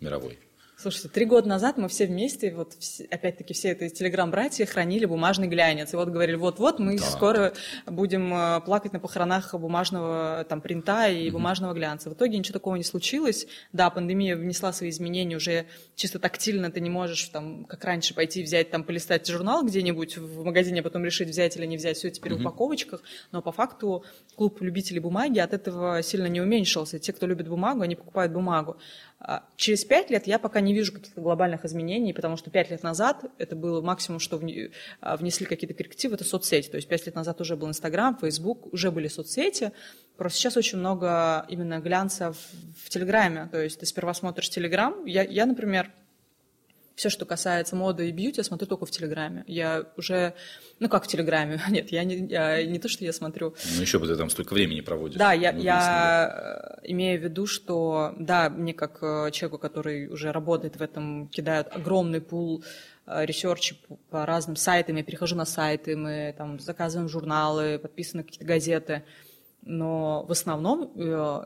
мировой. 0.00 0.38
Слушайте, 0.78 1.08
три 1.08 1.24
года 1.24 1.48
назад 1.48 1.78
мы 1.78 1.88
все 1.88 2.04
вместе, 2.04 2.52
вот 2.54 2.74
опять-таки 3.10 3.54
все 3.54 3.70
это 3.70 3.88
телеграм-братья 3.88 4.66
хранили 4.66 5.06
бумажный 5.06 5.48
глянец. 5.48 5.94
И 5.94 5.96
вот 5.96 6.10
говорили, 6.10 6.36
вот-вот 6.36 6.78
мы 6.78 6.98
да. 6.98 7.04
скоро 7.06 7.54
будем 7.86 8.30
э, 8.34 8.60
плакать 8.60 8.92
на 8.92 9.00
похоронах 9.00 9.54
бумажного 9.54 10.44
там 10.46 10.60
принта 10.60 11.08
и 11.08 11.28
угу. 11.28 11.38
бумажного 11.38 11.72
глянца. 11.72 12.10
В 12.10 12.12
итоге 12.12 12.36
ничего 12.36 12.52
такого 12.52 12.76
не 12.76 12.82
случилось. 12.82 13.46
Да, 13.72 13.88
пандемия 13.88 14.36
внесла 14.36 14.74
свои 14.74 14.90
изменения, 14.90 15.36
уже 15.36 15.64
чисто 15.94 16.18
тактильно 16.18 16.70
ты 16.70 16.80
не 16.80 16.90
можешь 16.90 17.24
там, 17.30 17.64
как 17.64 17.82
раньше, 17.82 18.12
пойти 18.12 18.42
взять 18.42 18.70
там, 18.70 18.84
полистать 18.84 19.26
журнал 19.26 19.64
где-нибудь 19.64 20.18
в 20.18 20.44
магазине, 20.44 20.80
а 20.80 20.82
потом 20.82 21.06
решить, 21.06 21.30
взять 21.30 21.56
или 21.56 21.64
не 21.64 21.78
взять. 21.78 21.96
Все 21.96 22.10
теперь 22.10 22.34
угу. 22.34 22.42
в 22.42 22.46
упаковочках. 22.48 23.00
Но 23.32 23.40
по 23.40 23.50
факту 23.50 24.04
клуб 24.34 24.60
любителей 24.60 25.00
бумаги 25.00 25.38
от 25.38 25.54
этого 25.54 26.02
сильно 26.02 26.26
не 26.26 26.42
уменьшился. 26.42 26.98
Те, 26.98 27.14
кто 27.14 27.26
любит 27.26 27.48
бумагу, 27.48 27.80
они 27.80 27.96
покупают 27.96 28.30
бумагу. 28.30 28.76
А 29.18 29.44
через 29.56 29.84
пять 29.84 30.10
лет 30.10 30.26
я 30.26 30.38
пока 30.38 30.60
не 30.60 30.74
вижу 30.74 30.92
каких-то 30.92 31.20
глобальных 31.20 31.64
изменений, 31.64 32.12
потому 32.12 32.36
что 32.36 32.50
пять 32.50 32.70
лет 32.70 32.82
назад 32.82 33.24
это 33.38 33.56
было 33.56 33.80
максимум, 33.80 34.20
что 34.20 34.40
а, 35.00 35.16
внесли 35.16 35.46
какие-то 35.46 35.74
коррективы, 35.74 36.16
это 36.16 36.24
соцсети. 36.24 36.68
То 36.68 36.76
есть 36.76 36.86
пять 36.86 37.06
лет 37.06 37.14
назад 37.14 37.40
уже 37.40 37.56
был 37.56 37.68
Инстаграм, 37.68 38.16
Фейсбук, 38.18 38.72
уже 38.72 38.90
были 38.90 39.08
соцсети. 39.08 39.72
Просто 40.18 40.38
сейчас 40.38 40.56
очень 40.58 40.78
много 40.78 41.46
именно 41.48 41.78
глянца 41.78 42.32
в, 42.32 42.38
в 42.84 42.90
Телеграме. 42.90 43.48
То 43.50 43.62
есть 43.62 43.80
ты 43.80 43.86
сперва 43.86 44.12
смотришь 44.12 44.50
Телеграм. 44.50 45.06
Я, 45.06 45.22
я, 45.22 45.46
например, 45.46 45.90
все, 46.96 47.10
что 47.10 47.26
касается 47.26 47.76
моды 47.76 48.08
и 48.08 48.12
бьюти, 48.12 48.38
я 48.38 48.44
смотрю 48.44 48.66
только 48.66 48.86
в 48.86 48.90
Телеграме. 48.90 49.44
Я 49.46 49.84
уже, 49.98 50.32
ну 50.80 50.88
как 50.88 51.04
в 51.04 51.06
Телеграме? 51.06 51.60
Нет, 51.68 51.92
я 51.92 52.04
не, 52.04 52.26
я, 52.26 52.64
не 52.64 52.78
то, 52.78 52.88
что 52.88 53.04
я 53.04 53.12
смотрю. 53.12 53.54
Ну 53.76 53.82
еще 53.82 53.98
бы 53.98 54.06
ты 54.06 54.16
там 54.16 54.30
столько 54.30 54.54
времени 54.54 54.80
проводишь. 54.80 55.18
Да, 55.18 55.34
я, 55.34 55.50
я 55.50 56.78
имею 56.84 57.20
в 57.20 57.22
виду, 57.22 57.46
что, 57.46 58.14
да, 58.18 58.48
мне 58.48 58.72
как 58.72 58.98
э, 59.02 59.30
человеку, 59.30 59.58
который 59.58 60.08
уже 60.08 60.32
работает 60.32 60.76
в 60.76 60.82
этом, 60.82 61.28
кидают 61.28 61.68
огромный 61.70 62.22
пул 62.22 62.64
э, 63.06 63.26
ресерчи 63.26 63.76
по 64.08 64.24
разным 64.24 64.56
сайтам, 64.56 64.96
я 64.96 65.04
перехожу 65.04 65.36
на 65.36 65.44
сайты, 65.44 65.96
мы 65.96 66.34
там 66.38 66.58
заказываем 66.58 67.10
журналы, 67.10 67.78
подписаны 67.78 68.24
какие-то 68.24 68.46
газеты, 68.46 69.04
но 69.60 70.24
в 70.24 70.32
основном 70.32 70.90
э, 70.96 71.44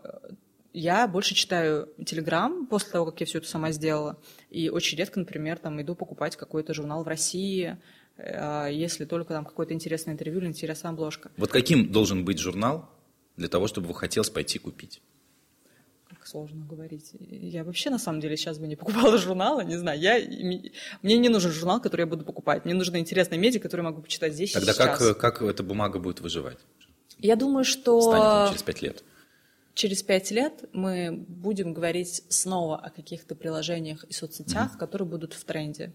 я 0.73 1.07
больше 1.09 1.35
читаю 1.35 1.89
Телеграм 2.05 2.67
после 2.67 2.91
того, 2.91 3.07
как 3.07 3.21
я 3.21 3.27
все 3.27 3.39
это 3.39 3.49
сама 3.49 3.73
сделала. 3.73 4.19
И 4.51 4.69
очень 4.69 4.99
редко, 4.99 5.19
например, 5.19 5.59
там 5.59 5.81
иду 5.81 5.95
покупать 5.95 6.37
какой-то 6.37 6.75
журнал 6.75 7.03
в 7.03 7.09
России, 7.09 7.77
э, 8.17 8.69
если 8.73 9.05
только 9.05 9.35
там 9.35 9.45
какое-то 9.45 9.75
интересное 9.75 10.15
интервью 10.15 10.41
или 10.41 10.47
интересная 10.47 10.93
обложка. 10.93 11.31
Вот 11.37 11.51
каким 11.51 11.91
должен 11.91 12.25
быть 12.25 12.39
журнал 12.39 12.89
для 13.37 13.49
того, 13.49 13.67
чтобы 13.67 13.89
вы 13.89 13.95
хотелось 13.95 14.31
пойти 14.31 14.59
купить? 14.59 15.01
Как 16.09 16.27
сложно 16.27 16.65
говорить. 16.69 17.13
Я 17.19 17.65
вообще, 17.65 17.91
на 17.91 17.99
самом 17.99 18.21
деле, 18.21 18.37
сейчас 18.37 18.59
бы 18.59 18.67
не 18.67 18.77
покупала 18.77 19.17
журналы, 19.19 19.65
не 19.65 19.77
знаю. 19.77 19.99
Я, 19.99 20.19
мне 21.03 21.19
не 21.19 21.29
нужен 21.29 21.51
журнал, 21.51 21.81
который 21.81 22.03
я 22.03 22.07
буду 22.07 22.25
покупать. 22.25 22.65
Мне 22.65 22.75
нужны 22.75 22.99
интересные 22.99 23.39
медиа, 23.39 23.61
которые 23.61 23.85
я 23.85 23.91
могу 23.91 24.03
почитать 24.03 24.35
здесь 24.35 24.53
Тогда 24.53 24.71
и 24.71 24.75
сейчас. 24.75 24.99
Тогда 24.99 25.15
как, 25.15 25.19
как 25.19 25.43
эта 25.43 25.63
бумага 25.63 25.99
будет 25.99 26.21
выживать? 26.21 26.59
Я 27.19 27.37
думаю, 27.37 27.65
что... 27.65 28.01
Станет 28.01 28.51
через 28.51 28.63
пять 28.63 28.83
лет 28.83 29.05
через 29.75 30.03
пять 30.03 30.31
лет 30.31 30.65
мы 30.73 31.13
будем 31.13 31.73
говорить 31.73 32.23
снова 32.29 32.77
о 32.77 32.91
каких-то 32.91 33.35
приложениях 33.35 34.05
и 34.05 34.13
соцсетях, 34.13 34.75
mm-hmm. 34.75 34.79
которые 34.79 35.09
будут 35.09 35.33
в 35.35 35.45
тренде, 35.45 35.93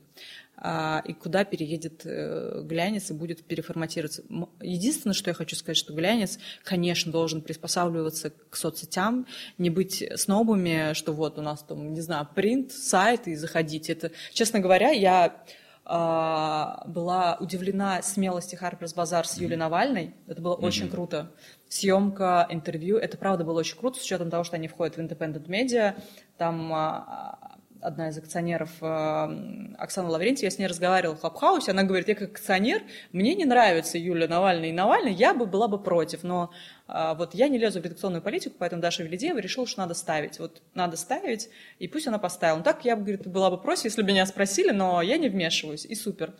а, 0.58 1.04
и 1.06 1.14
куда 1.14 1.44
переедет 1.44 2.02
э, 2.06 2.62
глянец 2.64 3.12
и 3.12 3.14
будет 3.14 3.44
переформатироваться. 3.44 4.24
Единственное, 4.62 5.14
что 5.14 5.30
я 5.30 5.34
хочу 5.34 5.56
сказать, 5.56 5.78
что 5.78 5.94
глянец, 5.94 6.40
конечно, 6.64 7.12
должен 7.12 7.42
приспосабливаться 7.42 8.32
к 8.50 8.56
соцсетям, 8.56 9.28
не 9.58 9.70
быть 9.70 10.04
снобами, 10.16 10.94
что 10.94 11.12
вот 11.14 11.38
у 11.38 11.42
нас 11.42 11.64
там, 11.64 11.94
не 11.94 12.02
знаю, 12.02 12.28
принт, 12.34 12.72
сайт 12.72 13.28
и 13.28 13.36
заходить. 13.36 13.90
Это, 13.90 14.12
честно 14.34 14.60
говоря, 14.60 14.92
я 14.92 15.44
была 15.86 17.38
удивлена 17.40 18.02
смелости 18.02 18.58
Harper's 18.60 18.96
Bazaar 18.96 19.24
с 19.24 19.38
Юлией 19.38 19.58
Навальной. 19.58 20.16
Это 20.28 20.42
было 20.42 20.56
mm-hmm. 20.56 20.66
очень 20.66 20.90
круто 20.90 21.32
съемка, 21.70 22.48
интервью. 22.50 22.98
Это 22.98 23.18
правда 23.18 23.44
было 23.44 23.60
очень 23.60 23.78
круто, 23.78 24.00
с 24.00 24.04
учетом 24.04 24.30
того, 24.32 24.44
что 24.44 24.56
они 24.56 24.68
входят 24.68 24.98
в 24.98 25.00
Independent 25.00 25.46
Media. 25.48 25.96
Там 26.38 26.74
а, 26.74 27.55
одна 27.82 28.10
из 28.10 28.18
акционеров 28.18 28.70
а, 28.82 29.30
Оксана 29.78 30.10
Лаврентьева, 30.10 30.46
я 30.46 30.52
с 30.52 30.58
ней 30.58 30.68
разговаривала 30.68 31.16
в 31.16 31.22
Клабхаусе, 31.22 31.72
она 31.72 31.84
говорит, 31.84 32.08
я 32.08 32.16
как 32.16 32.32
акционер, 32.32 32.84
мне 33.12 33.36
не 33.36 33.46
нравится 33.46 33.98
Юлия 33.98 34.28
Навальная 34.28 34.70
и 34.70 34.74
Навальный, 34.74 35.14
я 35.14 35.34
бы 35.34 35.46
была 35.46 35.68
бы 35.68 35.82
против, 35.82 36.24
но 36.24 36.52
а, 36.88 37.14
вот 37.14 37.34
я 37.34 37.48
не 37.48 37.58
лезу 37.58 37.80
в 37.80 37.84
редакционную 37.84 38.22
политику, 38.22 38.56
поэтому 38.60 38.82
Даша 38.82 39.04
Велидеева 39.04 39.40
решила, 39.40 39.68
что 39.68 39.80
надо 39.80 39.94
ставить. 39.94 40.40
Вот 40.40 40.62
надо 40.74 40.98
ставить, 40.98 41.50
и 41.80 41.88
пусть 41.88 42.08
она 42.08 42.20
поставила. 42.20 42.58
Ну 42.58 42.64
так 42.64 42.86
я 42.86 42.96
бы, 42.96 43.04
говорит, 43.04 43.28
была 43.28 43.50
бы 43.50 43.58
против, 43.58 43.86
если 43.86 44.02
бы 44.02 44.10
меня 44.10 44.26
спросили, 44.26 44.72
но 44.72 45.02
я 45.02 45.18
не 45.18 45.30
вмешиваюсь, 45.30 45.86
и 45.86 45.96
супер. 45.96 46.34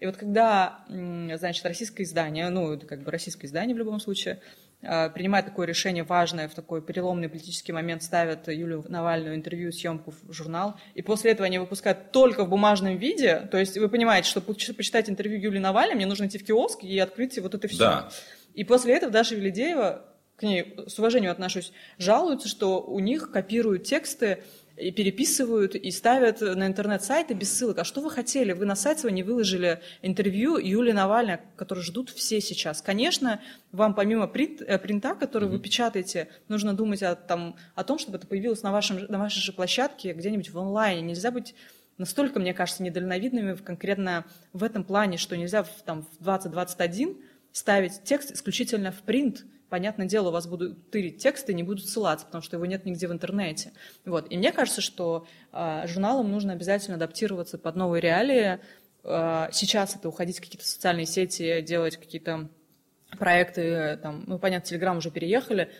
И 0.00 0.06
вот 0.06 0.16
когда, 0.16 0.84
значит, 0.88 1.64
российское 1.64 2.02
издание, 2.02 2.48
ну, 2.48 2.76
как 2.80 3.02
бы 3.02 3.12
российское 3.12 3.46
издание 3.46 3.74
в 3.74 3.78
любом 3.78 4.00
случае, 4.00 4.40
принимает 4.82 5.46
такое 5.46 5.66
решение 5.66 6.02
важное 6.02 6.48
в 6.48 6.54
такой 6.54 6.82
переломный 6.82 7.28
политический 7.28 7.72
момент, 7.72 8.02
ставят 8.02 8.48
Юлию 8.48 8.84
Навальную 8.88 9.36
интервью, 9.36 9.72
съемку 9.72 10.12
в 10.22 10.32
журнал, 10.32 10.74
и 10.94 11.02
после 11.02 11.30
этого 11.30 11.46
они 11.46 11.58
выпускают 11.58 12.10
только 12.10 12.44
в 12.44 12.48
бумажном 12.48 12.96
виде, 12.96 13.48
то 13.50 13.58
есть 13.58 13.78
вы 13.78 13.88
понимаете, 13.88 14.28
что 14.28 14.40
почитать 14.40 15.08
интервью 15.08 15.38
Юлии 15.38 15.60
Навальной, 15.60 15.94
мне 15.94 16.06
нужно 16.06 16.26
идти 16.26 16.38
в 16.38 16.44
киоск 16.44 16.82
и 16.82 16.98
открыть 16.98 17.38
вот 17.38 17.54
это 17.54 17.68
все. 17.68 17.78
Да. 17.78 18.08
И 18.54 18.64
после 18.64 18.96
этого 18.96 19.12
Даша 19.12 19.34
Велидеева, 19.34 20.04
к 20.36 20.42
ней 20.42 20.76
с 20.86 20.98
уважением 20.98 21.30
отношусь, 21.30 21.72
жалуются, 21.98 22.48
что 22.48 22.82
у 22.82 22.98
них 22.98 23.30
копируют 23.30 23.84
тексты 23.84 24.42
и 24.82 24.90
переписывают, 24.90 25.74
и 25.74 25.90
ставят 25.90 26.40
на 26.40 26.66
интернет-сайты 26.66 27.34
без 27.34 27.52
ссылок. 27.52 27.78
А 27.78 27.84
что 27.84 28.00
вы 28.00 28.10
хотели? 28.10 28.52
Вы 28.52 28.64
на 28.66 28.74
сайт 28.74 28.98
свой 28.98 29.12
не 29.12 29.22
выложили 29.22 29.80
интервью 30.02 30.56
Юлии 30.56 30.92
Навальной, 30.92 31.38
которую 31.56 31.84
ждут 31.84 32.10
все 32.10 32.40
сейчас. 32.40 32.82
Конечно, 32.82 33.40
вам 33.70 33.94
помимо 33.94 34.26
принт, 34.26 34.60
э, 34.60 34.78
принта, 34.78 35.14
который 35.14 35.48
mm-hmm. 35.48 35.52
вы 35.52 35.60
печатаете, 35.60 36.28
нужно 36.48 36.74
думать 36.74 37.02
о, 37.02 37.14
там, 37.14 37.56
о 37.74 37.84
том, 37.84 37.98
чтобы 37.98 38.18
это 38.18 38.26
появилось 38.26 38.62
на, 38.62 38.72
вашем, 38.72 38.98
на 39.08 39.18
вашей 39.18 39.40
же 39.40 39.52
площадке 39.52 40.12
где-нибудь 40.12 40.50
в 40.50 40.58
онлайне. 40.58 41.02
Нельзя 41.02 41.30
быть 41.30 41.54
настолько, 41.98 42.40
мне 42.40 42.54
кажется, 42.54 42.82
недальновидными 42.82 43.54
конкретно 43.54 44.24
в 44.52 44.64
этом 44.64 44.84
плане, 44.84 45.18
что 45.18 45.36
нельзя 45.36 45.62
в, 45.62 45.70
там, 45.84 46.02
в 46.18 46.24
2021 46.24 47.16
ставить 47.52 48.02
текст 48.02 48.32
исключительно 48.32 48.90
в 48.90 49.02
принт, 49.02 49.44
понятное 49.72 50.06
дело, 50.06 50.28
у 50.28 50.32
вас 50.32 50.46
будут 50.46 50.90
тырить 50.90 51.22
тексты, 51.22 51.54
не 51.54 51.62
будут 51.62 51.88
ссылаться, 51.88 52.26
потому 52.26 52.42
что 52.42 52.56
его 52.56 52.66
нет 52.66 52.84
нигде 52.84 53.08
в 53.08 53.12
интернете. 53.12 53.72
Вот. 54.04 54.30
И 54.30 54.36
мне 54.36 54.52
кажется, 54.52 54.82
что 54.82 55.26
э, 55.50 55.86
журналам 55.86 56.30
нужно 56.30 56.52
обязательно 56.52 56.96
адаптироваться 56.96 57.56
под 57.56 57.74
новые 57.74 58.02
реалии. 58.02 58.58
Э, 59.02 59.48
сейчас 59.50 59.96
это 59.96 60.10
уходить 60.10 60.36
в 60.36 60.40
какие-то 60.42 60.68
социальные 60.68 61.06
сети, 61.06 61.62
делать 61.62 61.96
какие-то 61.96 62.50
проекты, 63.18 63.98
там, 64.02 64.24
ну, 64.26 64.38
понятно, 64.38 64.68
Телеграм 64.68 64.98
уже 64.98 65.10
переехали, 65.10 65.70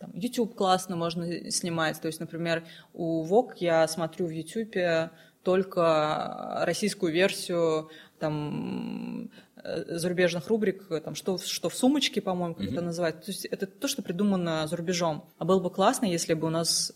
там, 0.00 0.12
YouTube 0.14 0.54
классно 0.54 0.96
можно 0.96 1.50
снимать. 1.50 2.00
То 2.00 2.06
есть, 2.06 2.20
например, 2.20 2.64
у 2.94 3.22
Vogue 3.22 3.52
я 3.56 3.86
смотрю 3.86 4.28
в 4.28 4.30
YouTube 4.30 5.10
только 5.42 6.62
российскую 6.64 7.12
версию 7.12 7.90
там, 8.18 9.30
зарубежных 9.64 10.48
рубрик, 10.48 10.88
там, 11.04 11.14
что, 11.14 11.38
что 11.38 11.68
в 11.68 11.74
сумочке, 11.74 12.20
по-моему, 12.20 12.54
как 12.54 12.66
mm-hmm. 12.66 12.72
это 12.72 12.80
называют. 12.80 13.24
То 13.24 13.30
есть 13.30 13.44
это 13.44 13.66
то, 13.66 13.88
что 13.88 14.02
придумано 14.02 14.66
за 14.66 14.76
рубежом. 14.76 15.28
А 15.38 15.44
было 15.44 15.60
бы 15.60 15.70
классно, 15.70 16.06
если 16.06 16.34
бы 16.34 16.46
у 16.48 16.50
нас 16.50 16.92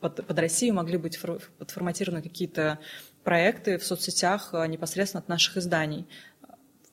под, 0.00 0.26
под 0.26 0.38
Россию 0.38 0.74
могли 0.74 0.96
быть 0.98 1.18
подформатированы 1.58 2.22
какие-то 2.22 2.78
проекты 3.24 3.78
в 3.78 3.84
соцсетях 3.84 4.52
непосредственно 4.68 5.20
от 5.20 5.28
наших 5.28 5.56
изданий. 5.56 6.06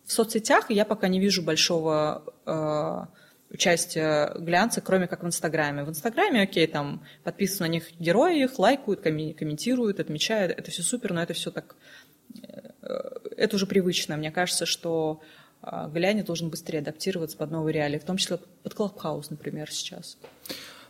В 0.06 0.12
соцсетях 0.12 0.70
я 0.70 0.86
пока 0.86 1.08
не 1.08 1.20
вижу 1.20 1.44
большого 1.44 2.24
э, 2.46 3.54
участия 3.54 4.34
глянца, 4.38 4.82
кроме 4.82 5.08
как 5.08 5.24
в 5.24 5.28
Инстаграме. 5.28 5.84
В 5.84 5.90
Инстаграме, 5.90 6.42
окей, 6.42 6.68
там 6.68 7.04
подписаны 7.24 7.68
на 7.68 7.72
них 7.72 7.92
герои, 8.00 8.44
их 8.44 8.60
лайкают, 8.60 9.02
комментируют, 9.02 10.00
отмечают, 10.00 10.52
это 10.52 10.72
все 10.72 10.82
супер, 10.82 11.14
но 11.14 11.22
это 11.22 11.34
все 11.34 11.52
так... 11.52 11.76
Э, 12.82 13.10
это 13.38 13.56
уже 13.56 13.66
привычно. 13.66 14.18
Мне 14.18 14.32
кажется, 14.32 14.66
что 14.66 15.22
э, 15.62 15.90
глянец 15.94 16.26
должен 16.26 16.50
быстрее 16.50 16.80
адаптироваться 16.80 17.38
под 17.38 17.52
новые 17.52 17.74
реалии, 17.74 18.00
в 18.00 18.04
том 18.04 18.18
числе 18.18 18.40
под 18.64 18.74
Клабхаус, 18.74 19.30
например, 19.30 19.72
сейчас. 19.72 20.18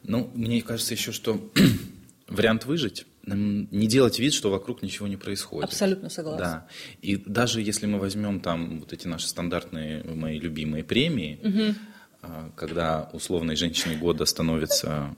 Ну, 0.04 0.30
мне 0.34 0.62
кажется 0.62 0.94
еще, 0.94 1.12
что 1.12 1.40
вариант 2.28 2.66
выжить 2.66 3.06
не 3.26 3.88
делать 3.88 4.20
вид, 4.20 4.34
что 4.34 4.52
вокруг 4.52 4.82
ничего 4.82 5.08
не 5.08 5.16
происходит. 5.16 5.64
Абсолютно 5.64 6.10
согласна. 6.10 6.46
Да. 6.46 6.68
И 7.02 7.16
даже 7.16 7.62
если 7.62 7.86
мы 7.86 7.98
возьмем 7.98 8.42
там 8.42 8.82
вот 8.82 8.92
эти 8.92 9.08
наши 9.08 9.30
стандартные, 9.30 10.04
мои 10.04 10.40
любимые 10.40 10.84
премии, 10.84 11.40
угу. 11.42 12.42
когда 12.58 13.10
условной 13.14 13.56
женщиной 13.56 13.96
года 13.96 14.26
становится, 14.26 15.16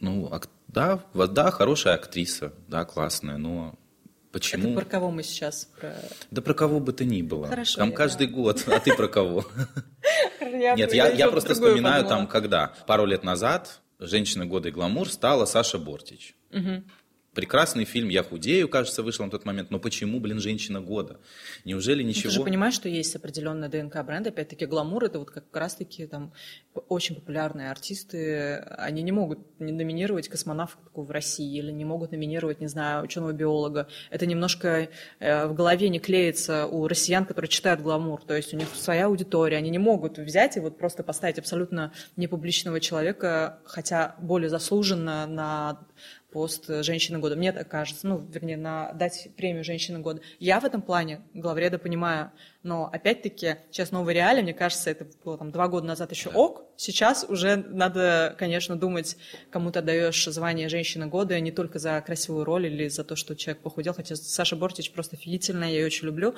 ну, 0.00 0.32
да, 0.68 1.04
да, 1.12 1.50
хорошая 1.50 1.96
актриса, 1.96 2.54
да, 2.68 2.86
классная, 2.86 3.36
но 3.36 3.78
Почему? 4.32 4.70
Это 4.70 4.80
про 4.80 4.84
кого 4.86 5.10
мы 5.10 5.22
сейчас? 5.22 5.68
Про... 5.78 5.94
Да 6.30 6.40
про 6.40 6.54
кого 6.54 6.80
бы 6.80 6.92
то 6.92 7.04
ни 7.04 7.20
было. 7.20 7.48
Хорошо. 7.48 7.78
Там 7.78 7.92
каждый 7.92 8.26
да. 8.26 8.32
год, 8.32 8.64
а 8.66 8.80
ты 8.80 8.94
про 8.94 9.06
кого? 9.06 9.44
Нет, 10.40 10.92
я 10.94 11.28
просто 11.28 11.54
вспоминаю 11.54 12.04
там, 12.06 12.26
когда 12.26 12.74
пару 12.86 13.04
лет 13.04 13.22
назад 13.22 13.80
женщина 13.98 14.46
года 14.46 14.68
и 14.68 14.72
гламур 14.72 15.08
стала 15.10 15.44
Саша 15.44 15.78
Бортич. 15.78 16.34
Прекрасный 17.34 17.86
фильм 17.86 18.10
«Я 18.10 18.22
худею», 18.22 18.68
кажется, 18.68 19.02
вышел 19.02 19.24
на 19.24 19.30
тот 19.30 19.46
момент. 19.46 19.70
Но 19.70 19.78
почему, 19.78 20.20
блин, 20.20 20.38
женщина 20.38 20.82
года? 20.82 21.18
Неужели 21.64 22.02
ничего... 22.02 22.24
Ну, 22.24 22.30
ты 22.30 22.34
же 22.36 22.44
понимаешь, 22.44 22.74
что 22.74 22.90
есть 22.90 23.16
определенная 23.16 23.70
ДНК 23.70 24.04
бренда. 24.04 24.28
Опять-таки, 24.28 24.66
гламур– 24.66 25.04
это 25.06 25.18
вот 25.18 25.30
как 25.30 25.44
раз-таки 25.56 26.06
там 26.06 26.34
очень 26.88 27.14
популярные 27.14 27.70
артисты. 27.70 28.56
Они 28.76 29.02
не 29.02 29.12
могут 29.12 29.38
номинировать 29.58 30.28
космонавтку 30.28 31.04
в 31.04 31.10
России 31.10 31.56
или 31.56 31.72
не 31.72 31.86
могут 31.86 32.12
номинировать, 32.12 32.60
не 32.60 32.66
знаю, 32.66 33.04
ученого-биолога. 33.04 33.88
Это 34.10 34.26
немножко 34.26 34.90
э, 35.18 35.46
в 35.46 35.54
голове 35.54 35.88
не 35.88 36.00
клеится 36.00 36.66
у 36.66 36.86
россиян, 36.86 37.24
которые 37.24 37.48
читают 37.48 37.80
гламур. 37.80 38.22
То 38.22 38.36
есть 38.36 38.52
у 38.52 38.58
них 38.58 38.68
своя 38.74 39.06
аудитория. 39.06 39.56
Они 39.56 39.70
не 39.70 39.78
могут 39.78 40.18
взять 40.18 40.58
и 40.58 40.60
вот 40.60 40.76
просто 40.76 41.02
поставить 41.02 41.38
абсолютно 41.38 41.94
непубличного 42.16 42.78
человека, 42.78 43.60
хотя 43.64 44.16
более 44.20 44.50
заслуженно 44.50 45.26
на 45.26 45.80
пост 46.32 46.64
«Женщины 46.68 47.18
года». 47.18 47.36
Мне 47.36 47.52
так 47.52 47.68
кажется, 47.68 48.06
ну, 48.06 48.18
вернее, 48.18 48.56
на 48.56 48.92
дать 48.92 49.28
премию 49.36 49.64
«Женщины 49.64 49.98
года». 49.98 50.20
Я 50.38 50.60
в 50.60 50.64
этом 50.64 50.82
плане 50.82 51.20
главреда 51.34 51.78
понимаю, 51.78 52.32
но 52.62 52.88
опять-таки 52.92 53.56
сейчас 53.70 53.90
новые 53.90 54.14
реалии, 54.14 54.42
мне 54.42 54.54
кажется, 54.54 54.90
это 54.90 55.06
было 55.24 55.38
там 55.38 55.50
два 55.50 55.68
года 55.68 55.86
назад 55.86 56.10
еще 56.10 56.30
ок, 56.30 56.64
сейчас 56.76 57.24
уже 57.28 57.56
надо, 57.56 58.34
конечно, 58.38 58.76
думать, 58.76 59.16
кому 59.50 59.70
ты 59.70 59.80
отдаешь 59.80 60.24
звание 60.24 60.68
«Женщины 60.68 61.06
года» 61.06 61.38
не 61.38 61.52
только 61.52 61.78
за 61.78 62.00
красивую 62.00 62.44
роль 62.44 62.66
или 62.66 62.88
за 62.88 63.04
то, 63.04 63.14
что 63.14 63.36
человек 63.36 63.62
похудел, 63.62 63.94
хотя 63.94 64.16
Саша 64.16 64.56
Бортич 64.56 64.90
просто 64.90 65.16
офигительная, 65.16 65.68
я 65.68 65.80
ее 65.80 65.86
очень 65.86 66.06
люблю, 66.06 66.34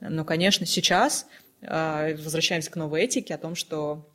но, 0.00 0.24
конечно, 0.24 0.66
сейчас 0.66 1.26
а, 1.62 2.14
возвращаемся 2.16 2.70
к 2.70 2.76
новой 2.76 3.02
этике 3.02 3.34
о 3.34 3.38
том, 3.38 3.54
что 3.54 4.06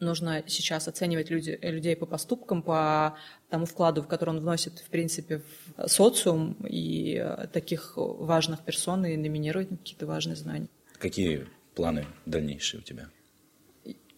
нужно 0.00 0.44
сейчас 0.46 0.88
оценивать 0.88 1.30
люди, 1.30 1.58
людей 1.62 1.96
по 1.96 2.06
поступкам, 2.06 2.62
по 2.62 3.16
тому 3.48 3.66
вкладу, 3.66 4.02
в 4.02 4.08
который 4.08 4.30
он 4.30 4.40
вносит, 4.40 4.78
в 4.78 4.88
принципе, 4.88 5.42
в 5.76 5.88
социум, 5.88 6.56
и 6.68 7.14
э, 7.14 7.46
таких 7.52 7.94
важных 7.96 8.64
персон 8.64 9.06
и 9.06 9.16
номинировать 9.16 9.70
на 9.70 9.76
какие-то 9.76 10.06
важные 10.06 10.36
знания. 10.36 10.68
Какие 10.98 11.46
планы 11.74 12.06
дальнейшие 12.26 12.80
у 12.80 12.82
тебя? 12.82 13.08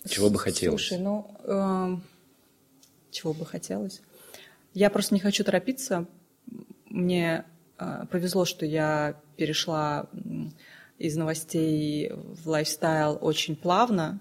Чего 0.08 0.30
бы 0.30 0.38
хотелось? 0.38 0.86
Слушай, 0.86 1.02
ну, 1.02 1.36
э, 1.44 1.96
чего 3.10 3.32
бы 3.32 3.44
хотелось? 3.44 4.00
Я 4.72 4.90
просто 4.90 5.14
не 5.14 5.20
хочу 5.20 5.44
торопиться. 5.44 6.06
Мне 6.86 7.44
э, 7.78 8.04
повезло, 8.10 8.44
что 8.44 8.64
я 8.64 9.20
перешла 9.36 10.08
из 10.98 11.16
новостей 11.16 12.12
в 12.12 12.48
лайфстайл 12.48 13.18
очень 13.20 13.56
плавно, 13.56 14.20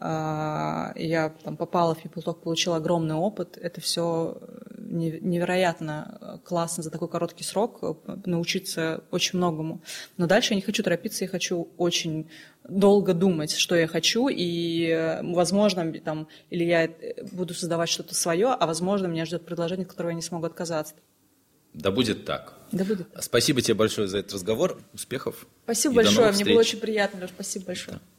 я 0.00 1.34
там 1.42 1.56
попала 1.56 1.94
в 1.94 2.04
People 2.04 2.34
получила 2.34 2.76
огромный 2.76 3.16
опыт. 3.16 3.58
Это 3.60 3.80
все 3.80 4.38
невероятно 4.76 6.40
классно 6.44 6.82
за 6.82 6.90
такой 6.90 7.08
короткий 7.08 7.44
срок 7.44 7.78
э, 7.82 7.94
научиться 8.24 9.04
очень 9.10 9.38
многому. 9.38 9.82
Но 10.16 10.26
дальше 10.26 10.54
я 10.54 10.56
не 10.56 10.62
хочу 10.62 10.82
торопиться, 10.82 11.24
я 11.24 11.28
хочу 11.28 11.68
очень 11.76 12.28
долго 12.68 13.14
думать, 13.14 13.52
что 13.52 13.76
я 13.76 13.86
хочу, 13.86 14.28
и, 14.28 14.88
э, 14.88 15.22
возможно, 15.22 15.92
там, 16.00 16.28
или 16.50 16.64
я 16.64 16.84
э, 16.84 17.24
буду 17.32 17.54
создавать 17.54 17.88
что-то 17.88 18.14
свое, 18.14 18.48
а, 18.48 18.66
возможно, 18.66 19.06
меня 19.06 19.24
ждет 19.24 19.44
предложение, 19.44 19.84
от 19.84 19.90
которого 19.90 20.10
я 20.10 20.16
не 20.16 20.22
смогу 20.22 20.46
отказаться. 20.46 20.94
Да 21.74 21.90
будет 21.90 22.24
так. 22.24 22.54
Да 22.72 22.84
будет. 22.84 23.08
Спасибо 23.20 23.60
тебе 23.60 23.74
большое 23.74 24.08
за 24.08 24.18
этот 24.18 24.34
разговор. 24.34 24.80
Успехов. 24.92 25.46
Спасибо 25.64 25.96
большое. 25.96 26.32
Мне 26.32 26.44
было 26.44 26.60
очень 26.60 26.78
приятно, 26.78 27.20
Леш. 27.20 27.30
Спасибо 27.30 27.66
большое. 27.66 27.98
Да. 27.98 28.17